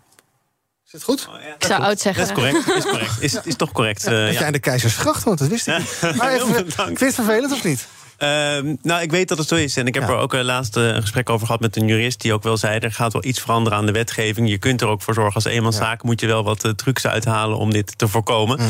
Is 0.92 0.96
het 0.96 1.02
goed? 1.02 1.26
Oh, 1.28 1.42
ja, 1.42 1.54
ik 1.54 1.64
zou 1.64 1.82
oud 1.82 2.00
zeggen. 2.00 2.26
Dat 2.26 2.36
is 2.36 2.42
correct. 2.42 2.68
Is, 2.76 2.84
correct. 2.84 3.22
is, 3.22 3.34
is 3.44 3.56
toch 3.56 3.72
correct. 3.72 4.02
Ja, 4.10 4.10
uh, 4.10 4.32
ja. 4.32 4.40
jij 4.40 4.50
de 4.50 4.58
keizersgracht, 4.58 5.24
want 5.24 5.38
dat 5.38 5.48
wist 5.48 5.66
ik 5.66 5.78
niet. 5.78 6.16
Maar 6.16 6.32
even, 6.34 6.54
vind 6.54 6.98
je 6.98 7.04
het 7.04 7.14
vervelend 7.14 7.52
of 7.52 7.64
niet? 7.64 7.86
Uh, 8.22 8.28
nou, 8.82 9.02
ik 9.02 9.10
weet 9.10 9.28
dat 9.28 9.38
het 9.38 9.48
zo 9.48 9.54
is. 9.54 9.76
En 9.76 9.86
ik 9.86 9.94
heb 9.94 10.02
ja. 10.02 10.08
er 10.08 10.16
ook 10.16 10.34
uh, 10.34 10.42
laatst 10.42 10.76
uh, 10.76 10.86
een 10.86 11.00
gesprek 11.00 11.30
over 11.30 11.46
gehad 11.46 11.60
met 11.60 11.76
een 11.76 11.86
jurist... 11.86 12.20
die 12.20 12.32
ook 12.32 12.42
wel 12.42 12.56
zei, 12.56 12.78
er 12.78 12.92
gaat 12.92 13.12
wel 13.12 13.24
iets 13.24 13.40
veranderen 13.40 13.78
aan 13.78 13.86
de 13.86 13.92
wetgeving. 13.92 14.48
Je 14.48 14.58
kunt 14.58 14.80
er 14.80 14.88
ook 14.88 15.02
voor 15.02 15.14
zorgen 15.14 15.34
als 15.34 15.44
eenmanszaak... 15.44 16.02
Ja. 16.02 16.08
moet 16.08 16.20
je 16.20 16.26
wel 16.26 16.44
wat 16.44 16.64
uh, 16.64 16.72
trucs 16.72 17.06
uithalen 17.06 17.58
om 17.58 17.72
dit 17.72 17.98
te 17.98 18.08
voorkomen. 18.08 18.60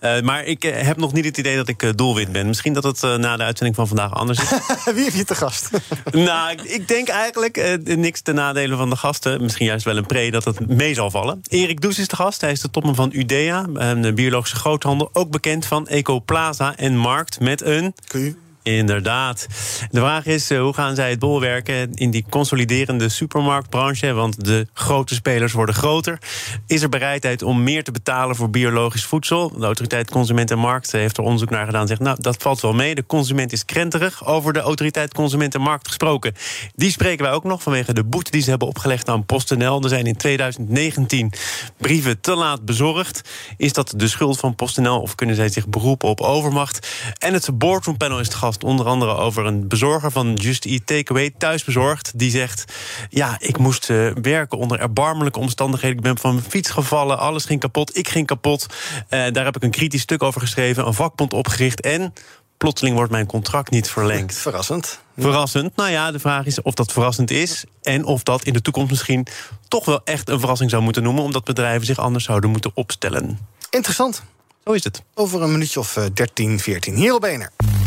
Mm. 0.00 0.24
maar 0.24 0.44
ik 0.44 0.62
heb 0.62 0.96
nog 0.96 1.12
niet 1.12 1.24
het 1.24 1.38
idee 1.38 1.56
dat 1.56 1.68
ik 1.68 1.92
doelwit 1.96 2.32
ben. 2.32 2.46
Misschien 2.46 2.72
dat 2.72 2.84
het 2.84 3.00
na 3.02 3.36
de 3.36 3.42
uitzending 3.42 3.76
van 3.76 3.88
vandaag 3.88 4.14
anders 4.14 4.42
is. 4.42 4.50
Wie 4.94 5.04
heb 5.04 5.14
je 5.14 5.24
te 5.24 5.34
gast? 5.34 5.70
nou, 6.12 6.58
ik, 6.62 6.88
denk 6.88 7.08
eigenlijk 7.08 7.78
niks 7.84 8.20
ten 8.20 8.34
nadele 8.34 8.76
van 8.76 8.90
de 8.90 8.96
gasten. 8.96 9.42
Misschien 9.42 9.66
juist 9.66 9.84
wel 9.84 9.96
een 9.96 10.06
pre 10.06 10.30
dat 10.30 10.44
het 10.44 10.68
mee 10.68 10.94
zal 10.94 11.10
vallen. 11.10 11.40
Erik 11.48 11.80
Does 11.80 11.98
is 11.98 12.08
de 12.08 12.16
gast. 12.16 12.40
Hij 12.40 12.50
is 12.52 12.60
de 12.60 12.70
topman 12.70 12.94
van 12.94 13.10
Udea, 13.12 13.66
een 13.72 14.14
biologische 14.14 14.56
groothandel. 14.56 15.10
Ook 15.12 15.30
bekend 15.30 15.66
van 15.66 15.88
Ecoplaza 15.88 16.76
en 16.76 16.96
Markt 16.96 17.40
met 17.40 17.62
een... 17.62 17.94
Kun 18.06 18.20
je? 18.20 18.48
Inderdaad. 18.62 19.46
De 19.90 20.00
vraag 20.00 20.26
is, 20.26 20.48
hoe 20.48 20.72
gaan 20.72 20.94
zij 20.94 21.10
het 21.10 21.18
bolwerken 21.18 21.94
in 21.94 22.10
die 22.10 22.24
consoliderende 22.30 23.08
supermarktbranche? 23.08 24.12
Want 24.12 24.44
de 24.44 24.66
grote 24.72 25.14
spelers 25.14 25.52
worden 25.52 25.74
groter. 25.74 26.18
Is 26.66 26.82
er 26.82 26.88
bereidheid 26.88 27.42
om 27.42 27.62
meer 27.62 27.84
te 27.84 27.90
betalen 27.90 28.36
voor 28.36 28.50
biologisch 28.50 29.04
voedsel? 29.04 29.48
De 29.58 29.64
autoriteit 29.64 30.10
Consument 30.10 30.50
en 30.50 30.58
Markt 30.58 30.92
heeft 30.92 31.16
er 31.16 31.22
onderzoek 31.24 31.50
naar 31.50 31.66
gedaan. 31.66 31.86
Zegt, 31.86 32.00
nou, 32.00 32.16
dat 32.20 32.42
valt 32.42 32.60
wel 32.60 32.72
mee. 32.72 32.94
De 32.94 33.06
consument 33.06 33.52
is 33.52 33.64
krenterig. 33.64 34.26
Over 34.26 34.52
de 34.52 34.60
autoriteit 34.60 35.14
Consument 35.14 35.54
en 35.54 35.60
Markt 35.60 35.86
gesproken. 35.86 36.34
Die 36.74 36.90
spreken 36.90 37.24
wij 37.24 37.34
ook 37.34 37.44
nog 37.44 37.62
vanwege 37.62 37.92
de 37.92 38.04
boete 38.04 38.30
die 38.30 38.42
ze 38.42 38.50
hebben 38.50 38.68
opgelegd 38.68 39.08
aan 39.08 39.26
PostNL. 39.26 39.82
Er 39.82 39.88
zijn 39.88 40.06
in 40.06 40.16
2019 40.16 41.32
brieven 41.76 42.20
te 42.20 42.34
laat 42.34 42.64
bezorgd. 42.64 43.28
Is 43.56 43.72
dat 43.72 43.92
de 43.96 44.08
schuld 44.08 44.38
van 44.38 44.54
PostNL 44.54 45.00
of 45.00 45.14
kunnen 45.14 45.36
zij 45.36 45.48
zich 45.48 45.68
beroepen 45.68 46.08
op 46.08 46.20
overmacht? 46.20 46.88
En 47.18 47.32
het 47.32 47.58
boardroompanel 47.58 48.20
is 48.20 48.26
het 48.26 48.36
onder 48.58 48.86
andere 48.86 49.14
over 49.14 49.46
een 49.46 49.68
bezorger 49.68 50.10
van 50.10 50.34
Just 50.34 50.64
Eat 50.64 50.86
Takeaway, 50.86 51.30
thuisbezorgd. 51.38 52.18
Die 52.18 52.30
zegt: 52.30 52.64
Ja, 53.08 53.36
ik 53.38 53.58
moest 53.58 53.88
uh, 53.88 54.12
werken 54.22 54.58
onder 54.58 54.80
erbarmelijke 54.80 55.38
omstandigheden. 55.38 55.96
Ik 55.96 56.02
ben 56.02 56.18
van 56.18 56.34
mijn 56.34 56.50
fiets 56.50 56.70
gevallen, 56.70 57.18
alles 57.18 57.44
ging 57.44 57.60
kapot, 57.60 57.96
ik 57.96 58.08
ging 58.08 58.26
kapot. 58.26 58.66
Uh, 58.70 59.08
daar 59.08 59.44
heb 59.44 59.56
ik 59.56 59.62
een 59.62 59.70
kritisch 59.70 60.00
stuk 60.00 60.22
over 60.22 60.40
geschreven, 60.40 60.86
een 60.86 60.94
vakbond 60.94 61.32
opgericht. 61.32 61.80
En 61.80 62.12
plotseling 62.56 62.96
wordt 62.96 63.10
mijn 63.10 63.26
contract 63.26 63.70
niet 63.70 63.90
verlengd. 63.90 64.34
Verrassend. 64.34 65.00
Verrassend. 65.16 65.76
Nou 65.76 65.90
ja, 65.90 66.10
de 66.10 66.18
vraag 66.18 66.46
is 66.46 66.62
of 66.62 66.74
dat 66.74 66.92
verrassend 66.92 67.30
is. 67.30 67.64
En 67.82 68.04
of 68.04 68.22
dat 68.22 68.44
in 68.44 68.52
de 68.52 68.62
toekomst 68.62 68.90
misschien 68.90 69.26
toch 69.68 69.84
wel 69.84 70.00
echt 70.04 70.28
een 70.28 70.38
verrassing 70.38 70.70
zou 70.70 70.82
moeten 70.82 71.02
noemen. 71.02 71.22
Omdat 71.22 71.44
bedrijven 71.44 71.86
zich 71.86 71.98
anders 71.98 72.24
zouden 72.24 72.50
moeten 72.50 72.70
opstellen. 72.74 73.38
Interessant. 73.70 74.22
Zo 74.64 74.72
is 74.72 74.84
het. 74.84 75.02
Over 75.14 75.42
een 75.42 75.52
minuutje 75.52 75.80
of 75.80 75.98
13, 76.14 76.58
14. 76.58 76.94
Hier 76.94 77.14
op 77.14 77.20
BNR. 77.20 77.79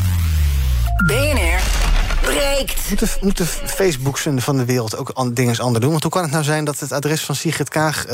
BNR 1.05 1.59
breekt. 2.21 2.89
Moeten, 2.89 3.07
moeten 3.21 3.45
Facebooks 3.47 4.27
van 4.35 4.57
de 4.57 4.65
wereld 4.65 4.97
ook 4.97 5.09
an- 5.09 5.33
dingen 5.33 5.59
anders 5.59 5.79
doen? 5.81 5.89
Want 5.91 6.03
hoe 6.03 6.11
kan 6.11 6.21
het 6.21 6.31
nou 6.31 6.43
zijn 6.43 6.65
dat 6.65 6.79
het 6.79 6.91
adres 6.91 7.21
van 7.25 7.35
Sigrid 7.35 7.69
Kaag... 7.69 8.05
eh, 8.05 8.13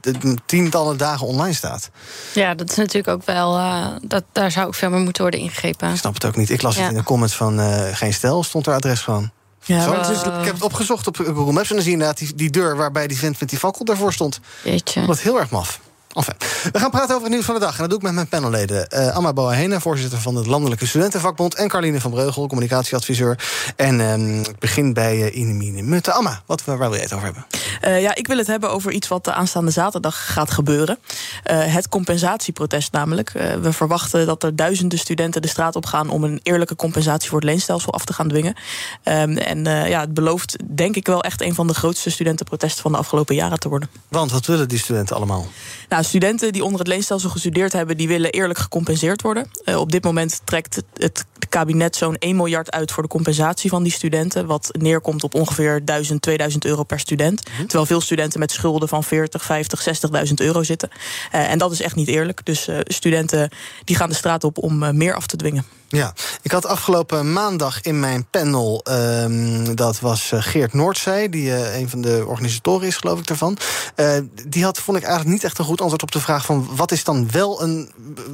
de- 0.00 0.36
tientallen 0.46 0.96
dagen 0.96 1.26
online 1.26 1.54
staat? 1.54 1.90
Ja, 2.34 2.54
dat 2.54 2.70
is 2.70 2.76
natuurlijk 2.76 3.08
ook 3.08 3.24
wel. 3.26 3.56
eh, 3.58 3.86
dat, 4.02 4.24
daar 4.32 4.50
zou 4.50 4.66
ook 4.66 4.74
veel 4.74 4.90
meer 4.90 5.00
moeten 5.00 5.22
worden 5.22 5.40
ingegrepen. 5.40 5.90
Ik 5.90 5.96
snap 5.98 6.14
het 6.14 6.24
ook 6.24 6.36
niet. 6.36 6.50
Ik 6.50 6.62
las 6.62 6.74
Ja. 6.76 6.80
het 6.82 6.90
in 6.90 6.96
de 6.96 7.04
comments 7.04 7.34
van 7.36 7.60
eh, 7.60 7.82
Geen 7.92 8.14
Stel, 8.14 8.42
stond 8.42 8.66
er 8.66 8.74
adres 8.74 9.00
gewoon. 9.00 9.30
Ja, 9.64 9.82
Zo, 9.82 9.92
is- 10.12 10.18
ik 10.22 10.44
heb 10.44 10.54
het 10.54 10.62
opgezocht 10.62 11.06
op 11.06 11.16
Google 11.16 11.52
Maps... 11.52 11.68
en 11.68 11.74
dan 11.74 11.84
zie 11.84 11.92
je 11.96 11.98
inderdaad 11.98 12.18
die, 12.18 12.34
die 12.34 12.50
deur 12.50 12.76
waarbij 12.76 13.06
die 13.06 13.18
vent 13.18 13.40
met 13.40 13.48
die 13.48 13.58
fakkel 13.58 13.84
daarvoor 13.84 14.12
stond. 14.12 14.40
Jeetje. 14.64 15.06
Wat 15.06 15.20
heel 15.20 15.38
erg 15.40 15.50
maf. 15.50 15.80
Enfin, 16.12 16.34
we 16.72 16.78
gaan 16.78 16.90
praten 16.90 17.10
over 17.10 17.22
het 17.22 17.32
nieuws 17.32 17.44
van 17.44 17.54
de 17.54 17.60
dag. 17.60 17.72
En 17.72 17.78
dat 17.78 17.88
doe 17.88 17.98
ik 17.98 18.04
met 18.04 18.14
mijn 18.14 18.28
panelleden. 18.28 18.88
Eh 18.88 19.16
Amma 19.16 19.32
Boahene, 19.32 19.80
voorzitter 19.80 20.18
van 20.18 20.36
het 20.36 20.46
Landelijke 20.46 20.86
Studentenvakbond... 20.86 21.54
en 21.54 21.68
Carline 21.68 22.00
van 22.00 22.10
Breugel, 22.10 22.46
communicatieadviseur. 22.46 23.38
En 23.76 24.00
ehm, 24.00 24.40
ik 24.40 24.58
begin 24.58 24.92
bij 24.92 25.16
uh, 25.16 25.36
Inemine 25.36 25.82
Mutte. 25.82 26.12
Amma, 26.12 26.42
wat, 26.46 26.64
waar 26.64 26.78
wil 26.78 26.92
jij 26.92 27.00
het 27.00 27.12
over 27.12 27.24
hebben? 27.24 27.46
Eh, 27.80 28.00
ja, 28.00 28.14
ik 28.14 28.26
wil 28.26 28.38
het 28.38 28.46
hebben 28.46 28.70
over 28.70 28.92
iets 28.92 29.08
wat 29.08 29.24
de 29.24 29.32
aanstaande 29.32 29.70
zaterdag 29.70 30.32
gaat 30.32 30.50
gebeuren. 30.50 30.98
Eh, 31.42 31.74
het 31.74 31.88
compensatieprotest 31.88 32.92
namelijk. 32.92 33.30
Eh, 33.34 33.54
we 33.54 33.72
verwachten 33.72 34.26
dat 34.26 34.42
er 34.42 34.56
duizenden 34.56 34.98
studenten 34.98 35.42
de 35.42 35.48
straat 35.48 35.76
op 35.76 35.86
gaan... 35.86 36.10
om 36.10 36.24
een 36.24 36.40
eerlijke 36.42 36.76
compensatie 36.76 37.28
voor 37.28 37.38
het 37.38 37.48
leenstelsel 37.48 37.92
af 37.92 38.04
te 38.04 38.12
gaan 38.12 38.28
dwingen. 38.28 38.54
Ehm, 39.02 39.36
en 39.36 39.66
eh, 39.66 39.88
ja, 39.88 40.00
het 40.00 40.14
belooft 40.14 40.56
denk 40.76 40.96
ik 40.96 41.06
wel 41.06 41.22
echt... 41.22 41.40
een 41.42 41.54
van 41.54 41.66
de 41.66 41.74
grootste 41.74 42.10
studentenprotesten 42.10 42.82
van 42.82 42.92
de 42.92 42.98
afgelopen 42.98 43.34
jaren 43.34 43.58
te 43.58 43.68
worden. 43.68 43.90
Want 44.08 44.32
wat 44.32 44.46
willen 44.46 44.68
die 44.68 44.78
studenten 44.78 45.16
allemaal? 45.16 45.46
Nou, 45.88 46.01
studenten 46.04 46.52
die 46.52 46.64
onder 46.64 46.78
het 46.78 46.88
leenstelsel 46.88 47.30
gestudeerd 47.30 47.72
hebben... 47.72 47.96
die 47.96 48.08
willen 48.08 48.30
eerlijk 48.30 48.58
gecompenseerd 48.58 49.22
worden. 49.22 49.50
Eh, 49.64 49.78
op 49.78 49.92
dit 49.92 50.04
moment 50.04 50.40
trekt 50.44 50.82
het, 50.94 51.24
kabinet 51.48 51.96
zo'n 51.96 52.16
1 52.16 52.36
miljard 52.36 52.70
uit... 52.70 52.92
voor 52.92 53.02
de 53.02 53.08
compensatie 53.08 53.70
van 53.70 53.82
die 53.82 53.92
studenten. 53.92 54.46
Wat 54.46 54.68
neerkomt 54.72 55.24
op 55.24 55.34
ongeveer 55.34 55.84
1000, 55.84 56.22
2000 56.22 56.64
euro 56.64 56.82
per 56.82 57.00
student. 57.00 57.42
Terwijl 57.42 57.86
veel 57.86 58.00
studenten 58.00 58.40
met 58.40 58.52
schulden 58.52 58.88
van 58.88 59.04
40, 59.04 59.44
50, 59.44 59.86
60.000 60.26 60.32
euro 60.34 60.62
zitten. 60.62 60.88
Eh, 61.30 61.50
en 61.50 61.58
dat 61.58 61.72
is 61.72 61.80
echt 61.80 61.94
niet 61.94 62.08
eerlijk. 62.08 62.44
Dus 62.44 62.68
eh, 62.68 62.78
studenten 62.84 63.50
die 63.84 63.96
gaan 63.96 64.08
de 64.08 64.14
straat 64.14 64.44
op 64.44 64.58
om 64.58 64.96
meer 64.96 65.14
af 65.14 65.26
te 65.26 65.36
dwingen. 65.36 65.64
Ja, 65.92 66.12
ik 66.42 66.50
had 66.52 66.66
afgelopen 66.66 67.32
maandag 67.32 67.80
in 67.80 68.00
mijn 68.00 68.26
panel, 68.30 68.80
ehm, 68.84 69.74
dat 69.74 70.00
was 70.00 70.32
eh, 70.32 70.42
Geert 70.42 70.72
Noordzij, 70.72 71.28
die 71.28 71.54
eh, 71.54 71.80
een 71.80 71.88
van 71.88 72.00
de 72.00 72.24
organisatoren 72.26 72.86
is, 72.86 72.96
geloof 72.96 73.18
ik, 73.18 73.26
daarvan. 73.26 73.56
Eh, 73.94 74.06
die 74.48 74.64
had, 74.64 74.78
vond 74.78 74.96
ik 74.96 75.02
eigenlijk 75.02 75.34
niet 75.34 75.44
echt 75.44 75.58
een 75.58 75.64
goed 75.64 75.80
antwoord 75.80 76.02
op 76.02 76.10
de 76.12 76.20
vraag 76.20 76.44
van 76.44 76.68
wat 76.76 76.92
is 76.92 77.04
dan 77.04 77.30
wel 77.30 77.62
een 77.62 77.90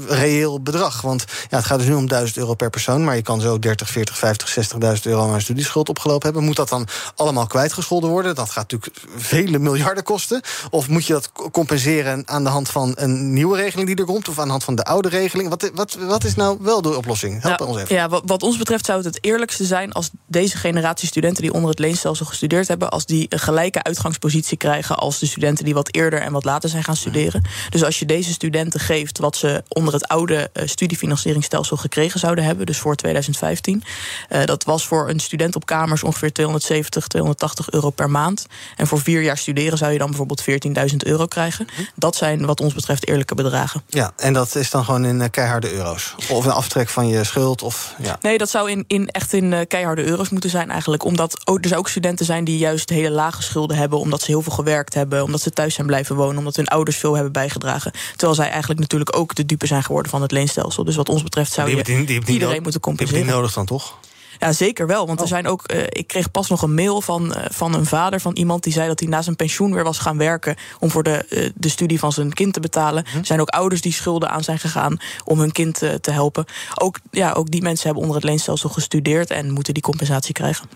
reëel 0.08 0.60
bedrag? 0.62 1.00
Want 1.00 1.24
ja, 1.50 1.56
het 1.56 1.66
gaat 1.66 1.78
dus 1.78 1.88
nu 1.88 1.94
om 1.94 2.08
1000 2.08 2.38
euro 2.38 2.54
per 2.54 2.70
persoon, 2.70 3.04
maar 3.04 3.16
je 3.16 3.22
kan 3.22 3.40
zo 3.40 3.58
30, 3.58 3.90
40, 3.90 4.18
50, 4.18 4.54
60.000 4.96 5.02
euro 5.02 5.32
aan 5.32 5.40
studieschuld 5.40 5.88
opgelopen 5.88 6.24
hebben. 6.26 6.44
Moet 6.44 6.56
dat 6.56 6.68
dan 6.68 6.86
allemaal 7.16 7.46
kwijtgescholden 7.46 8.10
worden? 8.10 8.34
Dat 8.34 8.50
gaat 8.50 8.70
natuurlijk 8.70 8.96
vele 9.16 9.58
miljarden 9.58 10.04
kosten. 10.04 10.40
Of 10.70 10.88
moet 10.88 11.06
je 11.06 11.12
dat 11.12 11.32
co- 11.32 11.50
compenseren 11.50 12.22
aan 12.26 12.44
de 12.44 12.50
hand 12.50 12.68
van 12.70 12.92
een 12.94 13.32
nieuwe 13.32 13.56
regeling 13.56 13.86
die 13.88 13.96
er 13.96 14.04
komt, 14.04 14.28
of 14.28 14.38
aan 14.38 14.44
de 14.44 14.50
hand 14.50 14.64
van 14.64 14.74
de 14.74 14.84
oude 14.84 15.08
regeling? 15.08 15.48
Wat, 15.48 15.70
wat, 15.74 15.94
wat 16.00 16.24
is 16.24 16.34
nou 16.34 16.58
wel 16.60 16.82
de 16.82 16.96
oplossing? 16.96 17.42
Help 17.56 17.68
ons 17.68 17.78
even. 17.78 17.94
Ja, 17.94 18.08
wat, 18.08 18.22
wat 18.26 18.42
ons 18.42 18.56
betreft 18.56 18.86
zou 18.86 18.98
het 19.04 19.14
het 19.14 19.24
eerlijkste 19.24 19.64
zijn 19.64 19.92
als 19.92 20.10
deze 20.26 20.56
generatie 20.56 21.08
studenten 21.08 21.42
die 21.42 21.52
onder 21.52 21.70
het 21.70 21.78
leenstelsel 21.78 22.26
gestudeerd 22.26 22.68
hebben, 22.68 22.90
als 22.90 23.06
die 23.06 23.26
een 23.28 23.38
gelijke 23.38 23.82
uitgangspositie 23.82 24.56
krijgen 24.56 24.96
als 24.96 25.18
de 25.18 25.26
studenten 25.26 25.64
die 25.64 25.74
wat 25.74 25.94
eerder 25.94 26.20
en 26.20 26.32
wat 26.32 26.44
later 26.44 26.68
zijn 26.68 26.84
gaan 26.84 26.96
studeren. 26.96 27.42
Dus 27.70 27.84
als 27.84 27.98
je 27.98 28.06
deze 28.06 28.32
studenten 28.32 28.80
geeft 28.80 29.18
wat 29.18 29.36
ze 29.36 29.62
onder 29.68 29.94
het 29.94 30.08
oude 30.08 30.50
eh, 30.52 30.66
studiefinancieringsstelsel 30.66 31.76
gekregen 31.76 32.20
zouden 32.20 32.44
hebben, 32.44 32.66
dus 32.66 32.78
voor 32.78 32.96
2015. 32.96 33.82
eh, 34.28 34.44
dat 34.44 34.64
was 34.64 34.86
voor 34.86 35.08
een 35.08 35.20
student 35.20 35.56
op 35.56 35.66
kamers 35.66 36.02
ongeveer 36.02 36.32
270, 36.32 37.06
280 37.06 37.70
euro 37.70 37.90
per 37.90 38.10
maand. 38.10 38.46
En 38.76 38.86
voor 38.86 39.00
vier 39.00 39.22
jaar 39.22 39.38
studeren 39.38 39.78
zou 39.78 39.92
je 39.92 39.98
dan 39.98 40.08
bijvoorbeeld 40.08 40.44
14.000 40.90 40.96
euro 40.96 41.26
krijgen. 41.26 41.66
Dat 41.94 42.16
zijn 42.16 42.46
wat 42.46 42.60
ons 42.60 42.74
betreft 42.74 43.08
eerlijke 43.08 43.34
bedragen. 43.34 43.82
Ja, 43.86 44.12
en 44.16 44.32
dat 44.32 44.54
is 44.54 44.70
dan 44.70 44.84
gewoon 44.84 45.04
in 45.04 45.20
eh, 45.20 45.30
keiharde 45.30 45.72
euro's. 45.72 46.14
Of 46.28 46.44
een 46.44 46.50
aftrek 46.50 46.88
van 46.88 47.08
je 47.08 47.24
schuld. 47.38 47.62
Of, 47.62 47.94
ja. 48.02 48.18
Nee, 48.20 48.38
dat 48.38 48.50
zou 48.50 48.70
in, 48.70 48.84
in, 48.86 49.08
echt 49.08 49.32
in 49.32 49.52
eh, 49.52 49.66
keiharde 49.68 50.04
euro's 50.04 50.28
moeten 50.28 50.50
zijn 50.50 50.70
eigenlijk. 50.70 51.04
Omdat 51.04 51.40
ook, 51.48 51.64
er 51.64 51.76
ook 51.78 51.88
studenten 51.88 52.26
zijn 52.26 52.44
die 52.44 52.58
juist 52.58 52.90
hele 52.90 53.10
lage 53.10 53.42
schulden 53.42 53.76
hebben... 53.76 53.98
omdat 53.98 54.20
ze 54.22 54.30
heel 54.30 54.42
veel 54.42 54.52
gewerkt 54.52 54.94
hebben, 54.94 55.22
omdat 55.22 55.40
ze 55.40 55.50
thuis 55.50 55.74
zijn 55.74 55.86
blijven 55.86 56.16
wonen... 56.16 56.38
omdat 56.38 56.56
hun 56.56 56.66
ouders 56.68 56.96
veel 56.96 57.14
hebben 57.14 57.32
bijgedragen. 57.32 57.92
Terwijl 58.10 58.34
zij 58.34 58.48
eigenlijk 58.50 58.80
natuurlijk 58.80 59.16
ook 59.16 59.34
de 59.34 59.46
dupe 59.46 59.66
zijn 59.66 59.82
geworden 59.82 60.10
van 60.10 60.22
het 60.22 60.30
leenstelsel. 60.32 60.84
Dus 60.84 60.96
wat 60.96 61.08
ons 61.08 61.22
betreft 61.22 61.52
zou 61.52 61.66
Die 61.66 61.76
je 61.76 61.82
hebben 61.82 61.96
die- 61.98 62.06
die 62.06 62.14
hebben 62.14 62.32
die 62.34 62.40
iedereen 62.42 62.62
moeten 62.62 62.80
die 62.80 62.90
hebben 62.90 63.06
die 63.06 63.14
compenseren. 63.14 63.40
nodig 63.40 63.52
dan 63.54 63.66
toch? 63.66 63.98
Ja, 64.38 64.52
zeker 64.52 64.86
wel. 64.86 65.06
Want 65.06 65.18
er 65.18 65.24
Oh. 65.24 65.30
zijn 65.30 65.46
ook. 65.46 65.62
eh, 65.62 65.82
ik 65.88 66.06
kreeg 66.06 66.30
pas 66.30 66.48
nog 66.48 66.62
een 66.62 66.74
mail 66.74 67.00
van, 67.00 67.34
eh, 67.34 67.44
van 67.50 67.74
een 67.74 67.86
vader 67.86 68.20
van 68.20 68.36
iemand 68.36 68.62
die 68.62 68.72
zei 68.72 68.88
dat 68.88 69.00
hij 69.00 69.08
na 69.08 69.22
zijn 69.22 69.36
pensioen 69.36 69.74
weer 69.74 69.84
was 69.84 69.98
gaan 69.98 70.18
werken 70.18 70.56
om 70.78 70.90
voor 70.90 71.02
de, 71.02 71.10
eh, 71.24 71.50
de 71.54 71.68
studie 71.68 71.98
van 71.98 72.12
zijn 72.12 72.32
kind 72.32 72.52
te 72.52 72.60
betalen. 72.60 73.04
Mhm. 73.08 73.18
Er 73.18 73.26
zijn 73.26 73.40
ook 73.40 73.48
ouders 73.48 73.80
die 73.80 73.92
schulden 73.92 74.30
aan 74.30 74.44
zijn 74.44 74.58
gegaan 74.58 74.96
om 75.24 75.38
hun 75.38 75.52
kind 75.52 75.74
te 76.00 76.10
helpen. 76.10 76.44
Ook, 76.74 76.98
ja, 77.10 77.32
ook 77.32 77.50
die 77.50 77.62
mensen 77.62 77.84
hebben 77.84 78.02
onder 78.02 78.16
het 78.20 78.28
leenstelsel 78.30 78.68
gestudeerd 78.68 79.30
en 79.30 79.50
moeten 79.50 79.74
die 79.74 79.82
compensatie 79.82 80.34
krijgen. 80.34 80.66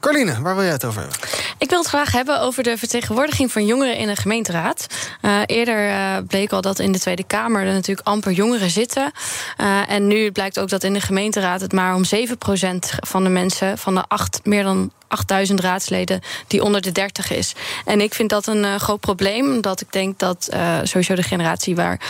Carline, 0.00 0.40
waar 0.42 0.54
wil 0.54 0.64
jij 0.64 0.72
het 0.72 0.84
over 0.84 1.00
hebben? 1.00 1.18
Ik 1.58 1.70
wil 1.70 1.78
het 1.78 1.88
graag 1.88 2.12
hebben 2.12 2.40
over 2.40 2.62
de 2.62 2.78
vertegenwoordiging 2.78 3.52
van 3.52 3.66
jongeren 3.66 3.96
in 3.96 4.06
de 4.06 4.16
gemeenteraad. 4.16 4.86
Eh, 5.20 5.40
eerder 5.46 5.88
eh, 5.88 6.16
bleek 6.26 6.52
al 6.52 6.60
dat 6.60 6.78
in 6.78 6.92
de 6.92 6.98
Tweede 6.98 7.24
Kamer 7.24 7.66
er 7.66 7.72
natuurlijk 7.72 8.06
amper 8.08 8.32
jongeren 8.32 8.70
zitten. 8.70 9.12
Eh, 9.56 9.90
en 9.90 10.06
nu 10.06 10.30
blijkt 10.30 10.58
ook 10.58 10.68
dat 10.68 10.84
in 10.84 10.92
de 10.92 11.00
gemeenteraad 11.00 11.60
het 11.60 11.72
maar 11.72 11.94
om 11.94 12.04
7% 12.04 12.94
van 13.06 13.24
de 13.24 13.30
mensen, 13.30 13.78
van 13.78 13.94
de 13.94 14.04
acht, 14.08 14.40
meer 14.42 14.62
dan 14.62 14.92
8000 15.08 15.60
raadsleden, 15.60 16.20
die 16.46 16.62
onder 16.62 16.80
de 16.80 16.92
30 16.92 17.30
is. 17.30 17.54
En 17.84 18.00
ik 18.00 18.14
vind 18.14 18.30
dat 18.30 18.46
een 18.46 18.80
groot 18.80 19.00
probleem, 19.00 19.52
omdat 19.52 19.80
ik 19.80 19.92
denk 19.92 20.18
dat 20.18 20.48
sowieso 20.82 21.14
de 21.14 21.22
generatie 21.22 21.74
waar 21.76 22.00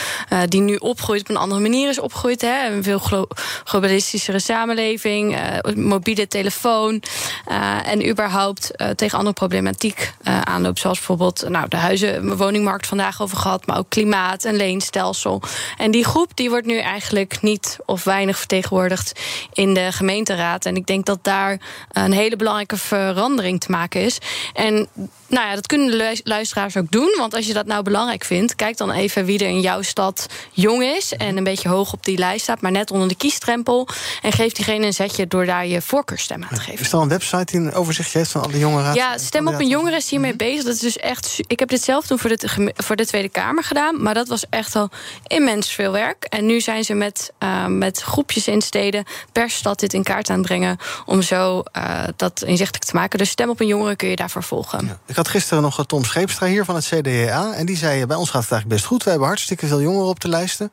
die 0.48 0.60
nu 0.60 0.76
opgroeit 0.76 1.20
op 1.20 1.28
een 1.28 1.36
andere 1.36 1.60
manier 1.60 1.88
is 1.88 1.98
opgegroeid. 1.98 2.40
Hè, 2.40 2.70
een 2.70 2.82
veel 2.82 2.98
glo- 2.98 3.26
globalistischere 3.64 4.38
samenleving, 4.38 5.36
mobiele 5.74 6.28
telefoon 6.28 7.02
en 7.84 8.08
überhaupt 8.08 8.70
tegen 8.96 9.18
andere 9.18 9.33
problematiek 9.34 10.12
eh, 10.22 10.40
aanloopt. 10.40 10.78
Zoals 10.78 10.98
bijvoorbeeld 10.98 11.48
nou, 11.48 11.68
de 11.68 11.76
huizen, 11.76 12.36
woningmarkt 12.36 12.86
vandaag 12.86 13.22
over 13.22 13.36
gehad, 13.36 13.66
maar 13.66 13.78
ook 13.78 13.88
klimaat 13.88 14.44
en 14.44 14.56
leenstelsel. 14.56 15.42
En 15.78 15.90
die 15.90 16.04
groep 16.04 16.30
die 16.34 16.50
wordt 16.50 16.66
nu 16.66 16.78
eigenlijk 16.78 17.42
niet 17.42 17.78
of 17.86 18.04
weinig 18.04 18.38
vertegenwoordigd 18.38 19.20
in 19.52 19.74
de 19.74 19.92
gemeenteraad. 19.92 20.64
En 20.64 20.76
ik 20.76 20.86
denk 20.86 21.06
dat 21.06 21.18
daar 21.22 21.60
een 21.92 22.12
hele 22.12 22.36
belangrijke 22.36 22.76
verandering 22.76 23.60
te 23.60 23.70
maken 23.70 24.00
is. 24.00 24.18
En 24.52 24.88
nou 25.26 25.46
ja, 25.48 25.54
dat 25.54 25.66
kunnen 25.66 25.90
de 25.90 25.96
lu- 25.96 26.20
luisteraars 26.24 26.76
ook 26.76 26.90
doen. 26.90 27.14
Want 27.18 27.34
als 27.34 27.46
je 27.46 27.52
dat 27.52 27.66
nou 27.66 27.82
belangrijk 27.82 28.24
vindt, 28.24 28.54
kijk 28.54 28.76
dan 28.76 28.90
even 28.90 29.24
wie 29.24 29.38
er 29.38 29.48
in 29.48 29.60
jouw 29.60 29.82
stad 29.82 30.26
jong 30.52 30.82
is 30.82 31.12
en 31.12 31.36
een 31.36 31.44
beetje 31.44 31.68
hoog 31.68 31.92
op 31.92 32.04
die 32.04 32.18
lijst 32.18 32.42
staat, 32.42 32.60
maar 32.60 32.70
net 32.70 32.90
onder 32.90 33.08
de 33.08 33.14
kiesdrempel. 33.14 33.88
En 34.22 34.32
geef 34.32 34.52
diegene 34.52 34.86
een 34.86 34.92
zetje 34.92 35.26
door 35.26 35.46
daar 35.46 35.66
je 35.66 35.82
voorkeurstem 35.82 36.42
aan 36.42 36.54
te 36.54 36.60
geven. 36.60 36.80
Is 36.80 36.88
er 36.88 36.96
al 36.96 37.02
een 37.02 37.08
website 37.08 37.44
die 37.44 37.60
een 37.60 37.74
overzichtje 37.74 38.18
heeft 38.18 38.30
van 38.30 38.42
alle 38.42 38.58
jongeren? 38.58 38.94
Ja, 38.94 39.18
Stem 39.24 39.48
op 39.48 39.60
een 39.60 39.68
Jongere 39.68 39.96
is 39.96 40.10
hiermee 40.10 40.36
bezig. 40.36 40.64
Dat 40.64 40.74
is 40.74 40.80
dus 40.80 40.98
echt. 40.98 41.38
Ik 41.46 41.58
heb 41.58 41.68
dit 41.68 41.82
zelf 41.82 42.06
toen 42.06 42.18
voor 42.18 42.30
de, 42.30 42.72
voor 42.74 42.96
de 42.96 43.06
Tweede 43.06 43.28
Kamer 43.28 43.64
gedaan. 43.64 44.02
Maar 44.02 44.14
dat 44.14 44.28
was 44.28 44.44
echt 44.50 44.76
al 44.76 44.90
immens 45.26 45.70
veel 45.70 45.92
werk. 45.92 46.24
En 46.24 46.46
nu 46.46 46.60
zijn 46.60 46.84
ze 46.84 46.94
met, 46.94 47.32
eh, 47.38 47.66
met 47.66 48.00
groepjes 48.00 48.48
in 48.48 48.62
steden 48.62 49.04
per 49.32 49.50
stad 49.50 49.80
dit 49.80 49.92
in 49.92 50.02
kaart 50.02 50.30
aan 50.30 50.38
het 50.38 50.46
brengen. 50.46 50.78
Om 51.06 51.22
zo 51.22 51.62
eh, 51.72 52.04
dat 52.16 52.42
inzichtelijk 52.46 52.84
te 52.84 52.94
maken. 52.96 53.18
Dus 53.18 53.30
Stem 53.30 53.50
op 53.50 53.60
een 53.60 53.66
Jongere 53.66 53.96
kun 53.96 54.08
je 54.08 54.16
daarvoor 54.16 54.42
volgen. 54.42 54.98
Ik 55.06 55.16
had 55.16 55.28
gisteren 55.28 55.62
nog 55.62 55.78
eh, 55.78 55.84
Tom 55.84 56.04
Scheepstra 56.04 56.46
hier 56.46 56.64
van 56.64 56.74
het 56.74 56.86
CDA. 56.86 57.52
En 57.52 57.66
die 57.66 57.76
zei, 57.76 58.06
bij 58.06 58.16
ons 58.16 58.30
gaat 58.30 58.42
het 58.42 58.50
eigenlijk 58.50 58.80
best 58.80 58.84
goed. 58.84 59.02
We 59.04 59.10
hebben 59.10 59.28
hartstikke 59.28 59.66
veel 59.66 59.80
jongeren 59.80 60.08
op 60.08 60.20
de 60.20 60.28
lijsten. 60.28 60.70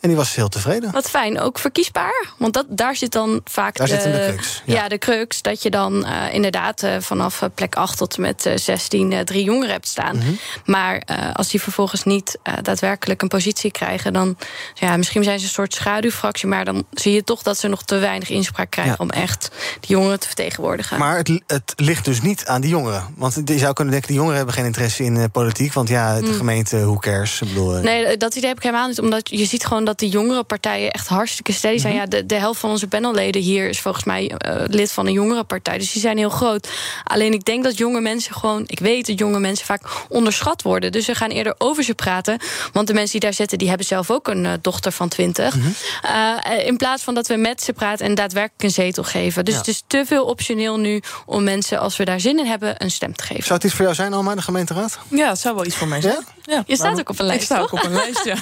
En 0.00 0.08
die 0.08 0.16
was 0.16 0.34
heel 0.34 0.48
tevreden. 0.48 0.92
Wat 0.92 1.10
fijn, 1.10 1.40
ook 1.40 1.58
verkiesbaar. 1.58 2.26
Want 2.38 2.54
dat, 2.54 2.66
daar 2.68 2.96
zit 2.96 3.12
dan 3.12 3.40
vaak 3.44 3.76
Daar 3.76 3.86
de, 3.86 3.92
zit 3.94 4.02
hem 4.02 4.12
de 4.12 4.26
crux, 4.28 4.62
Ja. 4.64 4.74
ja. 4.74 4.88
de 4.88 4.98
crux. 4.98 5.42
Dat 5.42 5.62
je 5.62 5.70
dan 5.70 6.06
inderdaad 6.32 6.82
vanaf 6.98 7.42
plek 7.54 7.74
8 7.74 7.85
tot 7.94 8.16
en 8.16 8.22
met 8.22 8.46
eh, 8.46 8.56
16 8.56 9.12
eh, 9.12 9.20
drie 9.20 9.44
jongeren 9.44 9.70
hebt 9.72 9.88
staan. 9.88 10.16
Mhm. 10.16 10.26
Maar 10.64 10.96
eh, 11.04 11.16
als 11.34 11.48
die 11.48 11.60
vervolgens 11.62 12.04
niet 12.04 12.38
eh, 12.42 12.54
daadwerkelijk 12.62 13.22
een 13.22 13.28
positie 13.28 13.70
krijgen... 13.70 14.12
dan 14.12 14.36
ja, 14.74 14.96
misschien 14.96 15.24
zijn 15.24 15.38
ze 15.38 15.44
een 15.44 15.50
soort 15.50 15.74
schaduwfractie... 15.74 16.48
maar 16.48 16.64
dan 16.64 16.84
zie 16.90 17.12
je 17.12 17.24
toch 17.24 17.42
dat 17.42 17.58
ze 17.58 17.68
nog 17.68 17.82
te 17.82 17.96
weinig 17.98 18.30
inspraak 18.30 18.70
krijgen... 18.70 18.94
Ja. 18.98 19.04
om 19.04 19.10
echt 19.10 19.50
die 19.80 19.90
jongeren 19.96 20.20
te 20.20 20.26
vertegenwoordigen. 20.26 20.98
Maar 20.98 21.16
het, 21.16 21.42
het 21.46 21.72
ligt 21.76 22.04
dus 22.04 22.20
niet 22.20 22.46
aan 22.46 22.60
die 22.60 22.70
jongeren. 22.70 23.04
Want 23.16 23.40
je 23.44 23.58
zou 23.58 23.72
kunnen 23.72 23.92
denken, 23.92 24.08
die 24.08 24.16
jongeren 24.18 24.36
hebben 24.36 24.54
geen 24.54 24.64
interesse 24.64 25.04
in 25.04 25.16
eh, 25.16 25.24
politiek. 25.32 25.72
Want 25.72 25.88
ja, 25.88 26.20
de 26.20 26.24
Hmm. 26.26 26.34
gemeente, 26.36 26.80
who 26.80 26.96
cares? 26.98 27.40
Ik 27.40 27.48
bedoel, 27.48 27.76
eh, 27.76 27.82
Nee, 27.82 28.16
dat 28.16 28.34
idee 28.34 28.48
heb 28.48 28.56
ik 28.56 28.62
helemaal 28.62 28.88
niet. 28.88 29.00
Omdat 29.00 29.30
je 29.30 29.44
ziet 29.44 29.66
gewoon 29.66 29.84
dat 29.84 29.98
die 29.98 30.08
jongere 30.08 30.44
partijen 30.44 30.90
echt 30.90 31.08
hartstikke 31.08 31.52
steady 31.52 31.78
zijn. 31.78 31.92
Mhm. 31.92 32.02
Ja, 32.02 32.08
de, 32.08 32.26
de 32.26 32.34
helft 32.34 32.60
van 32.60 32.70
onze 32.70 32.86
panelleden 32.86 33.42
hier 33.42 33.68
is 33.68 33.80
volgens 33.80 34.04
mij 34.04 34.28
eh, 34.28 34.62
lid 34.66 34.92
van 34.92 35.06
een 35.06 35.12
jongere 35.12 35.44
partij. 35.44 35.78
Dus 35.78 35.84
Dus 35.86 35.94
die 35.94 36.04
zijn 36.04 36.18
heel 36.18 36.30
groot. 36.30 36.68
Alleen 37.04 37.32
ik 37.32 37.44
denk 37.44 37.64
dat 37.64 37.75
jonge 37.78 38.00
mensen 38.00 38.34
gewoon... 38.34 38.62
Ik 38.66 38.78
weet 38.78 39.06
dat 39.06 39.18
jonge 39.18 39.38
mensen 39.38 39.66
vaak 39.66 39.80
onderschat 40.08 40.62
worden. 40.62 40.92
Dus 40.92 41.04
ze 41.04 41.14
gaan 41.14 41.30
eerder 41.30 41.54
over 41.58 41.84
ze 41.84 41.94
praten. 41.94 42.38
Want 42.72 42.86
de 42.86 42.94
mensen 42.94 43.12
die 43.12 43.20
daar 43.20 43.34
zitten, 43.34 43.58
die 43.58 43.68
hebben 43.68 43.86
zelf 43.86 44.10
ook 44.10 44.28
een 44.28 44.44
uh, 44.44 44.52
dochter 44.60 44.92
van 44.92 45.08
20. 45.08 45.54
Mm 45.54 45.62
-hmm. 45.62 45.74
uh, 46.04 46.66
in 46.66 46.76
plaats 46.76 47.02
van 47.02 47.14
dat 47.14 47.26
we 47.26 47.36
met 47.36 47.62
ze 47.62 47.72
praten 47.72 48.06
en 48.06 48.14
daadwerkelijk 48.14 48.62
een 48.62 48.70
zetel 48.70 49.04
geven. 49.04 49.44
Dus 49.44 49.54
ja. 49.54 49.60
het 49.60 49.68
is 49.68 49.82
te 49.86 50.04
veel 50.06 50.24
optioneel 50.24 50.78
nu 50.78 51.02
om 51.26 51.44
mensen, 51.44 51.78
als 51.78 51.96
we 51.96 52.04
daar 52.04 52.20
zin 52.20 52.38
in 52.38 52.46
hebben, 52.46 52.74
een 52.78 52.90
stem 52.90 53.16
te 53.16 53.24
geven. 53.24 53.42
Zou 53.42 53.54
het 53.54 53.64
iets 53.64 53.74
voor 53.74 53.84
jou 53.84 53.96
zijn, 53.96 54.12
Alma, 54.12 54.34
de 54.34 54.42
gemeenteraad? 54.42 54.98
Ja, 55.08 55.28
het 55.28 55.38
zou 55.38 55.54
wel 55.54 55.66
iets 55.66 55.76
voor 55.76 55.88
mij 55.88 56.00
zijn. 56.00 56.14
Ja? 56.14 56.54
ja. 56.54 56.62
Je 56.66 56.76
staat 56.76 56.90
maar, 56.90 57.00
ook 57.00 57.08
op 57.08 57.18
een 57.18 57.26
lijst. 57.26 57.40
Ik 57.40 57.46
sta 57.46 57.60
ook 57.60 57.72
op 57.72 57.84
een 57.84 57.92
lijst, 57.92 58.24
ja. 58.24 58.36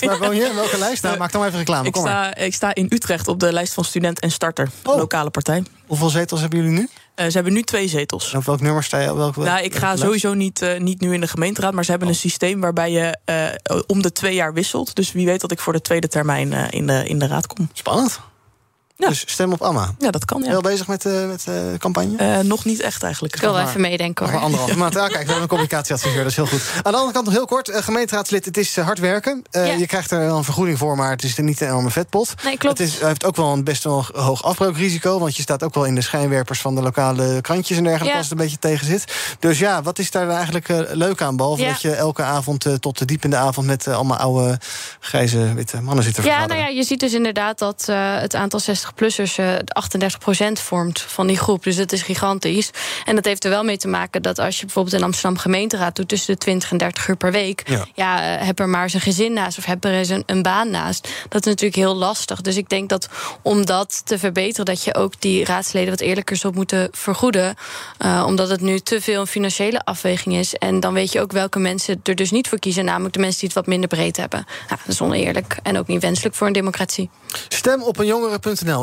Waar 0.08 0.18
woon 0.18 0.36
je? 0.36 0.54
Welke 0.54 0.78
lijst? 0.78 1.02
Nou, 1.02 1.18
maak 1.18 1.30
dan 1.30 1.40
maar 1.40 1.48
even 1.48 1.60
reclame. 1.60 1.88
Ik 1.88 1.96
sta, 1.96 2.34
ik 2.34 2.54
sta 2.54 2.74
in 2.74 2.86
Utrecht 2.88 3.28
op 3.28 3.40
de 3.40 3.52
lijst 3.52 3.72
van 3.72 3.84
Student 3.84 4.20
en 4.20 4.30
Starter, 4.30 4.68
oh. 4.84 4.96
lokale 4.96 5.30
partij. 5.30 5.62
Hoeveel 5.86 6.08
zetels 6.08 6.40
hebben 6.40 6.58
jullie 6.58 6.78
nu? 6.78 6.88
Uh, 7.18 7.26
ze 7.26 7.32
hebben 7.32 7.52
nu 7.52 7.62
twee 7.62 7.88
zetels. 7.88 8.34
Op 8.34 8.44
welk 8.44 8.60
nummer 8.60 8.84
sta 8.84 8.98
je? 8.98 9.14
Welk, 9.14 9.36
nou, 9.36 9.62
ik 9.62 9.74
ga 9.74 9.96
sowieso 9.96 10.34
niet, 10.34 10.62
uh, 10.62 10.78
niet 10.78 11.00
nu 11.00 11.14
in 11.14 11.20
de 11.20 11.28
gemeenteraad. 11.28 11.72
Maar 11.72 11.84
ze 11.84 11.90
hebben 11.90 12.08
oh. 12.08 12.14
een 12.14 12.20
systeem 12.20 12.60
waarbij 12.60 12.90
je 12.90 13.18
uh, 13.70 13.80
om 13.86 14.02
de 14.02 14.12
twee 14.12 14.34
jaar 14.34 14.52
wisselt. 14.52 14.94
Dus 14.94 15.12
wie 15.12 15.26
weet 15.26 15.40
dat 15.40 15.50
ik 15.50 15.58
voor 15.58 15.72
de 15.72 15.80
tweede 15.80 16.08
termijn 16.08 16.52
in, 16.52 16.86
de, 16.86 17.08
in 17.08 17.18
de 17.18 17.26
raad 17.26 17.46
kom. 17.46 17.68
Spannend. 17.72 18.20
Ja. 19.00 19.08
Dus 19.08 19.22
stem 19.26 19.52
op 19.52 19.62
Amma. 19.62 19.94
Ja, 19.98 20.10
dat 20.10 20.24
kan. 20.24 20.42
Ja. 20.42 20.50
Wel 20.50 20.60
bezig 20.60 20.86
met, 20.86 21.04
uh, 21.04 21.26
met 21.26 21.44
de 21.44 21.68
uh, 21.72 21.78
campagne? 21.78 22.16
Uh, 22.20 22.38
nog 22.38 22.64
niet 22.64 22.80
echt 22.80 23.02
eigenlijk. 23.02 23.34
Ik 23.34 23.40
wil 23.40 23.52
wel 23.52 23.66
even 23.66 23.80
meedenken 23.80 24.24
hoor. 24.24 24.34
Nog 24.34 24.42
anderhalve 24.42 24.76
maand. 24.76 24.94
Ja, 24.94 25.00
kijk, 25.00 25.12
we 25.12 25.18
hebben 25.18 25.42
een 25.42 25.48
communicatieadviseur, 25.48 26.22
dat 26.22 26.30
is 26.30 26.36
heel 26.36 26.46
goed. 26.46 26.62
Aan 26.82 26.92
de 26.92 26.98
andere 26.98 27.12
kant 27.12 27.24
nog 27.24 27.34
heel 27.34 27.46
kort. 27.46 27.70
gemeenteraadslid, 27.72 28.44
het 28.44 28.56
is 28.56 28.76
hard 28.76 28.98
werken. 28.98 29.42
Ja. 29.50 29.64
Je 29.64 29.86
krijgt 29.86 30.10
er 30.10 30.18
wel 30.18 30.36
een 30.36 30.44
vergoeding 30.44 30.78
voor, 30.78 30.96
maar 30.96 31.10
het 31.10 31.22
is 31.22 31.36
niet 31.36 31.60
een 31.60 31.66
enorme 31.66 31.90
vetpot. 31.90 32.34
Nee, 32.44 32.58
klopt. 32.58 32.78
Het 32.78 32.88
is, 32.88 33.00
heeft 33.00 33.24
ook 33.24 33.36
wel 33.36 33.52
een 33.52 33.64
best 33.64 33.84
wel 33.84 34.04
hoog 34.12 34.44
afbreukrisico. 34.44 35.18
Want 35.18 35.36
je 35.36 35.42
staat 35.42 35.62
ook 35.62 35.74
wel 35.74 35.84
in 35.84 35.94
de 35.94 36.00
schijnwerpers 36.00 36.60
van 36.60 36.74
de 36.74 36.82
lokale 36.82 37.40
krantjes 37.40 37.76
en 37.76 37.84
dergelijke. 37.84 38.16
Als 38.16 38.28
het 38.28 38.38
een 38.38 38.44
beetje 38.44 38.58
tegen 38.58 38.86
zit. 38.86 39.36
Dus 39.38 39.58
ja, 39.58 39.82
wat 39.82 39.98
is 39.98 40.10
daar 40.10 40.28
eigenlijk 40.28 40.68
leuk 40.92 41.22
aan? 41.22 41.36
Behalve 41.36 41.64
dat 41.64 41.82
je 41.82 41.94
elke 41.94 42.22
avond 42.22 42.66
tot 42.80 42.98
de 42.98 43.04
diep 43.04 43.24
in 43.24 43.30
de 43.30 43.36
avond 43.36 43.66
met 43.66 43.88
allemaal 43.88 44.18
oude 44.18 44.58
grijze 45.00 45.54
witte 45.54 45.80
mannen 45.80 46.04
zit 46.04 46.14
te 46.14 46.22
vergaderen. 46.22 46.56
Ja, 46.56 46.62
nou 46.62 46.72
ja, 46.72 46.78
je 46.78 46.86
ziet 46.86 47.00
dus 47.00 47.12
inderdaad 47.12 47.58
dat 47.58 47.86
het 48.20 48.34
aantal 48.34 48.60
60-plussers 48.88 49.38
38% 49.38 50.52
vormt 50.52 51.00
van 51.00 51.26
die 51.26 51.38
groep. 51.38 51.62
Dus 51.62 51.76
dat 51.76 51.92
is 51.92 52.02
gigantisch. 52.02 52.70
En 53.04 53.14
dat 53.14 53.24
heeft 53.24 53.44
er 53.44 53.50
wel 53.50 53.64
mee 53.64 53.76
te 53.76 53.88
maken 53.88 54.22
dat 54.22 54.38
als 54.38 54.58
je 54.58 54.64
bijvoorbeeld 54.64 54.96
in 54.96 55.02
Amsterdam 55.02 55.38
gemeenteraad 55.38 55.96
doet 55.96 56.08
tussen 56.08 56.32
de 56.32 56.38
20 56.38 56.70
en 56.70 56.78
30 56.78 57.08
uur 57.08 57.16
per 57.16 57.32
week, 57.32 57.62
ja, 57.68 57.86
ja 57.94 58.20
heb 58.20 58.58
er 58.58 58.68
maar 58.68 58.82
eens 58.82 58.94
een 58.94 59.00
gezin 59.00 59.32
naast 59.32 59.58
of 59.58 59.64
heb 59.64 59.84
er 59.84 59.92
eens 59.92 60.08
een, 60.08 60.22
een, 60.26 60.42
baan 60.42 60.70
naast. 60.70 61.08
Dat 61.28 61.40
is 61.40 61.46
natuurlijk 61.46 61.74
heel 61.74 61.94
lastig. 61.94 62.40
Dus 62.40 62.56
ik 62.56 62.68
denk 62.68 62.88
dat 62.88 63.08
om 63.42 63.66
dat 63.66 64.02
te 64.04 64.18
verbeteren, 64.18 64.64
dat 64.64 64.84
je 64.84 64.94
ook 64.94 65.20
die 65.20 65.44
raadsleden 65.44 65.90
wat 65.90 66.00
eerlijker 66.00 66.36
zult 66.36 66.54
moeten 66.54 66.88
vergoeden. 66.92 67.54
Uh, 68.04 68.24
omdat 68.26 68.48
het 68.48 68.60
nu 68.60 68.80
te 68.80 69.00
veel 69.00 69.20
een 69.20 69.26
financiële 69.26 69.84
afweging 69.84 70.34
is. 70.34 70.54
En 70.54 70.80
dan 70.80 70.94
weet 70.94 71.12
je 71.12 71.20
ook 71.20 71.32
welke 71.32 71.58
mensen 71.58 72.00
er 72.02 72.14
dus 72.14 72.30
niet 72.30 72.48
voor 72.48 72.58
kiezen, 72.58 72.84
namelijk 72.84 73.14
de 73.14 73.20
mensen 73.20 73.40
die 73.40 73.48
het 73.48 73.58
wat 73.58 73.66
minder 73.66 73.88
breed 73.88 74.16
hebben. 74.16 74.46
Nou, 74.68 74.80
dat 74.84 74.94
is 74.94 75.00
oneerlijk 75.00 75.56
en 75.62 75.78
ook 75.78 75.86
niet 75.86 76.02
wenselijk 76.02 76.34
voor 76.34 76.46
een 76.46 76.52
democratie. 76.52 77.10
Stem 77.48 77.82
op 77.82 77.98
een 77.98 78.06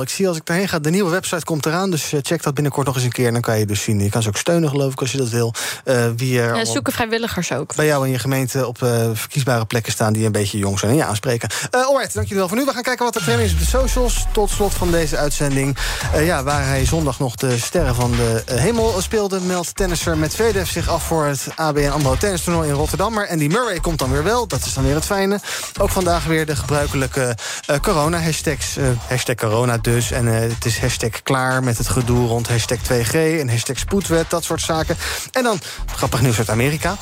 Ik 0.02 0.10
zie 0.10 0.28
als 0.28 0.38
ik 0.38 0.46
daarheen 0.46 0.68
ga, 0.68 0.80
de 0.80 0.90
nieuwe 0.90 1.10
website 1.10 1.46
komt 1.46 1.66
eraan. 1.66 1.92
Dus 1.92 2.14
check 2.22 2.44
dat 2.44 2.54
binnenkort 2.54 2.86
nog 2.86 2.96
eens 2.96 3.04
een 3.04 3.12
keer. 3.12 3.28
En 3.28 3.34
dan 3.34 3.42
kan 3.42 3.60
je 3.60 3.66
dus 3.66 3.82
zien. 3.82 4.00
Je 4.00 4.10
kan 4.10 4.22
ze 4.22 4.28
ook 4.28 4.38
steunen, 4.38 4.70
geloof 4.70 4.92
ik, 4.92 5.00
als 5.00 5.12
je 5.12 5.18
dat 5.18 5.30
wil. 5.30 5.54
Uh, 5.86 6.06
wie 6.16 6.42
er 6.42 6.56
ja, 6.56 6.66
zoeken 6.66 6.94
vrijwilligers 6.94 7.52
ook. 7.52 7.76
Bij 7.76 7.86
jou 7.86 8.06
in 8.06 8.12
je 8.12 8.20
gemeente 8.20 8.68
op 8.68 8.82
uh, 8.82 9.10
verkiesbare 9.14 9.66
plekken 9.66 9.92
staan 9.92 10.14
die 10.14 10.26
een 10.26 10.32
beetje 10.32 10.58
jong 10.58 10.80
zijn 10.80 10.92
en 10.92 10.98
je 10.98 11.04
aanspreken. 11.04 11.50
Uh, 11.76 11.86
alright, 11.86 12.14
dank 12.14 12.26
jullie 12.26 12.40
wel 12.40 12.48
voor 12.48 12.58
nu. 12.58 12.66
We 12.66 12.72
gaan 12.72 12.84
kijken 12.84 13.06
wat 13.06 13.16
er 13.16 13.22
trending 13.22 13.48
is 13.48 13.54
op 13.54 13.60
de 13.60 13.66
socials. 13.66 14.26
Tot 14.32 14.50
slot 14.50 14.74
van 14.74 14.92
deze 14.92 15.18
uitzending. 15.18 15.78
Uh, 16.16 16.26
ja, 16.26 16.44
waar 16.44 16.66
hij 16.66 16.86
zondag 16.86 17.20
nog 17.20 17.36
de 17.36 17.58
sterren 17.58 17.96
van 17.96 18.12
de 18.12 18.44
hemel 18.46 19.02
speelde, 19.02 19.40
meldt 19.42 19.76
tennisser 19.76 20.18
met 20.18 20.36
Vedev 20.36 20.70
zich 20.70 20.90
af 20.90 21.04
voor 21.04 21.26
het 21.26 21.48
ABN 21.56 21.88
AMRO 21.88 22.16
tennistoernooi 22.16 22.70
in 22.70 22.76
Rotterdam. 22.76 23.14
Maar 23.14 23.30
Andy 23.30 23.48
Murray 23.48 23.80
komt 23.80 24.00
dan 24.00 24.12
weer 24.12 24.24
wel. 24.24 24.48
Dat 24.48 24.66
is 24.66 24.74
dan 24.74 24.84
weer 24.84 24.96
het 24.96 25.06
fijne. 25.06 25.40
Ook 25.80 25.90
vandaag 25.90 26.26
weer 26.26 26.46
de 26.46 26.56
gebruikelijke 26.56 27.38
corona-hashtags. 27.82 28.78
hashtag 29.08 29.36
corona 29.36 29.78
dus. 29.86 30.12
En 30.12 30.26
het 30.26 30.66
is 30.66 30.80
hashtag 30.80 31.22
klaar 31.24 31.64
met 31.64 31.78
het 31.78 31.88
gedoe 31.88 32.28
rond 32.28 32.48
hashtag 32.48 32.78
2G 32.78 33.14
en 33.14 33.50
hashtag 33.50 33.80
spoedwet, 33.80 34.30
dat 34.30 34.44
soort 34.44 34.62
zaken. 34.62 34.98
En 35.32 35.44
dan, 35.44 35.60
grappig 35.96 36.22
nieuws 36.22 36.38
uit 36.38 36.50
Amerika. 36.50 36.96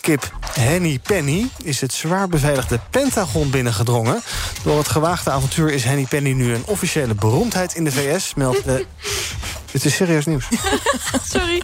Kip 0.00 0.32
Henny 0.52 0.98
Penny 0.98 1.48
is 1.62 1.80
het 1.80 1.92
zwaar 1.92 2.28
beveiligde 2.28 2.80
Pentagon 2.90 3.50
binnengedrongen. 3.50 4.22
Door 4.62 4.78
het 4.78 4.88
gewaagde 4.88 5.30
avontuur 5.30 5.70
is 5.70 5.84
Henny 5.84 6.06
Penny 6.08 6.32
nu 6.32 6.54
een 6.54 6.64
officiële 6.66 7.14
beroemdheid 7.14 7.74
in 7.74 7.84
de 7.84 7.92
VS, 7.92 8.34
meldt 8.34 8.64
de... 8.64 8.86
Dit 9.72 9.84
is 9.84 9.94
serieus 9.94 10.26
nieuws. 10.26 10.44
Sorry. 11.32 11.62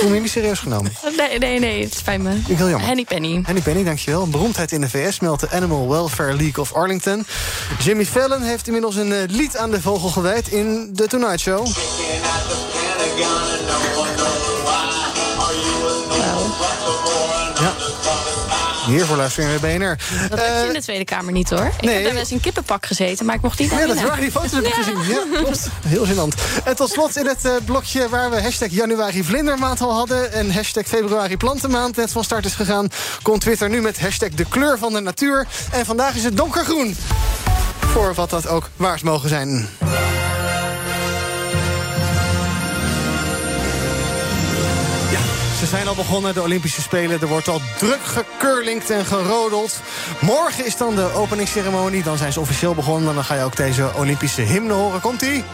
Voel 0.00 0.14
je 0.14 0.20
niet 0.20 0.30
serieus 0.30 0.58
genomen? 0.58 0.92
Nee, 1.16 1.38
nee, 1.38 1.58
nee, 1.58 1.82
het 1.84 1.94
spijt 1.94 2.22
me. 2.22 2.34
Ik 2.46 2.56
heel 2.56 2.68
jammer. 2.68 2.86
Henny 2.86 3.04
Penny. 3.04 3.40
Henny 3.44 3.60
Penny, 3.60 3.84
dankjewel. 3.84 4.22
Een 4.22 4.30
beroemdheid 4.30 4.72
in 4.72 4.80
de 4.80 4.88
VS 4.88 5.20
meldt 5.20 5.40
de 5.40 5.50
Animal 5.50 5.88
Welfare 5.88 6.34
League 6.36 6.62
of 6.62 6.72
Arlington. 6.72 7.26
Jimmy 7.78 8.06
Fallon 8.06 8.42
heeft 8.42 8.66
inmiddels 8.66 8.96
een 8.96 9.10
uh, 9.10 9.18
lied 9.26 9.56
aan 9.56 9.70
de 9.70 9.80
vogel 9.80 10.08
gewijd 10.08 10.48
in 10.48 10.92
The 10.94 11.06
Tonight 11.06 11.40
Show. 11.40 11.66
Ja. 17.60 18.01
Hiervoor 18.86 19.16
luisteren 19.16 19.52
we 19.52 19.58
BNR. 19.60 19.96
Dat 20.30 20.38
had 20.38 20.48
je 20.48 20.64
in 20.66 20.72
de 20.72 20.82
Tweede 20.82 21.04
Kamer 21.04 21.32
niet, 21.32 21.50
hoor. 21.50 21.64
Ik 21.64 21.80
nee. 21.80 21.94
heb 21.94 22.02
daar 22.02 22.12
wel 22.12 22.20
eens 22.20 22.32
in 22.32 22.40
kippenpak 22.40 22.86
gezeten, 22.86 23.26
maar 23.26 23.34
ik 23.34 23.40
mocht 23.40 23.58
niet 23.58 23.70
naar 23.70 23.80
Ja, 23.80 23.86
dat 23.86 23.96
is 23.96 24.02
waar, 24.02 24.20
die 24.20 24.30
foto's 24.30 24.50
heb 24.52 24.64
ik 24.64 24.74
Ja. 24.74 24.82
gezien. 24.82 25.14
Ja, 25.14 25.40
klopt. 25.42 25.68
Heel 25.86 26.06
gênant. 26.06 26.62
En 26.64 26.76
tot 26.76 26.90
slot 26.90 27.16
in 27.16 27.26
het 27.26 27.44
uh, 27.44 27.52
blokje 27.64 28.08
waar 28.08 28.30
we 28.30 28.42
hashtag 28.42 28.68
januari 28.70 29.24
vlindermaand 29.24 29.80
al 29.80 29.92
hadden... 29.94 30.32
en 30.32 30.52
hashtag 30.52 30.86
februari 30.86 31.36
plantenmaand 31.36 31.96
net 31.96 32.12
van 32.12 32.24
start 32.24 32.44
is 32.44 32.54
gegaan... 32.54 32.88
komt 33.22 33.40
Twitter 33.40 33.68
nu 33.68 33.80
met 33.80 34.00
hashtag 34.00 34.28
de 34.28 34.44
kleur 34.48 34.78
van 34.78 34.92
de 34.92 35.00
natuur. 35.00 35.46
En 35.72 35.84
vandaag 35.86 36.14
is 36.14 36.24
het 36.24 36.36
donkergroen. 36.36 36.96
Voor 37.92 38.14
wat 38.14 38.30
dat 38.30 38.46
ook 38.48 38.68
waard 38.76 39.02
mogen 39.02 39.28
zijn. 39.28 39.68
Ze 45.62 45.68
zijn 45.68 45.88
al 45.88 45.94
begonnen, 45.94 46.34
de 46.34 46.42
Olympische 46.42 46.80
Spelen. 46.80 47.20
Er 47.20 47.26
wordt 47.26 47.48
al 47.48 47.60
druk 47.78 48.04
gecurlingd 48.04 48.90
en 48.90 49.06
gerodeld. 49.06 49.80
Morgen 50.20 50.66
is 50.66 50.76
dan 50.76 50.94
de 50.94 51.12
openingsceremonie. 51.14 52.02
Dan 52.02 52.16
zijn 52.16 52.32
ze 52.32 52.40
officieel 52.40 52.74
begonnen. 52.74 53.08
En 53.08 53.14
dan 53.14 53.24
ga 53.24 53.34
je 53.34 53.42
ook 53.42 53.56
deze 53.56 53.90
Olympische 53.96 54.42
hymne 54.42 54.72
horen. 54.72 55.00
Komt-ie? 55.00 55.44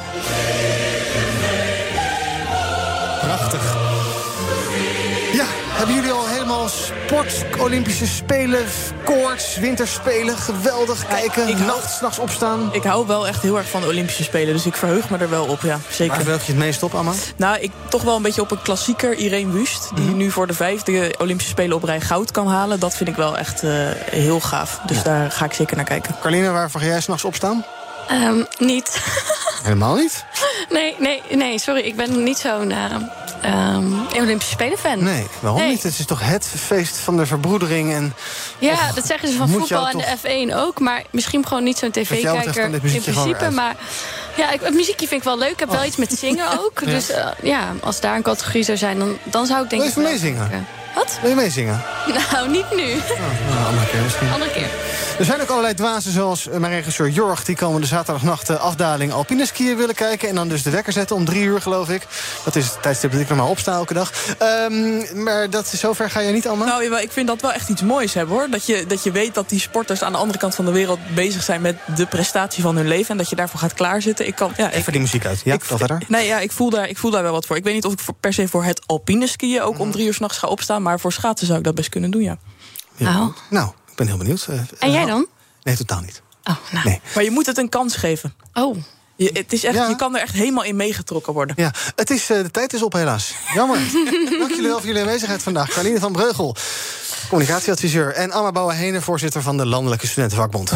Hebben 5.78 5.94
jullie 5.94 6.10
al 6.10 6.26
helemaal 6.26 6.68
sport, 6.68 7.44
Olympische 7.58 8.06
Spelen, 8.06 8.64
koorts, 9.04 9.56
winterspelen, 9.56 10.36
geweldig 10.36 11.06
kijken, 11.06 11.48
ik 11.48 11.54
hou- 11.54 11.66
nacht, 11.66 11.90
s'nachts 11.90 12.18
opstaan? 12.18 12.68
Ik 12.72 12.82
hou 12.82 13.06
wel 13.06 13.26
echt 13.26 13.42
heel 13.42 13.56
erg 13.56 13.68
van 13.68 13.80
de 13.80 13.86
Olympische 13.86 14.22
Spelen, 14.22 14.52
dus 14.54 14.66
ik 14.66 14.76
verheug 14.76 15.10
me 15.10 15.18
er 15.18 15.30
wel 15.30 15.44
op, 15.44 15.60
ja, 15.62 15.78
zeker. 15.90 16.16
Waar 16.16 16.24
welke 16.24 16.42
je 16.44 16.50
het 16.52 16.60
meest 16.60 16.82
op, 16.82 16.94
Amma? 16.94 17.12
Nou, 17.36 17.58
ik 17.60 17.70
toch 17.88 18.02
wel 18.02 18.16
een 18.16 18.22
beetje 18.22 18.40
op 18.40 18.50
een 18.50 18.62
klassieker, 18.62 19.14
Irene 19.14 19.52
Wust... 19.52 19.90
die 19.94 20.04
Mhm. 20.04 20.16
nu 20.16 20.30
voor 20.30 20.46
de 20.46 20.54
vijfde 20.54 21.14
Olympische 21.18 21.52
Spelen 21.52 21.76
op 21.76 21.82
rij 21.84 22.00
goud 22.00 22.30
kan 22.30 22.46
halen. 22.48 22.80
Dat 22.80 22.94
vind 22.96 23.08
ik 23.08 23.16
wel 23.16 23.36
echt 23.38 23.62
eh, 23.62 23.70
heel 24.10 24.40
gaaf. 24.40 24.80
Dus 24.86 25.02
daar 25.02 25.30
ga 25.30 25.44
ik 25.44 25.52
zeker 25.52 25.76
naar 25.76 25.84
kijken. 25.84 26.16
Carlina, 26.20 26.52
waarvoor 26.52 26.80
ga 26.80 26.86
jij 26.86 27.00
s'nachts 27.00 27.24
opstaan? 27.24 27.64
Ehm, 28.08 28.42
niet. 28.58 29.00
Helemaal 29.62 29.94
niet? 29.94 30.24
Nee, 30.70 30.94
nee, 30.98 31.22
nee, 31.30 31.58
sorry. 31.58 31.80
Ik 31.80 31.96
ben 31.96 32.22
niet 32.22 32.38
zo'n 32.38 32.70
eh, 32.70 32.84
ehm, 33.42 33.84
Olympische 34.16 34.52
Spelen-fan. 34.52 35.02
Nee, 35.04 35.26
waarom 35.40 35.60
Nee. 35.60 35.70
niet? 35.70 35.82
Het 35.82 35.98
is 35.98 36.06
toch 36.06 36.20
het 36.22 36.46
feest 36.56 36.96
van 36.96 37.16
de 37.16 37.26
verbroedering 37.26 37.92
en... 37.92 38.14
Ja, 38.58 38.72
Och, 38.72 38.94
dat 38.94 39.06
zeggen 39.06 39.28
ze 39.28 39.36
van 39.36 39.48
voetbal 39.48 39.88
en 39.88 39.98
de 39.98 40.04
F1 40.50 40.54
ook. 40.56 40.80
Maar 40.80 41.02
misschien 41.10 41.46
gewoon 41.46 41.64
niet 41.64 41.78
zo'n 41.78 41.90
tv-kijker 41.90 42.64
in 42.74 42.80
principe. 42.80 43.50
Maar 43.50 43.76
ja, 44.36 44.50
ik, 44.50 44.60
het 44.60 44.74
muziekje 44.74 45.06
vind 45.08 45.20
ik 45.20 45.26
wel 45.26 45.38
leuk. 45.38 45.50
Ik 45.50 45.58
heb 45.60 45.70
wel 45.70 45.84
iets 45.84 45.96
met 45.96 46.12
zingen 46.18 46.58
ook. 46.60 46.80
Ja. 46.88 46.94
Dus 46.94 47.10
eh, 47.10 47.26
ja, 47.42 47.72
als 47.82 48.00
daar 48.00 48.16
een 48.16 48.22
categorie 48.22 48.62
zou 48.62 48.78
zijn, 48.78 48.98
dan, 48.98 49.18
dan 49.24 49.46
zou 49.46 49.64
ik 49.64 49.70
denk 49.70 49.82
ik 49.82 49.88
even 49.88 50.02
meezingen? 50.02 50.66
Wat? 50.98 51.18
Wil 51.20 51.30
je 51.30 51.36
meezingen? 51.36 51.82
Nou, 52.32 52.48
niet 52.50 52.70
nu. 52.70 52.86
Nou, 52.86 53.66
andere 53.66 53.86
keer 53.90 54.02
misschien. 54.02 54.32
Andere 54.32 54.50
keer. 54.50 54.68
Er 55.18 55.24
zijn 55.24 55.40
ook 55.40 55.48
allerlei 55.48 55.74
dwazen 55.74 56.12
zoals 56.12 56.48
eh, 56.48 56.58
mijn 56.58 56.72
regisseur 56.72 57.08
Jorg... 57.08 57.44
die 57.44 57.56
komende 57.56 57.86
zaterdagnacht 57.86 58.46
de 58.46 58.58
afdaling 58.58 59.12
alpine 59.12 59.46
skiën 59.46 59.76
willen 59.76 59.94
kijken... 59.94 60.28
en 60.28 60.34
dan 60.34 60.48
dus 60.48 60.62
de 60.62 60.70
wekker 60.70 60.92
zetten 60.92 61.16
om 61.16 61.24
drie 61.24 61.42
uur, 61.42 61.60
geloof 61.60 61.90
ik. 61.90 62.02
Dat 62.44 62.56
is 62.56 62.64
het 62.64 62.82
tijdstip 62.82 63.12
dat 63.12 63.20
ik 63.20 63.28
normaal 63.28 63.48
opsta 63.48 63.72
elke 63.72 63.94
dag. 63.94 64.12
Ehm, 64.38 65.22
maar 65.22 65.50
dat, 65.50 65.66
zover 65.66 66.10
ga 66.10 66.20
je 66.20 66.32
niet 66.32 66.48
allemaal? 66.48 66.66
Nou, 66.66 67.00
ik 67.00 67.12
vind 67.12 67.26
dat 67.26 67.40
wel 67.40 67.52
echt 67.52 67.68
iets 67.68 67.82
moois 67.82 68.14
hebben, 68.14 68.36
hoor. 68.36 68.46
Dat 68.50 68.66
je, 68.66 68.84
dat 68.86 69.02
je 69.02 69.10
weet 69.10 69.34
dat 69.34 69.48
die 69.48 69.60
sporters 69.60 70.02
aan 70.02 70.12
de 70.12 70.18
andere 70.18 70.38
kant 70.38 70.54
van 70.54 70.64
de 70.64 70.72
wereld... 70.72 70.98
bezig 71.14 71.42
zijn 71.42 71.60
met 71.60 71.76
de 71.96 72.06
prestatie 72.06 72.62
van 72.62 72.76
hun 72.76 72.88
leven... 72.88 73.10
en 73.10 73.16
dat 73.16 73.28
je 73.28 73.36
daarvoor 73.36 73.60
gaat 73.60 73.74
klaarzitten. 73.74 74.26
Ik 74.26 74.34
kan, 74.34 74.52
ja, 74.56 74.66
ik, 74.70 74.74
Even 74.74 74.92
die 74.92 75.00
muziek 75.00 75.26
uit. 75.26 75.40
Ja, 75.44 75.56
ga 75.62 75.76
verder. 75.76 76.02
Nee, 76.08 76.26
ja, 76.26 76.38
ik 76.38 76.52
voel, 76.52 76.70
daar, 76.70 76.88
ik 76.88 76.98
voel 76.98 77.10
daar 77.10 77.22
wel 77.22 77.32
wat 77.32 77.46
voor. 77.46 77.56
Ik 77.56 77.64
weet 77.64 77.74
niet 77.74 77.84
of 77.84 77.92
ik 77.92 77.98
per 78.20 78.32
se 78.32 78.48
voor 78.48 78.64
het 78.64 78.80
alpine 78.86 79.26
skiën... 79.26 79.62
ook 79.62 79.72
Mhm. 79.72 79.82
om 79.82 79.90
drie 79.92 80.06
uur 80.06 80.14
s'nachts 80.14 80.38
ga 80.38 80.48
opstaan... 80.48 80.82
maar 80.88 81.00
voor 81.00 81.12
schaatsen 81.12 81.46
zou 81.46 81.58
ik 81.58 81.64
dat 81.64 81.74
best 81.74 81.88
kunnen 81.88 82.10
doen, 82.10 82.22
ja. 82.22 82.38
Nou. 82.96 83.32
Nou, 83.50 83.68
ik 83.90 83.96
ben 83.96 84.06
heel 84.06 84.16
benieuwd. 84.16 84.46
Eh, 84.48 84.60
En 84.78 84.92
jij 84.92 85.04
dan? 85.04 85.26
Nee, 85.62 85.76
totaal 85.76 86.00
niet. 86.00 86.22
Oh, 86.44 86.56
nou. 86.70 86.88
Nee. 86.88 87.00
Maar 87.14 87.24
je 87.24 87.30
moet 87.30 87.46
het 87.46 87.58
een 87.58 87.68
kans 87.68 87.96
geven. 87.96 88.34
Oh. 88.52 88.76
Je, 89.16 89.30
het 89.32 89.52
is 89.52 89.64
echt, 89.64 89.88
je 89.88 89.96
kan 89.96 90.16
er 90.16 90.22
echt 90.22 90.34
helemaal 90.34 90.64
in 90.64 90.76
meegetrokken 90.76 91.32
worden. 91.32 91.54
Ja, 91.58 91.72
het 91.96 92.10
is, 92.10 92.30
uh, 92.30 92.42
de 92.42 92.50
tijd 92.50 92.72
is 92.72 92.82
op 92.82 92.92
helaas. 92.92 93.34
Jammer. 93.54 93.78
Dank 94.38 94.50
jullie 94.50 94.68
wel 94.68 94.78
voor 94.78 94.86
jullie 94.86 95.02
aanwezigheid 95.02 95.42
vandaag. 95.42 95.68
Carline 95.70 95.98
van 95.98 96.12
Breugel, 96.12 96.56
communicatieadviseur... 97.28 98.12
en 98.12 98.30
Amma 98.32 98.52
Bouwen-Henen, 98.52 99.02
voorzitter 99.02 99.42
van 99.42 99.56
de 99.56 99.66
Landelijke 99.66 100.06
Studentenvakbond. 100.06 100.72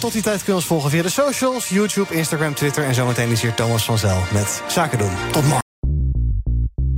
Tot 0.00 0.12
die 0.12 0.22
tijd 0.22 0.36
kun 0.36 0.46
je 0.46 0.54
ons 0.54 0.64
volgen 0.64 0.90
via 0.90 1.02
de 1.02 1.08
socials, 1.08 1.68
YouTube, 1.68 2.14
Instagram, 2.14 2.54
Twitter... 2.54 2.84
en 2.84 2.94
zometeen 2.94 3.30
is 3.30 3.42
hier 3.42 3.54
Thomas 3.54 3.84
van 3.84 3.98
Zel 3.98 4.22
met 4.32 4.62
Zaken 4.68 4.98
doen. 4.98 5.10
Tot 5.32 5.42
morgen. 5.42 5.62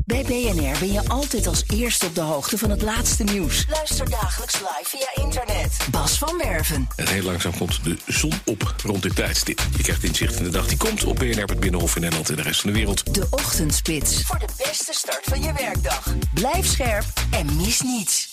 Bij 0.05 0.23
BNR 0.23 0.79
ben 0.79 0.93
je 0.93 1.09
altijd 1.09 1.47
als 1.47 1.65
eerste 1.75 2.07
op 2.07 2.15
de 2.15 2.21
hoogte 2.21 2.59
van 2.59 2.71
het 2.71 2.83
laatste 2.83 3.25
nieuws. 3.25 3.67
Luister 3.71 4.11
dagelijks 4.11 4.55
live 4.55 4.85
via 4.85 5.25
internet. 5.25 5.77
Bas 5.91 6.19
van 6.19 6.39
Werven. 6.39 6.89
En 6.97 7.09
heel 7.09 7.23
langzaam 7.23 7.57
komt 7.57 7.85
de 7.85 7.97
zon 8.07 8.33
op 8.45 8.75
rond 8.85 9.03
dit 9.03 9.15
tijdstip. 9.15 9.67
Je 9.77 9.83
krijgt 9.83 10.05
inzicht 10.05 10.37
in 10.37 10.45
de 10.45 10.51
dag 10.51 10.67
die 10.67 10.77
komt 10.77 11.05
op 11.05 11.17
BNR, 11.17 11.45
het 11.45 11.61
Binnenhof 11.61 11.95
in 11.95 12.01
Nederland 12.01 12.31
en 12.31 12.37
de 12.37 12.43
rest 12.43 12.61
van 12.61 12.71
de 12.71 12.77
wereld. 12.77 13.15
De 13.15 13.27
Ochtendspits. 13.31 14.23
Voor 14.23 14.39
de 14.39 14.49
beste 14.57 14.93
start 14.93 15.25
van 15.25 15.43
je 15.43 15.53
werkdag. 15.53 16.15
Blijf 16.35 16.67
scherp 16.67 17.05
en 17.31 17.57
mis 17.57 17.81
niets. 17.81 18.26